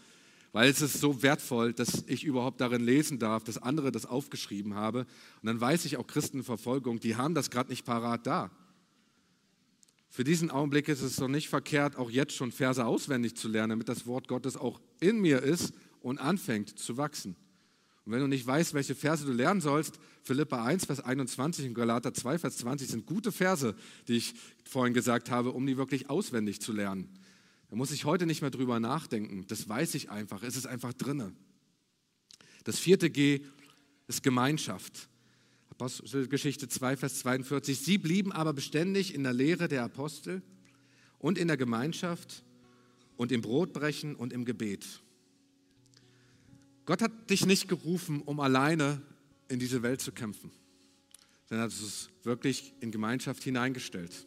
Weil 0.52 0.70
es 0.70 0.80
ist 0.80 1.00
so 1.00 1.22
wertvoll, 1.22 1.72
dass 1.72 2.04
ich 2.06 2.24
überhaupt 2.24 2.60
darin 2.60 2.82
lesen 2.82 3.18
darf, 3.18 3.44
dass 3.44 3.58
andere 3.58 3.92
das 3.92 4.06
aufgeschrieben 4.06 4.74
haben. 4.74 5.00
Und 5.00 5.06
dann 5.44 5.60
weiß 5.60 5.84
ich 5.84 5.96
auch 5.96 6.06
Christenverfolgung, 6.06 7.00
die 7.00 7.16
haben 7.16 7.34
das 7.34 7.50
gerade 7.50 7.70
nicht 7.70 7.84
parat 7.84 8.26
da. 8.26 8.50
Für 10.08 10.24
diesen 10.24 10.50
Augenblick 10.50 10.88
ist 10.88 11.02
es 11.02 11.16
doch 11.16 11.28
nicht 11.28 11.48
verkehrt, 11.48 11.96
auch 11.96 12.10
jetzt 12.10 12.34
schon 12.34 12.50
Verse 12.50 12.84
auswendig 12.84 13.36
zu 13.36 13.48
lernen, 13.48 13.70
damit 13.70 13.88
das 13.88 14.06
Wort 14.06 14.28
Gottes 14.28 14.56
auch 14.56 14.80
in 14.98 15.20
mir 15.20 15.42
ist 15.42 15.74
und 16.00 16.18
anfängt 16.18 16.78
zu 16.78 16.96
wachsen. 16.96 17.36
Und 18.06 18.12
wenn 18.12 18.20
du 18.20 18.28
nicht 18.28 18.46
weißt, 18.46 18.72
welche 18.72 18.94
Verse 18.94 19.26
du 19.26 19.32
lernen 19.32 19.60
sollst, 19.60 19.98
Philippa 20.22 20.64
1, 20.64 20.86
Vers 20.86 21.00
21 21.00 21.66
und 21.66 21.74
Galater 21.74 22.14
2, 22.14 22.38
Vers 22.38 22.56
20 22.58 22.88
sind 22.88 23.04
gute 23.04 23.30
Verse, 23.30 23.74
die 24.08 24.14
ich 24.14 24.34
vorhin 24.64 24.94
gesagt 24.94 25.30
habe, 25.30 25.50
um 25.50 25.66
die 25.66 25.76
wirklich 25.76 26.08
auswendig 26.08 26.60
zu 26.60 26.72
lernen. 26.72 27.08
Da 27.68 27.76
muss 27.76 27.90
ich 27.90 28.04
heute 28.04 28.26
nicht 28.26 28.42
mehr 28.42 28.50
drüber 28.50 28.80
nachdenken. 28.80 29.44
Das 29.48 29.68
weiß 29.68 29.94
ich 29.94 30.10
einfach. 30.10 30.42
Es 30.42 30.56
ist 30.56 30.66
einfach 30.66 30.92
drinne. 30.92 31.32
Das 32.64 32.78
vierte 32.78 33.10
G 33.10 33.44
ist 34.06 34.22
Gemeinschaft. 34.22 35.08
Apostelgeschichte 35.70 36.68
2, 36.68 36.96
Vers 36.96 37.18
42. 37.20 37.78
Sie 37.78 37.98
blieben 37.98 38.32
aber 38.32 38.52
beständig 38.52 39.14
in 39.14 39.24
der 39.24 39.32
Lehre 39.32 39.68
der 39.68 39.84
Apostel 39.84 40.42
und 41.18 41.38
in 41.38 41.48
der 41.48 41.56
Gemeinschaft 41.56 42.44
und 43.16 43.32
im 43.32 43.42
Brotbrechen 43.42 44.14
und 44.14 44.32
im 44.32 44.44
Gebet. 44.44 44.86
Gott 46.86 47.02
hat 47.02 47.30
dich 47.30 47.46
nicht 47.46 47.68
gerufen, 47.68 48.22
um 48.22 48.40
alleine 48.40 49.02
in 49.48 49.58
diese 49.58 49.82
Welt 49.82 50.00
zu 50.00 50.12
kämpfen, 50.12 50.50
sondern 51.48 51.64
hat 51.64 51.72
es 51.72 52.10
wirklich 52.22 52.74
in 52.80 52.90
Gemeinschaft 52.90 53.42
hineingestellt. 53.42 54.26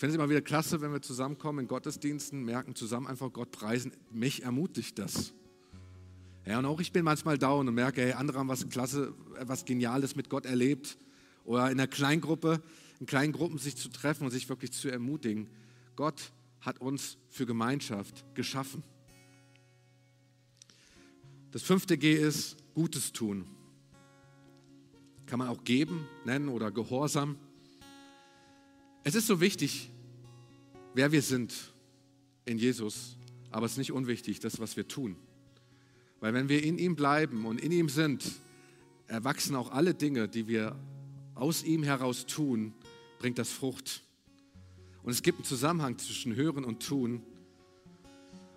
Ich 0.00 0.02
finde 0.02 0.12
es 0.12 0.18
immer 0.18 0.30
wieder 0.30 0.40
klasse, 0.40 0.80
wenn 0.80 0.94
wir 0.94 1.02
zusammenkommen 1.02 1.58
in 1.58 1.68
Gottesdiensten, 1.68 2.42
merken 2.42 2.74
zusammen 2.74 3.06
einfach 3.06 3.30
Gott 3.34 3.50
preisen. 3.50 3.92
Mich 4.10 4.44
ermutigt 4.44 4.98
das. 4.98 5.34
Ja, 6.46 6.58
und 6.58 6.64
auch 6.64 6.80
ich 6.80 6.90
bin 6.90 7.04
manchmal 7.04 7.36
down 7.36 7.68
und 7.68 7.74
merke, 7.74 8.00
hey, 8.00 8.12
andere 8.14 8.38
haben 8.38 8.48
was 8.48 8.66
klasse, 8.70 9.12
was 9.42 9.66
Geniales 9.66 10.16
mit 10.16 10.30
Gott 10.30 10.46
erlebt. 10.46 10.96
Oder 11.44 11.66
in 11.70 11.78
einer 11.78 11.86
Kleingruppe, 11.86 12.62
in 12.98 13.04
kleinen 13.04 13.34
Gruppen 13.34 13.58
sich 13.58 13.76
zu 13.76 13.90
treffen 13.90 14.24
und 14.24 14.30
sich 14.30 14.48
wirklich 14.48 14.72
zu 14.72 14.88
ermutigen. 14.88 15.50
Gott 15.96 16.32
hat 16.62 16.80
uns 16.80 17.18
für 17.28 17.44
Gemeinschaft 17.44 18.24
geschaffen. 18.34 18.82
Das 21.50 21.60
fünfte 21.60 21.98
G 21.98 22.14
ist 22.14 22.56
Gutes 22.72 23.12
tun. 23.12 23.44
Kann 25.26 25.40
man 25.40 25.48
auch 25.48 25.62
geben 25.62 26.06
nennen 26.24 26.48
oder 26.48 26.70
Gehorsam. 26.70 27.36
Es 29.02 29.14
ist 29.14 29.26
so 29.26 29.40
wichtig, 29.40 29.90
wer 30.94 31.10
wir 31.10 31.22
sind 31.22 31.72
in 32.44 32.58
Jesus, 32.58 33.16
aber 33.50 33.64
es 33.64 33.72
ist 33.72 33.78
nicht 33.78 33.92
unwichtig, 33.92 34.40
das, 34.40 34.60
was 34.60 34.76
wir 34.76 34.86
tun. 34.86 35.16
Weil 36.20 36.34
wenn 36.34 36.50
wir 36.50 36.62
in 36.62 36.78
ihm 36.78 36.96
bleiben 36.96 37.46
und 37.46 37.60
in 37.62 37.72
ihm 37.72 37.88
sind, 37.88 38.22
erwachsen 39.06 39.56
auch 39.56 39.70
alle 39.72 39.94
Dinge, 39.94 40.28
die 40.28 40.48
wir 40.48 40.76
aus 41.34 41.64
ihm 41.64 41.82
heraus 41.82 42.26
tun, 42.26 42.74
bringt 43.18 43.38
das 43.38 43.50
Frucht. 43.50 44.02
Und 45.02 45.12
es 45.12 45.22
gibt 45.22 45.38
einen 45.38 45.46
Zusammenhang 45.46 45.96
zwischen 45.96 46.36
Hören 46.36 46.64
und 46.64 46.86
Tun. 46.86 47.22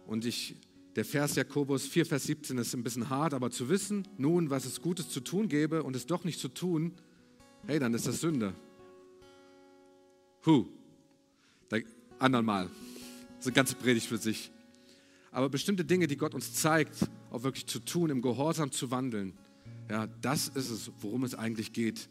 Und 0.05 0.25
ich, 0.25 0.57
der 0.97 1.05
Vers 1.05 1.35
Jakobus 1.35 1.87
4, 1.87 2.05
Vers 2.05 2.25
17 2.25 2.57
ist 2.57 2.73
ein 2.73 2.83
bisschen 2.83 3.09
hart, 3.09 3.33
aber 3.33 3.49
zu 3.49 3.69
wissen, 3.69 4.05
nun, 4.17 4.49
was 4.49 4.65
es 4.65 4.81
Gutes 4.81 5.09
zu 5.09 5.21
tun 5.21 5.47
gäbe 5.47 5.83
und 5.83 5.95
es 5.95 6.05
doch 6.05 6.25
nicht 6.25 6.41
zu 6.41 6.49
tun, 6.49 6.91
hey, 7.65 7.79
dann 7.79 7.93
ist 7.93 8.07
das 8.07 8.19
Sünde. 8.19 8.53
Hu, 10.45 10.67
da, 11.69 11.77
anderen 12.19 12.45
Mal. 12.45 12.65
Das 12.65 13.39
ist 13.39 13.47
eine 13.47 13.53
ganze 13.53 13.75
Predigt 13.75 14.07
für 14.07 14.17
sich. 14.17 14.51
Aber 15.31 15.49
bestimmte 15.49 15.85
Dinge, 15.85 16.07
die 16.07 16.17
Gott 16.17 16.35
uns 16.35 16.53
zeigt, 16.53 17.09
auch 17.31 17.43
wirklich 17.43 17.65
zu 17.65 17.79
tun, 17.79 18.09
im 18.09 18.21
Gehorsam 18.21 18.71
zu 18.71 18.91
wandeln, 18.91 19.33
ja, 19.89 20.07
das 20.21 20.49
ist 20.49 20.69
es, 20.69 20.91
worum 20.99 21.23
es 21.23 21.33
eigentlich 21.33 21.73
geht. 21.73 22.09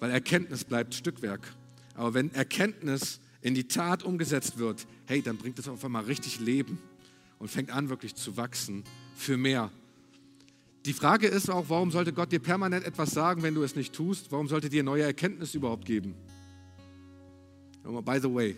Weil 0.00 0.10
Erkenntnis 0.10 0.64
bleibt 0.64 0.94
Stückwerk. 0.94 1.54
Aber 1.94 2.14
wenn 2.14 2.32
Erkenntnis 2.34 3.20
in 3.40 3.54
die 3.54 3.68
Tat 3.68 4.02
umgesetzt 4.02 4.58
wird, 4.58 4.86
hey, 5.06 5.22
dann 5.22 5.36
bringt 5.36 5.58
es 5.58 5.68
auf 5.68 5.84
einmal 5.84 6.04
richtig 6.04 6.40
Leben 6.40 6.78
und 7.38 7.50
fängt 7.50 7.70
an 7.70 7.88
wirklich 7.88 8.14
zu 8.14 8.36
wachsen 8.36 8.84
für 9.14 9.36
mehr. 9.36 9.70
Die 10.86 10.92
Frage 10.92 11.26
ist 11.26 11.50
auch, 11.50 11.68
warum 11.68 11.90
sollte 11.90 12.12
Gott 12.12 12.32
dir 12.32 12.38
permanent 12.38 12.84
etwas 12.84 13.10
sagen, 13.10 13.42
wenn 13.42 13.54
du 13.54 13.62
es 13.62 13.76
nicht 13.76 13.92
tust? 13.92 14.32
Warum 14.32 14.48
sollte 14.48 14.68
dir 14.68 14.82
neue 14.82 15.02
Erkenntnis 15.02 15.54
überhaupt 15.54 15.84
geben? 15.84 16.14
By 17.82 18.18
the 18.20 18.32
way. 18.32 18.56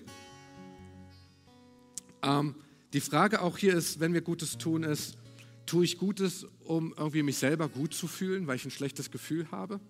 Ähm, 2.23 2.55
die 2.93 3.01
Frage 3.01 3.41
auch 3.43 3.57
hier 3.57 3.75
ist, 3.75 4.01
wenn 4.01 4.13
wir 4.15 4.21
Gutes 4.21 4.59
tun, 4.59 4.83
ist, 4.83 5.17
tue 5.67 5.85
ich 5.85 5.99
Gutes, 5.99 6.47
um 6.65 6.93
irgendwie 6.97 7.23
mich 7.23 7.37
selber 7.37 7.69
gut 7.69 7.95
zu 7.95 8.09
fühlen, 8.09 8.47
weil 8.47 8.57
ich 8.57 8.65
ein 8.65 8.71
schlechtes 8.71 9.11
Gefühl 9.11 9.51
habe? 9.53 9.81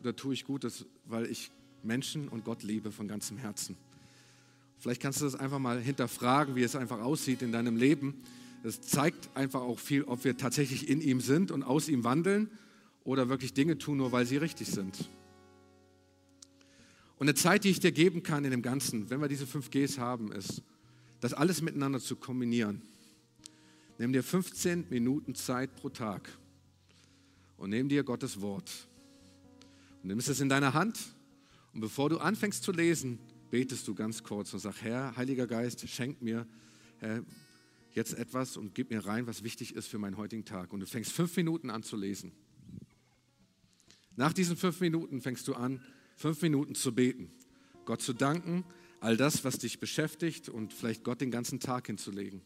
Oder 0.00 0.16
tue 0.16 0.34
ich 0.34 0.44
Gutes, 0.44 0.86
weil 1.04 1.26
ich 1.26 1.52
Menschen 1.84 2.28
und 2.28 2.44
Gott 2.44 2.64
liebe 2.64 2.90
von 2.90 3.06
ganzem 3.06 3.38
Herzen? 3.38 3.76
Vielleicht 4.78 5.00
kannst 5.00 5.20
du 5.20 5.26
das 5.26 5.36
einfach 5.36 5.60
mal 5.60 5.80
hinterfragen, 5.80 6.56
wie 6.56 6.64
es 6.64 6.74
einfach 6.74 7.00
aussieht 7.00 7.42
in 7.42 7.52
deinem 7.52 7.76
Leben. 7.76 8.20
Es 8.64 8.80
zeigt 8.80 9.30
einfach 9.36 9.60
auch 9.60 9.78
viel, 9.78 10.02
ob 10.02 10.24
wir 10.24 10.36
tatsächlich 10.36 10.88
in 10.88 11.00
ihm 11.00 11.20
sind 11.20 11.52
und 11.52 11.62
aus 11.62 11.88
ihm 11.88 12.02
wandeln 12.02 12.50
oder 13.04 13.28
wirklich 13.28 13.54
Dinge 13.54 13.78
tun, 13.78 13.98
nur 13.98 14.10
weil 14.10 14.26
sie 14.26 14.38
richtig 14.38 14.68
sind. 14.68 15.08
Und 17.22 17.28
eine 17.28 17.36
Zeit, 17.36 17.62
die 17.62 17.68
ich 17.68 17.78
dir 17.78 17.92
geben 17.92 18.24
kann 18.24 18.44
in 18.44 18.50
dem 18.50 18.62
Ganzen, 18.62 19.08
wenn 19.08 19.20
wir 19.20 19.28
diese 19.28 19.46
5 19.46 19.70
Gs 19.70 19.96
haben, 19.96 20.32
ist, 20.32 20.60
das 21.20 21.32
alles 21.32 21.62
miteinander 21.62 22.00
zu 22.00 22.16
kombinieren. 22.16 22.82
Nimm 23.96 24.12
dir 24.12 24.24
15 24.24 24.86
Minuten 24.90 25.36
Zeit 25.36 25.76
pro 25.76 25.88
Tag 25.88 26.28
und 27.58 27.70
nimm 27.70 27.88
dir 27.88 28.02
Gottes 28.02 28.40
Wort. 28.40 28.88
Und 30.02 30.08
nimmst 30.08 30.30
es 30.30 30.40
in 30.40 30.48
deiner 30.48 30.74
Hand 30.74 30.98
und 31.72 31.80
bevor 31.80 32.10
du 32.10 32.18
anfängst 32.18 32.64
zu 32.64 32.72
lesen, 32.72 33.20
betest 33.52 33.86
du 33.86 33.94
ganz 33.94 34.24
kurz 34.24 34.52
und 34.52 34.58
sagst, 34.58 34.82
Herr, 34.82 35.14
Heiliger 35.16 35.46
Geist, 35.46 35.88
schenk 35.88 36.22
mir 36.22 36.44
Herr, 36.98 37.22
jetzt 37.92 38.14
etwas 38.14 38.56
und 38.56 38.74
gib 38.74 38.90
mir 38.90 39.06
rein, 39.06 39.28
was 39.28 39.44
wichtig 39.44 39.76
ist 39.76 39.86
für 39.86 39.98
meinen 40.00 40.16
heutigen 40.16 40.44
Tag. 40.44 40.72
Und 40.72 40.80
du 40.80 40.86
fängst 40.86 41.12
fünf 41.12 41.36
Minuten 41.36 41.70
an 41.70 41.84
zu 41.84 41.96
lesen. 41.96 42.32
Nach 44.16 44.32
diesen 44.32 44.56
fünf 44.56 44.80
Minuten 44.80 45.20
fängst 45.20 45.46
du 45.46 45.54
an, 45.54 45.80
fünf 46.22 46.40
Minuten 46.40 46.76
zu 46.76 46.94
beten, 46.94 47.32
Gott 47.84 48.00
zu 48.00 48.12
danken, 48.12 48.64
all 49.00 49.16
das, 49.16 49.44
was 49.44 49.58
dich 49.58 49.80
beschäftigt 49.80 50.48
und 50.48 50.72
vielleicht 50.72 51.02
Gott 51.02 51.20
den 51.20 51.32
ganzen 51.32 51.58
Tag 51.58 51.88
hinzulegen. 51.88 52.40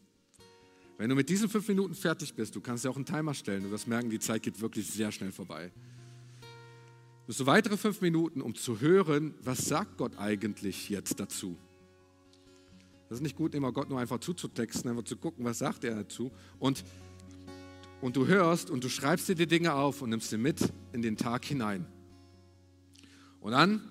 Wenn 0.97 1.09
du 1.09 1.15
mit 1.15 1.29
diesen 1.29 1.47
fünf 1.47 1.67
Minuten 1.67 1.93
fertig 1.93 2.33
bist, 2.33 2.55
du 2.55 2.61
kannst 2.61 2.83
ja 2.83 2.89
auch 2.89 2.95
einen 2.95 3.05
Timer 3.05 3.35
stellen, 3.35 3.63
du 3.63 3.69
wirst 3.69 3.87
merken, 3.87 4.09
die 4.09 4.17
Zeit 4.17 4.41
geht 4.41 4.59
wirklich 4.61 4.87
sehr 4.87 5.11
schnell 5.11 5.31
vorbei. 5.31 5.71
Du 7.27 7.33
hast 7.33 7.45
weitere 7.45 7.77
fünf 7.77 8.01
Minuten, 8.01 8.41
um 8.41 8.55
zu 8.55 8.79
hören, 8.79 9.35
was 9.41 9.65
sagt 9.65 9.97
Gott 9.97 10.17
eigentlich 10.17 10.89
jetzt 10.89 11.19
dazu. 11.19 11.55
Das 13.09 13.19
ist 13.19 13.21
nicht 13.21 13.35
gut, 13.35 13.53
immer 13.53 13.71
Gott 13.71 13.89
nur 13.89 13.99
einfach 13.99 14.19
zuzutexten, 14.19 14.89
einfach 14.89 15.03
zu 15.03 15.17
gucken, 15.17 15.45
was 15.45 15.59
sagt 15.59 15.83
er 15.83 15.93
dazu. 15.93 16.31
Und, 16.57 16.83
und 18.01 18.15
du 18.15 18.25
hörst 18.25 18.71
und 18.71 18.83
du 18.83 18.89
schreibst 18.89 19.29
dir 19.29 19.35
die 19.35 19.45
Dinge 19.45 19.75
auf 19.75 20.01
und 20.01 20.09
nimmst 20.09 20.31
sie 20.31 20.37
mit 20.39 20.73
in 20.93 21.03
den 21.03 21.15
Tag 21.15 21.45
hinein. 21.45 21.85
Und 23.41 23.51
dann 23.51 23.81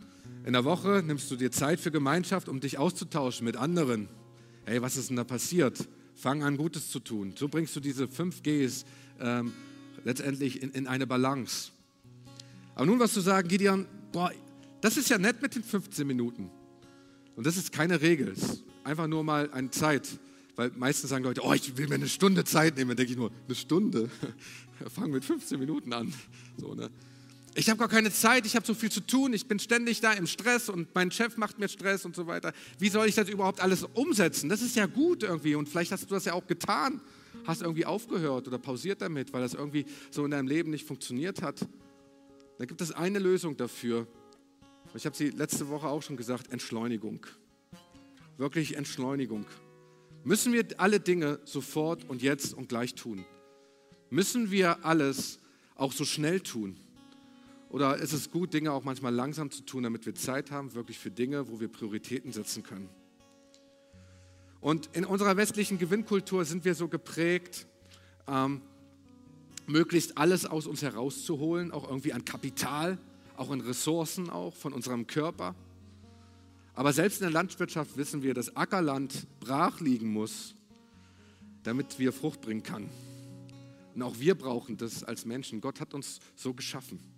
in 0.44 0.52
der 0.52 0.64
Woche 0.64 1.02
nimmst 1.04 1.30
du 1.30 1.36
dir 1.36 1.50
Zeit 1.50 1.80
für 1.80 1.90
Gemeinschaft, 1.90 2.48
um 2.48 2.60
dich 2.60 2.78
auszutauschen 2.78 3.44
mit 3.44 3.56
anderen. 3.56 4.08
Hey, 4.64 4.82
was 4.82 4.96
ist 4.96 5.10
denn 5.10 5.16
da 5.16 5.24
passiert? 5.24 5.88
Fang 6.14 6.42
an, 6.42 6.56
Gutes 6.56 6.90
zu 6.90 7.00
tun. 7.00 7.34
So 7.36 7.48
bringst 7.48 7.74
du 7.76 7.80
diese 7.80 8.08
fünf 8.08 8.42
Gs 8.42 8.84
ähm, 9.20 9.52
letztendlich 10.04 10.62
in, 10.62 10.70
in 10.70 10.86
eine 10.86 11.06
Balance. 11.06 11.70
Aber 12.74 12.86
nun 12.86 12.98
was 13.00 13.12
zu 13.12 13.20
sagen, 13.20 13.48
Gideon, 13.48 13.86
boah, 14.12 14.30
das 14.80 14.96
ist 14.96 15.08
ja 15.08 15.18
nett 15.18 15.42
mit 15.42 15.54
den 15.54 15.62
15 15.62 16.06
Minuten. 16.06 16.50
Und 17.34 17.46
das 17.46 17.56
ist 17.56 17.72
keine 17.72 18.00
Regel. 18.00 18.28
Es 18.28 18.42
ist 18.42 18.64
einfach 18.84 19.06
nur 19.06 19.24
mal 19.24 19.50
eine 19.52 19.70
Zeit. 19.70 20.08
Weil 20.56 20.70
meistens 20.76 21.10
sagen 21.10 21.24
Leute, 21.24 21.42
oh, 21.44 21.52
ich 21.52 21.76
will 21.76 21.88
mir 21.88 21.96
eine 21.96 22.08
Stunde 22.08 22.44
Zeit 22.44 22.76
nehmen. 22.76 22.90
Dann 22.90 22.96
denke 22.96 23.12
ich 23.12 23.18
nur, 23.18 23.30
eine 23.46 23.54
Stunde? 23.54 24.10
Fang 24.94 25.10
mit 25.10 25.24
15 25.24 25.58
Minuten 25.58 25.92
an. 25.92 26.12
So, 26.56 26.74
ne? 26.74 26.90
Ich 27.58 27.70
habe 27.70 27.78
gar 27.78 27.88
keine 27.88 28.12
Zeit, 28.12 28.44
ich 28.44 28.54
habe 28.54 28.66
so 28.66 28.74
viel 28.74 28.90
zu 28.92 29.00
tun, 29.00 29.32
ich 29.32 29.48
bin 29.48 29.58
ständig 29.58 30.02
da 30.02 30.12
im 30.12 30.26
Stress 30.26 30.68
und 30.68 30.94
mein 30.94 31.10
Chef 31.10 31.38
macht 31.38 31.58
mir 31.58 31.68
Stress 31.70 32.04
und 32.04 32.14
so 32.14 32.26
weiter. 32.26 32.52
Wie 32.78 32.90
soll 32.90 33.08
ich 33.08 33.14
das 33.14 33.30
überhaupt 33.30 33.62
alles 33.62 33.82
umsetzen? 33.94 34.50
Das 34.50 34.60
ist 34.60 34.76
ja 34.76 34.84
gut 34.84 35.22
irgendwie 35.22 35.54
und 35.54 35.66
vielleicht 35.66 35.90
hast 35.90 36.02
du 36.02 36.14
das 36.14 36.26
ja 36.26 36.34
auch 36.34 36.46
getan, 36.46 37.00
hast 37.46 37.62
irgendwie 37.62 37.86
aufgehört 37.86 38.46
oder 38.46 38.58
pausiert 38.58 39.00
damit, 39.00 39.32
weil 39.32 39.40
das 39.40 39.54
irgendwie 39.54 39.86
so 40.10 40.22
in 40.26 40.32
deinem 40.32 40.48
Leben 40.48 40.70
nicht 40.70 40.86
funktioniert 40.86 41.40
hat. 41.40 41.66
Da 42.58 42.66
gibt 42.66 42.82
es 42.82 42.92
eine 42.92 43.18
Lösung 43.18 43.56
dafür. 43.56 44.06
Ich 44.92 45.06
habe 45.06 45.16
sie 45.16 45.30
letzte 45.30 45.70
Woche 45.70 45.88
auch 45.88 46.02
schon 46.02 46.18
gesagt, 46.18 46.52
Entschleunigung. 46.52 47.26
Wirklich 48.36 48.76
Entschleunigung. 48.76 49.46
Müssen 50.24 50.52
wir 50.52 50.66
alle 50.76 51.00
Dinge 51.00 51.40
sofort 51.44 52.06
und 52.06 52.20
jetzt 52.20 52.52
und 52.52 52.68
gleich 52.68 52.94
tun? 52.94 53.24
Müssen 54.10 54.50
wir 54.50 54.84
alles 54.84 55.38
auch 55.74 55.92
so 55.92 56.04
schnell 56.04 56.40
tun? 56.40 56.76
Oder 57.76 57.98
ist 57.98 58.14
es 58.14 58.30
gut, 58.30 58.54
Dinge 58.54 58.72
auch 58.72 58.84
manchmal 58.84 59.14
langsam 59.14 59.50
zu 59.50 59.60
tun, 59.60 59.82
damit 59.82 60.06
wir 60.06 60.14
Zeit 60.14 60.50
haben, 60.50 60.72
wirklich 60.72 60.98
für 60.98 61.10
Dinge, 61.10 61.50
wo 61.50 61.60
wir 61.60 61.68
Prioritäten 61.68 62.32
setzen 62.32 62.62
können? 62.62 62.88
Und 64.62 64.88
in 64.94 65.04
unserer 65.04 65.36
westlichen 65.36 65.78
Gewinnkultur 65.78 66.46
sind 66.46 66.64
wir 66.64 66.74
so 66.74 66.88
geprägt, 66.88 67.66
ähm, 68.28 68.62
möglichst 69.66 70.16
alles 70.16 70.46
aus 70.46 70.66
uns 70.66 70.80
herauszuholen, 70.80 71.70
auch 71.70 71.86
irgendwie 71.86 72.14
an 72.14 72.24
Kapital, 72.24 72.96
auch 73.36 73.50
in 73.50 73.60
Ressourcen 73.60 74.30
auch 74.30 74.54
von 74.54 74.72
unserem 74.72 75.06
Körper. 75.06 75.54
Aber 76.72 76.94
selbst 76.94 77.20
in 77.20 77.24
der 77.24 77.32
Landwirtschaft 77.32 77.98
wissen 77.98 78.22
wir, 78.22 78.32
dass 78.32 78.56
Ackerland 78.56 79.26
brach 79.38 79.80
liegen 79.80 80.10
muss, 80.14 80.54
damit 81.62 81.98
wir 81.98 82.14
Frucht 82.14 82.40
bringen 82.40 82.62
kann. 82.62 82.88
Und 83.94 84.02
auch 84.02 84.18
wir 84.18 84.34
brauchen 84.34 84.78
das 84.78 85.04
als 85.04 85.26
Menschen. 85.26 85.60
Gott 85.60 85.78
hat 85.78 85.92
uns 85.92 86.20
so 86.36 86.54
geschaffen. 86.54 87.15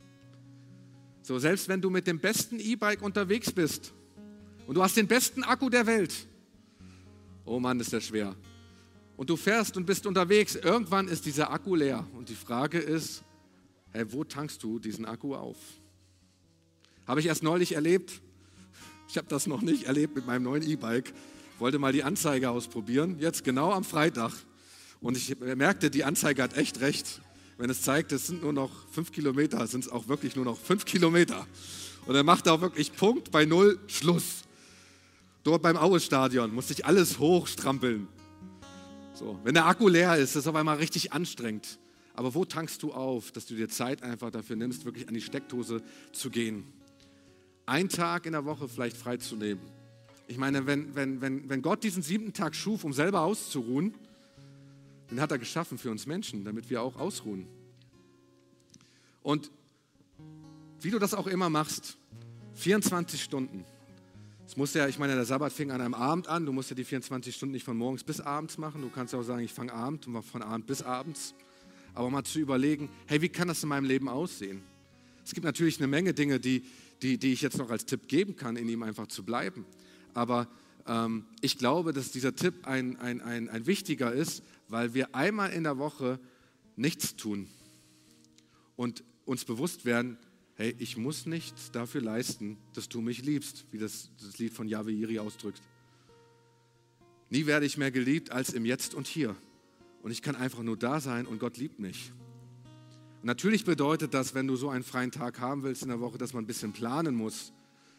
So, 1.22 1.38
selbst 1.38 1.68
wenn 1.68 1.80
du 1.80 1.90
mit 1.90 2.06
dem 2.06 2.18
besten 2.18 2.58
E-Bike 2.58 3.02
unterwegs 3.02 3.52
bist 3.52 3.92
und 4.66 4.74
du 4.74 4.82
hast 4.82 4.96
den 4.96 5.06
besten 5.06 5.42
Akku 5.42 5.68
der 5.68 5.86
Welt, 5.86 6.14
oh 7.44 7.58
Mann, 7.60 7.80
ist 7.80 7.92
der 7.92 8.00
schwer. 8.00 8.34
Und 9.16 9.28
du 9.30 9.36
fährst 9.36 9.76
und 9.76 9.84
bist 9.84 10.06
unterwegs, 10.06 10.54
irgendwann 10.54 11.08
ist 11.08 11.26
dieser 11.26 11.50
Akku 11.50 11.74
leer. 11.74 12.06
Und 12.14 12.28
die 12.28 12.34
Frage 12.34 12.78
ist, 12.78 13.24
hey, 13.90 14.04
wo 14.12 14.22
tankst 14.22 14.62
du 14.62 14.78
diesen 14.78 15.04
Akku 15.06 15.34
auf? 15.34 15.56
Habe 17.06 17.20
ich 17.20 17.26
erst 17.26 17.42
neulich 17.42 17.74
erlebt. 17.74 18.20
Ich 19.08 19.16
habe 19.16 19.26
das 19.28 19.46
noch 19.46 19.62
nicht 19.62 19.84
erlebt 19.84 20.14
mit 20.14 20.26
meinem 20.26 20.44
neuen 20.44 20.62
E-Bike. 20.62 21.12
Wollte 21.58 21.78
mal 21.78 21.92
die 21.92 22.04
Anzeige 22.04 22.50
ausprobieren, 22.50 23.16
jetzt 23.18 23.42
genau 23.42 23.72
am 23.72 23.82
Freitag. 23.82 24.32
Und 25.00 25.16
ich 25.16 25.36
merkte, 25.40 25.90
die 25.90 26.04
Anzeige 26.04 26.42
hat 26.42 26.56
echt 26.56 26.80
recht 26.80 27.20
wenn 27.58 27.70
es 27.70 27.82
zeigt, 27.82 28.12
es 28.12 28.28
sind 28.28 28.42
nur 28.42 28.52
noch 28.52 28.70
fünf 28.92 29.10
Kilometer, 29.10 29.66
sind 29.66 29.84
es 29.84 29.90
auch 29.90 30.06
wirklich 30.06 30.36
nur 30.36 30.44
noch 30.44 30.56
fünf 30.56 30.84
Kilometer. 30.84 31.46
Und 32.06 32.14
er 32.14 32.22
macht 32.22 32.48
auch 32.48 32.60
wirklich 32.60 32.92
Punkt 32.94 33.32
bei 33.32 33.44
Null, 33.44 33.78
Schluss. 33.88 34.44
Dort 35.42 35.62
beim 35.62 35.76
Aue-Stadion 35.76 36.54
musste 36.54 36.72
ich 36.72 36.86
alles 36.86 37.18
hochstrampeln. 37.18 38.06
So, 39.12 39.38
wenn 39.42 39.54
der 39.54 39.66
Akku 39.66 39.88
leer 39.88 40.16
ist, 40.16 40.30
ist 40.30 40.36
es 40.36 40.46
auf 40.46 40.54
einmal 40.54 40.76
richtig 40.76 41.12
anstrengend. 41.12 41.80
Aber 42.14 42.34
wo 42.34 42.44
tankst 42.44 42.82
du 42.82 42.92
auf, 42.92 43.32
dass 43.32 43.46
du 43.46 43.56
dir 43.56 43.68
Zeit 43.68 44.02
einfach 44.02 44.30
dafür 44.30 44.56
nimmst, 44.56 44.84
wirklich 44.84 45.08
an 45.08 45.14
die 45.14 45.20
Steckdose 45.20 45.82
zu 46.12 46.30
gehen? 46.30 46.64
Einen 47.66 47.88
Tag 47.88 48.26
in 48.26 48.32
der 48.32 48.44
Woche 48.44 48.68
vielleicht 48.68 48.96
freizunehmen. 48.96 49.62
Ich 50.28 50.38
meine, 50.38 50.66
wenn, 50.66 50.94
wenn, 50.94 51.20
wenn, 51.20 51.48
wenn 51.48 51.62
Gott 51.62 51.82
diesen 51.82 52.02
siebten 52.02 52.32
Tag 52.32 52.54
schuf, 52.54 52.84
um 52.84 52.92
selber 52.92 53.22
auszuruhen, 53.22 53.94
den 55.10 55.20
hat 55.20 55.30
er 55.30 55.38
geschaffen 55.38 55.78
für 55.78 55.90
uns 55.90 56.06
Menschen, 56.06 56.44
damit 56.44 56.70
wir 56.70 56.82
auch 56.82 56.96
ausruhen. 56.96 57.46
Und 59.22 59.50
wie 60.80 60.90
du 60.90 60.98
das 60.98 61.14
auch 61.14 61.26
immer 61.26 61.50
machst, 61.50 61.98
24 62.54 63.22
Stunden, 63.22 63.64
Es 64.46 64.56
muss 64.56 64.72
ja, 64.72 64.88
ich 64.88 64.98
meine, 64.98 65.14
der 65.14 65.26
Sabbat 65.26 65.52
fing 65.52 65.70
an 65.70 65.82
einem 65.82 65.92
Abend 65.92 66.26
an. 66.26 66.46
Du 66.46 66.54
musst 66.54 66.70
ja 66.70 66.74
die 66.74 66.84
24 66.84 67.36
Stunden 67.36 67.52
nicht 67.52 67.64
von 67.64 67.76
morgens 67.76 68.02
bis 68.02 68.18
abends 68.18 68.56
machen. 68.56 68.80
Du 68.80 68.88
kannst 68.88 69.14
auch 69.14 69.22
sagen, 69.22 69.42
ich 69.42 69.52
fange 69.52 69.74
Abend 69.74 70.06
und 70.06 70.22
von 70.22 70.40
Abend 70.40 70.66
bis 70.66 70.80
abends. 70.80 71.34
Aber 71.92 72.08
mal 72.08 72.24
zu 72.24 72.38
überlegen, 72.38 72.88
hey, 73.06 73.20
wie 73.20 73.28
kann 73.28 73.48
das 73.48 73.62
in 73.62 73.68
meinem 73.68 73.84
Leben 73.84 74.08
aussehen? 74.08 74.62
Es 75.22 75.34
gibt 75.34 75.44
natürlich 75.44 75.76
eine 75.78 75.86
Menge 75.86 76.14
Dinge, 76.14 76.40
die, 76.40 76.64
die, 77.02 77.18
die 77.18 77.34
ich 77.34 77.42
jetzt 77.42 77.58
noch 77.58 77.68
als 77.68 77.84
Tipp 77.84 78.08
geben 78.08 78.36
kann, 78.36 78.56
in 78.56 78.70
ihm 78.70 78.82
einfach 78.82 79.08
zu 79.08 79.22
bleiben. 79.22 79.66
Aber 80.14 80.48
ähm, 80.86 81.26
ich 81.42 81.58
glaube, 81.58 81.92
dass 81.92 82.10
dieser 82.10 82.34
Tipp 82.34 82.66
ein, 82.66 82.96
ein, 82.96 83.20
ein, 83.20 83.50
ein 83.50 83.66
wichtiger 83.66 84.12
ist, 84.12 84.42
weil 84.68 84.94
wir 84.94 85.14
einmal 85.14 85.52
in 85.52 85.64
der 85.64 85.78
Woche 85.78 86.20
nichts 86.76 87.16
tun 87.16 87.48
und 88.76 89.02
uns 89.24 89.44
bewusst 89.44 89.84
werden, 89.84 90.18
hey, 90.54 90.74
ich 90.78 90.96
muss 90.96 91.26
nichts 91.26 91.70
dafür 91.70 92.00
leisten, 92.00 92.58
dass 92.74 92.88
du 92.88 93.00
mich 93.00 93.22
liebst, 93.22 93.66
wie 93.70 93.78
das, 93.78 94.10
das 94.20 94.38
Lied 94.38 94.52
von 94.52 94.68
Yahweh 94.68 94.92
Iri 94.92 95.18
ausdrückt. 95.18 95.62
Nie 97.30 97.46
werde 97.46 97.66
ich 97.66 97.76
mehr 97.76 97.90
geliebt 97.90 98.30
als 98.30 98.52
im 98.54 98.64
Jetzt 98.64 98.94
und 98.94 99.06
Hier. 99.06 99.36
Und 100.02 100.10
ich 100.10 100.22
kann 100.22 100.36
einfach 100.36 100.62
nur 100.62 100.76
da 100.76 101.00
sein 101.00 101.26
und 101.26 101.38
Gott 101.38 101.58
liebt 101.58 101.78
mich. 101.78 102.12
Natürlich 103.22 103.64
bedeutet 103.64 104.14
das, 104.14 104.34
wenn 104.34 104.46
du 104.46 104.56
so 104.56 104.70
einen 104.70 104.84
freien 104.84 105.10
Tag 105.10 105.40
haben 105.40 105.62
willst 105.62 105.82
in 105.82 105.88
der 105.88 106.00
Woche, 106.00 106.18
dass 106.18 106.32
man 106.32 106.44
ein 106.44 106.46
bisschen 106.46 106.72
planen 106.72 107.14
muss, 107.14 107.52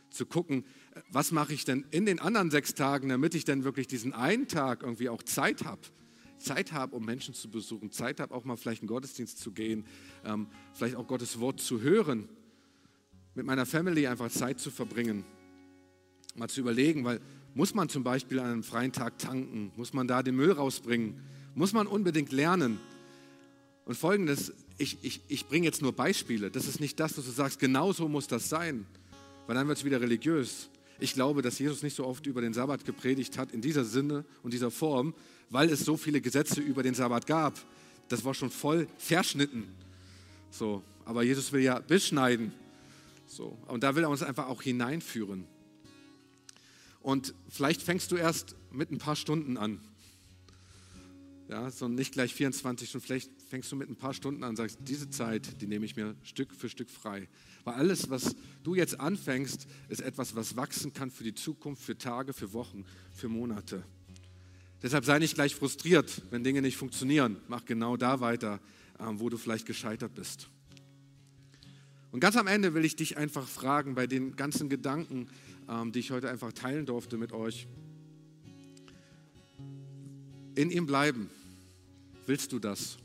zu 0.09 0.25
gucken, 0.25 0.65
was 1.11 1.31
mache 1.31 1.53
ich 1.53 1.65
denn 1.65 1.85
in 1.91 2.05
den 2.05 2.19
anderen 2.19 2.49
sechs 2.49 2.73
Tagen, 2.73 3.09
damit 3.09 3.35
ich 3.35 3.45
denn 3.45 3.63
wirklich 3.63 3.87
diesen 3.87 4.13
einen 4.13 4.47
Tag 4.47 4.81
irgendwie 4.81 5.09
auch 5.09 5.21
Zeit 5.21 5.65
habe. 5.65 5.81
Zeit 6.39 6.71
habe, 6.71 6.95
um 6.95 7.05
Menschen 7.05 7.33
zu 7.33 7.49
besuchen, 7.49 7.91
Zeit 7.91 8.19
habe, 8.19 8.33
auch 8.33 8.45
mal 8.45 8.55
vielleicht 8.55 8.81
in 8.81 8.87
den 8.87 8.93
Gottesdienst 8.93 9.39
zu 9.39 9.51
gehen, 9.51 9.85
ähm, 10.25 10.47
vielleicht 10.73 10.95
auch 10.95 11.07
Gottes 11.07 11.39
Wort 11.39 11.59
zu 11.59 11.81
hören 11.81 12.29
mit 13.35 13.45
meiner 13.45 13.65
Family 13.65 14.07
einfach 14.07 14.29
Zeit 14.29 14.59
zu 14.59 14.71
verbringen, 14.71 15.23
mal 16.35 16.49
zu 16.49 16.59
überlegen, 16.59 17.05
weil 17.05 17.21
muss 17.53 17.73
man 17.73 17.89
zum 17.89 18.03
Beispiel 18.03 18.39
an 18.39 18.47
einem 18.47 18.63
freien 18.63 18.91
Tag 18.91 19.17
tanken, 19.17 19.71
muss 19.75 19.93
man 19.93 20.07
da 20.07 20.23
den 20.23 20.35
Müll 20.35 20.51
rausbringen, 20.51 21.21
muss 21.55 21.73
man 21.73 21.87
unbedingt 21.87 22.31
lernen. 22.31 22.79
Und 23.85 23.95
folgendes, 23.95 24.53
ich, 24.77 24.97
ich, 25.03 25.21
ich 25.27 25.47
bringe 25.47 25.65
jetzt 25.65 25.81
nur 25.81 25.93
Beispiele, 25.93 26.51
das 26.51 26.67
ist 26.67 26.79
nicht 26.79 26.99
das, 26.99 27.17
was 27.17 27.25
du 27.25 27.31
sagst, 27.31 27.59
genau 27.59 27.91
so 27.91 28.07
muss 28.07 28.27
das 28.27 28.49
sein, 28.49 28.85
weil 29.47 29.55
dann 29.55 29.67
wird 29.67 29.77
es 29.77 29.85
wieder 29.85 30.01
religiös. 30.01 30.69
Ich 30.99 31.13
glaube, 31.13 31.41
dass 31.41 31.57
Jesus 31.59 31.81
nicht 31.81 31.95
so 31.95 32.05
oft 32.05 32.27
über 32.27 32.41
den 32.41 32.53
Sabbat 32.53 32.85
gepredigt 32.85 33.37
hat 33.37 33.51
in 33.51 33.61
dieser 33.61 33.85
Sinne 33.85 34.25
und 34.43 34.53
dieser 34.53 34.69
Form, 34.69 35.13
weil 35.49 35.69
es 35.69 35.81
so 35.81 35.97
viele 35.97 36.21
Gesetze 36.21 36.61
über 36.61 36.83
den 36.83 36.93
Sabbat 36.93 37.25
gab. 37.27 37.59
Das 38.07 38.23
war 38.23 38.33
schon 38.33 38.49
voll 38.49 38.87
verschnitten. 38.97 39.67
So, 40.51 40.83
aber 41.05 41.23
Jesus 41.23 41.51
will 41.51 41.61
ja 41.61 41.79
beschneiden. 41.79 42.51
So, 43.27 43.57
und 43.67 43.83
da 43.83 43.95
will 43.95 44.03
er 44.03 44.09
uns 44.09 44.23
einfach 44.23 44.47
auch 44.47 44.61
hineinführen. 44.61 45.45
Und 47.01 47.33
vielleicht 47.47 47.81
fängst 47.81 48.11
du 48.11 48.15
erst 48.15 48.55
mit 48.71 48.91
ein 48.91 48.97
paar 48.97 49.15
Stunden 49.15 49.57
an. 49.57 49.79
Ja, 51.47 51.71
so 51.71 51.87
nicht 51.87 52.13
gleich 52.13 52.33
24 52.33 52.89
Stunden, 52.89 53.05
vielleicht 53.05 53.31
fängst 53.49 53.71
du 53.71 53.75
mit 53.75 53.89
ein 53.89 53.95
paar 53.95 54.13
Stunden 54.13 54.43
an 54.43 54.51
und 54.51 54.55
sagst, 54.57 54.77
diese 54.81 55.09
Zeit, 55.09 55.61
die 55.61 55.67
nehme 55.67 55.85
ich 55.85 55.95
mir 55.95 56.15
Stück 56.21 56.53
für 56.53 56.69
Stück 56.69 56.91
frei. 56.91 57.27
Weil 57.63 57.73
alles, 57.73 58.09
was 58.11 58.35
du 58.63 58.75
jetzt 58.75 58.99
anfängst, 58.99 59.67
ist 59.87 60.01
etwas, 60.01 60.35
was 60.35 60.55
wachsen 60.55 60.93
kann 60.93 61.09
für 61.09 61.23
die 61.23 61.33
Zukunft, 61.33 61.83
für 61.83 61.97
Tage, 61.97 62.33
für 62.33 62.53
Wochen, 62.53 62.85
für 63.11 63.29
Monate. 63.29 63.83
Deshalb 64.81 65.03
sei 65.03 65.19
nicht 65.19 65.35
gleich 65.35 65.55
frustriert, 65.55 66.21
wenn 66.29 66.43
Dinge 66.43 66.61
nicht 66.61 66.77
funktionieren. 66.77 67.37
Mach 67.47 67.65
genau 67.65 67.97
da 67.97 68.21
weiter, 68.21 68.59
ähm, 68.99 69.19
wo 69.19 69.29
du 69.29 69.37
vielleicht 69.37 69.65
gescheitert 69.65 70.15
bist. 70.15 70.49
Und 72.11 72.21
ganz 72.21 72.37
am 72.37 72.47
Ende 72.47 72.73
will 72.73 72.85
ich 72.85 72.95
dich 72.95 73.17
einfach 73.17 73.47
fragen, 73.47 73.93
bei 73.93 74.07
den 74.07 74.35
ganzen 74.35 74.69
Gedanken, 74.69 75.27
ähm, 75.67 75.91
die 75.91 75.99
ich 75.99 76.11
heute 76.11 76.29
einfach 76.29 76.53
teilen 76.53 76.85
durfte 76.85 77.17
mit 77.17 77.33
euch. 77.33 77.67
In 80.55 80.71
ihm 80.71 80.85
bleiben. 80.85 81.29
Willst 82.25 82.51
du 82.51 82.59
das? 82.59 82.97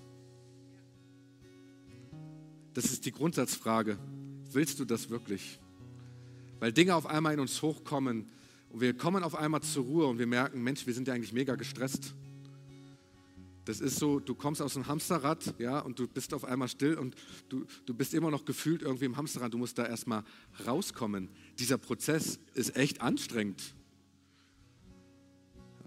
Das 2.72 2.86
ist 2.86 3.04
die 3.04 3.12
Grundsatzfrage. 3.12 3.98
Willst 4.52 4.78
du 4.80 4.84
das 4.84 5.10
wirklich? 5.10 5.58
Weil 6.60 6.72
Dinge 6.72 6.94
auf 6.94 7.06
einmal 7.06 7.34
in 7.34 7.40
uns 7.40 7.60
hochkommen 7.62 8.30
und 8.74 8.80
wir 8.80 8.92
kommen 8.92 9.22
auf 9.22 9.36
einmal 9.36 9.62
zur 9.62 9.84
Ruhe 9.84 10.04
und 10.06 10.18
wir 10.18 10.26
merken, 10.26 10.60
Mensch, 10.60 10.84
wir 10.84 10.92
sind 10.92 11.06
ja 11.06 11.14
eigentlich 11.14 11.32
mega 11.32 11.54
gestresst. 11.54 12.12
Das 13.66 13.80
ist 13.80 14.00
so, 14.00 14.18
du 14.18 14.34
kommst 14.34 14.60
aus 14.60 14.74
einem 14.74 14.88
Hamsterrad, 14.88 15.54
ja, 15.60 15.78
und 15.78 16.00
du 16.00 16.08
bist 16.08 16.34
auf 16.34 16.44
einmal 16.44 16.66
still 16.66 16.98
und 16.98 17.14
du, 17.48 17.66
du 17.86 17.94
bist 17.94 18.14
immer 18.14 18.32
noch 18.32 18.44
gefühlt 18.44 18.82
irgendwie 18.82 19.04
im 19.04 19.16
Hamsterrad. 19.16 19.54
Du 19.54 19.58
musst 19.58 19.78
da 19.78 19.86
erstmal 19.86 20.24
rauskommen. 20.66 21.28
Dieser 21.60 21.78
Prozess 21.78 22.40
ist 22.54 22.74
echt 22.74 23.00
anstrengend. 23.00 23.76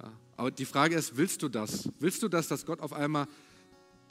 Ja, 0.02 0.14
aber 0.38 0.52
die 0.52 0.64
Frage 0.64 0.96
ist, 0.96 1.18
willst 1.18 1.44
du 1.44 1.50
das? 1.50 1.90
Willst 2.00 2.24
du 2.24 2.30
das, 2.30 2.48
dass 2.48 2.66
Gott 2.66 2.80
auf 2.80 2.94
einmal 2.94 3.28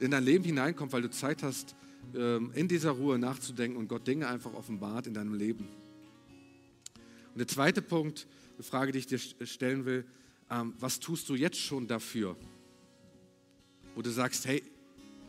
in 0.00 0.10
dein 0.10 0.22
Leben 0.22 0.44
hineinkommt, 0.44 0.92
weil 0.92 1.00
du 1.00 1.08
Zeit 1.08 1.42
hast, 1.42 1.74
ähm, 2.14 2.52
in 2.54 2.68
dieser 2.68 2.90
Ruhe 2.90 3.18
nachzudenken 3.18 3.78
und 3.78 3.88
Gott 3.88 4.06
Dinge 4.06 4.28
einfach 4.28 4.52
offenbart 4.52 5.06
in 5.06 5.14
deinem 5.14 5.32
Leben? 5.32 5.66
Und 7.32 7.38
der 7.38 7.48
zweite 7.48 7.80
Punkt, 7.80 8.26
eine 8.56 8.64
Frage, 8.64 8.92
die 8.92 8.98
ich 8.98 9.06
dir 9.06 9.18
stellen 9.18 9.84
will, 9.84 10.04
ähm, 10.50 10.74
was 10.78 11.00
tust 11.00 11.28
du 11.28 11.34
jetzt 11.34 11.58
schon 11.58 11.86
dafür? 11.86 12.36
wo 13.96 14.02
du 14.02 14.10
sagst, 14.10 14.46
hey, 14.46 14.62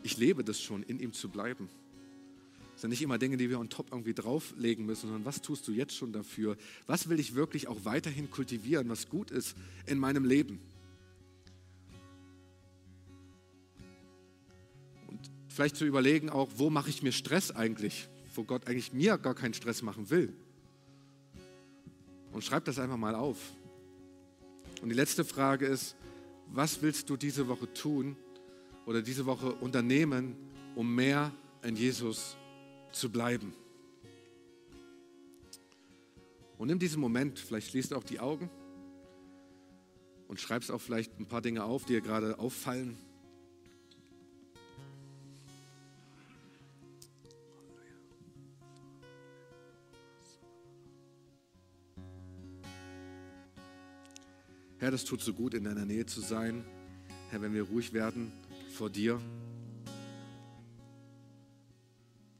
ich 0.04 0.18
lebe 0.18 0.44
das 0.44 0.60
schon, 0.60 0.84
in 0.84 1.00
ihm 1.00 1.12
zu 1.12 1.30
bleiben. 1.30 1.68
Das 2.74 2.82
sind 2.82 2.90
nicht 2.90 3.02
immer 3.02 3.18
Dinge, 3.18 3.36
die 3.36 3.50
wir 3.50 3.58
on 3.58 3.70
top 3.70 3.88
irgendwie 3.90 4.14
drauflegen 4.14 4.86
müssen, 4.86 5.08
sondern 5.08 5.24
was 5.24 5.40
tust 5.40 5.66
du 5.66 5.72
jetzt 5.72 5.96
schon 5.96 6.12
dafür? 6.12 6.56
Was 6.86 7.08
will 7.08 7.18
ich 7.18 7.34
wirklich 7.34 7.66
auch 7.66 7.84
weiterhin 7.84 8.30
kultivieren, 8.30 8.88
was 8.88 9.08
gut 9.08 9.32
ist 9.32 9.56
in 9.86 9.98
meinem 9.98 10.24
Leben? 10.24 10.60
Und 15.08 15.18
vielleicht 15.48 15.74
zu 15.74 15.86
überlegen 15.86 16.28
auch, 16.28 16.50
wo 16.56 16.68
mache 16.68 16.90
ich 16.90 17.02
mir 17.02 17.12
Stress 17.12 17.50
eigentlich, 17.50 18.08
wo 18.34 18.44
Gott 18.44 18.68
eigentlich 18.68 18.92
mir 18.92 19.16
gar 19.16 19.34
keinen 19.34 19.54
Stress 19.54 19.80
machen 19.80 20.10
will. 20.10 20.32
Und 22.38 22.42
schreib 22.42 22.64
das 22.66 22.78
einfach 22.78 22.96
mal 22.96 23.16
auf. 23.16 23.36
Und 24.80 24.90
die 24.90 24.94
letzte 24.94 25.24
Frage 25.24 25.66
ist, 25.66 25.96
was 26.46 26.80
willst 26.82 27.10
du 27.10 27.16
diese 27.16 27.48
Woche 27.48 27.72
tun, 27.74 28.14
oder 28.86 29.02
diese 29.02 29.26
Woche 29.26 29.50
unternehmen, 29.54 30.36
um 30.76 30.94
mehr 30.94 31.32
in 31.64 31.74
Jesus 31.74 32.36
zu 32.92 33.10
bleiben? 33.10 33.52
Und 36.58 36.68
nimm 36.68 36.78
diesen 36.78 37.00
Moment, 37.00 37.40
vielleicht 37.40 37.70
schließt 37.70 37.92
auch 37.92 38.04
die 38.04 38.20
Augen 38.20 38.48
und 40.28 40.38
schreibst 40.38 40.70
auch 40.70 40.80
vielleicht 40.80 41.18
ein 41.18 41.26
paar 41.26 41.42
Dinge 41.42 41.64
auf, 41.64 41.86
die 41.86 41.94
dir 41.94 42.02
gerade 42.02 42.38
auffallen. 42.38 42.96
Herr, 54.80 54.92
das 54.92 55.04
tut 55.04 55.20
so 55.20 55.34
gut, 55.34 55.54
in 55.54 55.64
deiner 55.64 55.84
Nähe 55.84 56.06
zu 56.06 56.20
sein. 56.20 56.64
Herr, 57.30 57.42
wenn 57.42 57.52
wir 57.52 57.64
ruhig 57.64 57.92
werden, 57.92 58.30
vor 58.72 58.88
dir. 58.88 59.20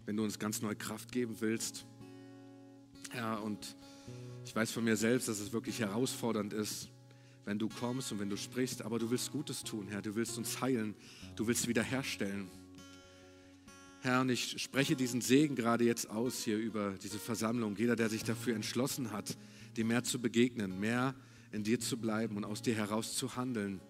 Wenn 0.07 0.17
du 0.17 0.23
uns 0.23 0.39
ganz 0.39 0.63
neue 0.63 0.77
Kraft 0.77 1.11
geben 1.11 1.41
willst. 1.41 1.85
Ja, 3.13 3.35
und 3.35 3.77
ich 4.45 4.55
weiß 4.55 4.71
von 4.71 4.85
mir 4.85 4.97
selbst, 4.97 5.27
dass 5.27 5.41
es 5.41 5.53
wirklich 5.53 5.81
herausfordernd 5.81 6.53
ist, 6.53 6.91
wenn 7.45 7.59
du 7.59 7.69
kommst 7.69 8.13
und 8.13 8.21
wenn 8.21 8.31
du 8.31 8.37
sprichst, 8.37 8.83
aber 8.83 9.01
du 9.01 9.11
willst 9.11 9.33
Gutes 9.33 9.65
tun, 9.65 9.89
Herr. 9.89 10.01
Du 10.01 10.15
willst 10.15 10.39
uns 10.39 10.61
heilen. 10.61 10.95
Du 11.35 11.49
willst 11.49 11.67
wiederherstellen. 11.67 12.49
Herr, 14.03 14.21
und 14.21 14.29
ich 14.29 14.63
spreche 14.63 14.95
diesen 14.95 15.23
Segen 15.23 15.57
gerade 15.57 15.83
jetzt 15.83 16.09
aus 16.09 16.45
hier 16.45 16.59
über 16.59 16.95
diese 17.03 17.19
Versammlung. 17.19 17.75
Jeder, 17.77 17.97
der 17.97 18.09
sich 18.09 18.23
dafür 18.23 18.55
entschlossen 18.55 19.11
hat, 19.11 19.37
dir 19.77 19.85
mehr 19.85 20.05
zu 20.05 20.21
begegnen, 20.21 20.79
mehr 20.79 21.17
in 21.53 21.65
dir 21.65 21.81
zu 21.81 21.97
bleiben 21.97 22.37
und 22.37 22.45
aus 22.45 22.63
dir 22.63 22.75
heraus 22.75 23.17
zu 23.17 23.37
handeln 23.37 23.81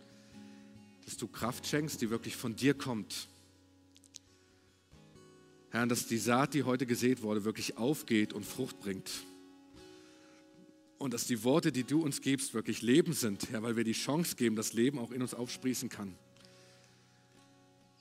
dass 1.09 1.17
du 1.17 1.27
Kraft 1.27 1.67
schenkst, 1.67 2.03
die 2.03 2.11
wirklich 2.11 2.37
von 2.37 2.55
dir 2.55 2.75
kommt. 2.75 3.29
Herr, 5.71 5.87
dass 5.87 6.07
die 6.07 6.19
Saat, 6.19 6.53
die 6.53 6.65
heute 6.65 6.85
gesät 6.85 7.23
wurde, 7.23 7.47
wirklich 7.47 7.79
aufgeht 7.79 8.35
und 8.35 8.45
Frucht 8.45 8.79
bringt. 8.79 9.11
Und 10.99 11.15
dass 11.15 11.27
die 11.27 11.45
Worte, 11.45 11.73
die 11.73 11.85
du 11.85 12.03
uns 12.03 12.21
gibst, 12.21 12.53
wirklich 12.53 12.83
Leben 12.83 13.15
sind, 13.15 13.51
Herr, 13.51 13.63
weil 13.63 13.75
wir 13.75 13.85
die 13.85 13.93
Chance 13.93 14.37
geben, 14.37 14.55
dass 14.55 14.75
Leben 14.75 14.99
auch 14.99 15.11
in 15.11 15.23
uns 15.23 15.33
aufsprießen 15.33 15.89
kann. 15.89 16.15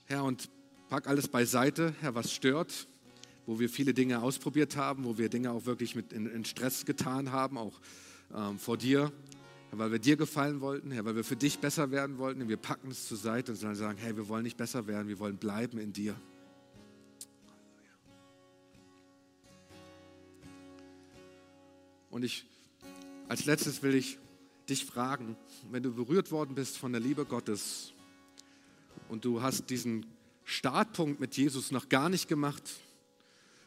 Herr, 0.04 0.24
und 0.24 0.50
pack 0.90 1.06
alles 1.06 1.28
beiseite, 1.28 1.94
Herr, 2.02 2.14
was 2.14 2.30
stört, 2.30 2.88
wo 3.46 3.58
wir 3.58 3.70
viele 3.70 3.94
Dinge 3.94 4.20
ausprobiert 4.20 4.76
haben, 4.76 5.04
wo 5.04 5.16
wir 5.16 5.30
Dinge 5.30 5.50
auch 5.52 5.64
wirklich 5.64 5.94
mit 5.94 6.12
in, 6.12 6.26
in 6.26 6.44
Stress 6.44 6.84
getan 6.84 7.32
haben, 7.32 7.56
auch 7.56 7.80
ähm, 8.34 8.58
vor 8.58 8.76
dir. 8.76 9.10
Herr, 9.70 9.78
weil 9.78 9.92
wir 9.92 9.98
dir 9.98 10.16
gefallen 10.16 10.60
wollten, 10.60 10.90
Herr, 10.90 11.04
weil 11.04 11.16
wir 11.16 11.24
für 11.24 11.36
dich 11.36 11.58
besser 11.58 11.90
werden 11.90 12.18
wollten. 12.18 12.42
Und 12.42 12.48
wir 12.48 12.56
packen 12.56 12.90
es 12.90 13.06
zur 13.06 13.18
Seite 13.18 13.52
und 13.52 13.58
sagen, 13.76 13.98
hey, 13.98 14.16
wir 14.16 14.28
wollen 14.28 14.42
nicht 14.42 14.56
besser 14.56 14.86
werden, 14.86 15.08
wir 15.08 15.18
wollen 15.18 15.36
bleiben 15.36 15.78
in 15.78 15.92
dir. 15.92 16.14
Und 22.10 22.24
ich 22.24 22.46
Als 23.28 23.44
letztes 23.44 23.82
will 23.82 23.94
ich 23.94 24.18
dich 24.68 24.86
fragen, 24.86 25.36
wenn 25.70 25.82
du 25.82 25.92
berührt 25.92 26.30
worden 26.30 26.54
bist 26.54 26.78
von 26.78 26.92
der 26.92 27.00
Liebe 27.00 27.26
Gottes 27.26 27.92
und 29.08 29.24
du 29.24 29.42
hast 29.42 29.68
diesen 29.68 30.06
Startpunkt 30.44 31.20
mit 31.20 31.36
Jesus 31.36 31.70
noch 31.70 31.90
gar 31.90 32.08
nicht 32.08 32.26
gemacht, 32.26 32.62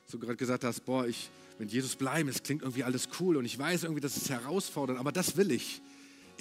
so 0.08 0.18
gerade 0.18 0.36
gesagt 0.36 0.64
hast, 0.64 0.84
boah, 0.86 1.06
ich 1.06 1.30
mit 1.60 1.72
Jesus 1.72 1.96
bleiben, 1.96 2.28
es 2.28 2.42
klingt 2.42 2.64
irgendwie 2.64 2.84
alles 2.84 3.08
cool 3.20 3.38
und 3.38 3.46
ich 3.46 3.58
weiß 3.58 3.84
irgendwie, 3.84 4.02
das 4.02 4.18
ist 4.18 4.32
herausfordernd, 4.32 5.00
aber 5.00 5.12
das 5.12 5.38
will 5.38 5.52
ich. 5.52 5.80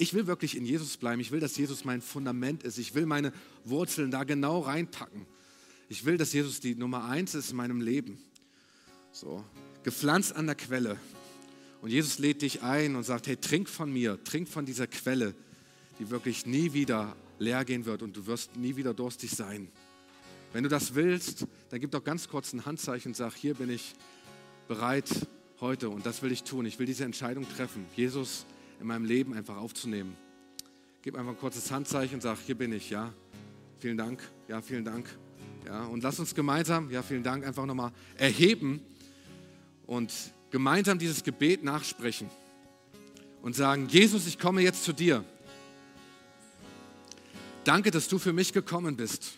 Ich 0.01 0.15
will 0.15 0.25
wirklich 0.25 0.57
in 0.57 0.65
Jesus 0.65 0.97
bleiben. 0.97 1.21
Ich 1.21 1.29
will, 1.29 1.39
dass 1.39 1.55
Jesus 1.55 1.85
mein 1.85 2.01
Fundament 2.01 2.63
ist. 2.63 2.79
Ich 2.79 2.95
will 2.95 3.05
meine 3.05 3.31
Wurzeln 3.65 4.09
da 4.09 4.23
genau 4.23 4.61
reinpacken. 4.61 5.27
Ich 5.89 6.05
will, 6.05 6.17
dass 6.17 6.33
Jesus 6.33 6.59
die 6.59 6.73
Nummer 6.73 7.05
eins 7.05 7.35
ist 7.35 7.51
in 7.51 7.57
meinem 7.57 7.81
Leben. 7.81 8.17
So, 9.11 9.45
gepflanzt 9.83 10.35
an 10.35 10.47
der 10.47 10.55
Quelle. 10.55 10.97
Und 11.83 11.91
Jesus 11.91 12.17
lädt 12.17 12.41
dich 12.41 12.63
ein 12.63 12.95
und 12.95 13.03
sagt, 13.03 13.27
hey, 13.27 13.37
trink 13.37 13.69
von 13.69 13.93
mir, 13.93 14.17
trink 14.23 14.49
von 14.49 14.65
dieser 14.65 14.87
Quelle, 14.87 15.35
die 15.99 16.09
wirklich 16.09 16.47
nie 16.47 16.73
wieder 16.73 17.15
leer 17.37 17.63
gehen 17.63 17.85
wird 17.85 18.01
und 18.01 18.17
du 18.17 18.25
wirst 18.25 18.55
nie 18.55 18.75
wieder 18.75 18.95
durstig 18.95 19.29
sein. 19.29 19.67
Wenn 20.51 20.63
du 20.63 20.69
das 20.69 20.95
willst, 20.95 21.45
dann 21.69 21.79
gib 21.79 21.91
doch 21.91 22.03
ganz 22.03 22.27
kurz 22.27 22.53
ein 22.53 22.65
Handzeichen 22.65 23.11
und 23.11 23.15
sag, 23.15 23.35
hier 23.35 23.53
bin 23.53 23.69
ich 23.69 23.93
bereit 24.67 25.27
heute 25.59 25.91
und 25.91 26.07
das 26.07 26.23
will 26.23 26.31
ich 26.31 26.41
tun. 26.41 26.65
Ich 26.65 26.79
will 26.79 26.87
diese 26.87 27.05
Entscheidung 27.05 27.47
treffen, 27.47 27.85
Jesus 27.95 28.47
in 28.81 28.87
meinem 28.87 29.05
Leben 29.05 29.33
einfach 29.33 29.57
aufzunehmen. 29.57 30.17
Gib 31.03 31.15
einfach 31.15 31.31
ein 31.31 31.37
kurzes 31.37 31.69
Handzeichen 31.71 32.15
und 32.15 32.21
sag, 32.21 32.39
hier 32.45 32.55
bin 32.55 32.73
ich, 32.73 32.89
ja. 32.89 33.13
Vielen 33.79 33.95
Dank, 33.95 34.21
ja, 34.47 34.61
vielen 34.61 34.83
Dank. 34.83 35.07
Ja, 35.65 35.83
und 35.83 36.01
lass 36.01 36.19
uns 36.19 36.33
gemeinsam, 36.33 36.89
ja, 36.89 37.03
vielen 37.03 37.23
Dank, 37.23 37.45
einfach 37.45 37.65
nochmal 37.65 37.91
erheben 38.17 38.81
und 39.85 40.11
gemeinsam 40.49 40.97
dieses 40.97 41.23
Gebet 41.23 41.63
nachsprechen 41.63 42.29
und 43.43 43.55
sagen, 43.55 43.87
Jesus, 43.87 44.25
ich 44.25 44.39
komme 44.39 44.61
jetzt 44.61 44.83
zu 44.83 44.93
dir. 44.93 45.23
Danke, 47.63 47.91
dass 47.91 48.07
du 48.07 48.17
für 48.17 48.33
mich 48.33 48.51
gekommen 48.51 48.97
bist. 48.97 49.33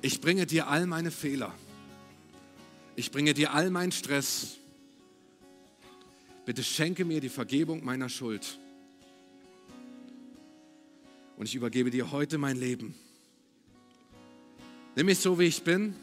Ich 0.00 0.20
bringe 0.20 0.46
dir 0.46 0.68
all 0.68 0.86
meine 0.86 1.10
Fehler. 1.10 1.52
Ich 2.94 3.10
bringe 3.10 3.34
dir 3.34 3.52
all 3.52 3.70
meinen 3.70 3.90
Stress. 3.90 4.58
Bitte 6.44 6.64
schenke 6.64 7.04
mir 7.04 7.20
die 7.20 7.28
Vergebung 7.28 7.84
meiner 7.84 8.08
Schuld. 8.08 8.58
Und 11.36 11.46
ich 11.46 11.54
übergebe 11.54 11.90
dir 11.90 12.10
heute 12.10 12.38
mein 12.38 12.56
Leben. 12.56 12.94
Nimm 14.96 15.06
mich 15.06 15.20
so, 15.20 15.38
wie 15.38 15.44
ich 15.44 15.62
bin 15.62 15.94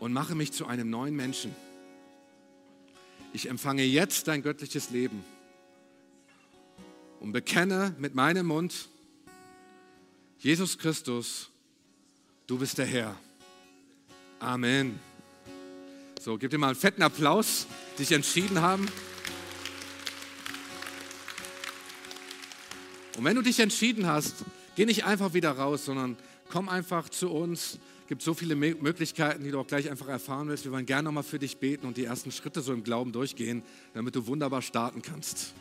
und 0.00 0.12
mache 0.12 0.34
mich 0.34 0.52
zu 0.52 0.66
einem 0.66 0.90
neuen 0.90 1.14
Menschen. 1.14 1.54
Ich 3.32 3.48
empfange 3.48 3.82
jetzt 3.82 4.28
dein 4.28 4.42
göttliches 4.42 4.90
Leben 4.90 5.22
und 7.20 7.32
bekenne 7.32 7.94
mit 7.98 8.14
meinem 8.14 8.46
Mund, 8.46 8.88
Jesus 10.38 10.78
Christus, 10.78 11.50
du 12.46 12.58
bist 12.58 12.78
der 12.78 12.86
Herr. 12.86 13.16
Amen. 14.38 14.98
So, 16.20 16.38
gib 16.38 16.50
dir 16.50 16.58
mal 16.58 16.68
einen 16.68 16.76
fetten 16.76 17.02
Applaus, 17.02 17.66
die 17.98 18.04
sich 18.04 18.12
entschieden 18.12 18.60
haben. 18.60 18.88
Und 23.16 23.24
wenn 23.24 23.34
du 23.34 23.42
dich 23.42 23.60
entschieden 23.60 24.06
hast, 24.06 24.44
geh 24.76 24.84
nicht 24.84 25.04
einfach 25.04 25.32
wieder 25.32 25.52
raus, 25.52 25.86
sondern 25.86 26.16
komm 26.50 26.68
einfach 26.68 27.08
zu 27.08 27.30
uns. 27.30 27.78
Es 28.02 28.08
gibt 28.08 28.22
so 28.22 28.34
viele 28.34 28.54
Möglichkeiten, 28.54 29.42
die 29.42 29.50
du 29.50 29.58
auch 29.58 29.66
gleich 29.66 29.90
einfach 29.90 30.08
erfahren 30.08 30.48
willst. 30.48 30.64
Wir 30.64 30.72
wollen 30.72 30.86
gerne 30.86 31.04
nochmal 31.04 31.22
für 31.22 31.38
dich 31.38 31.56
beten 31.56 31.86
und 31.86 31.96
die 31.96 32.04
ersten 32.04 32.30
Schritte 32.30 32.60
so 32.60 32.72
im 32.72 32.84
Glauben 32.84 33.12
durchgehen, 33.12 33.62
damit 33.94 34.14
du 34.14 34.26
wunderbar 34.26 34.62
starten 34.62 35.02
kannst. 35.02 35.54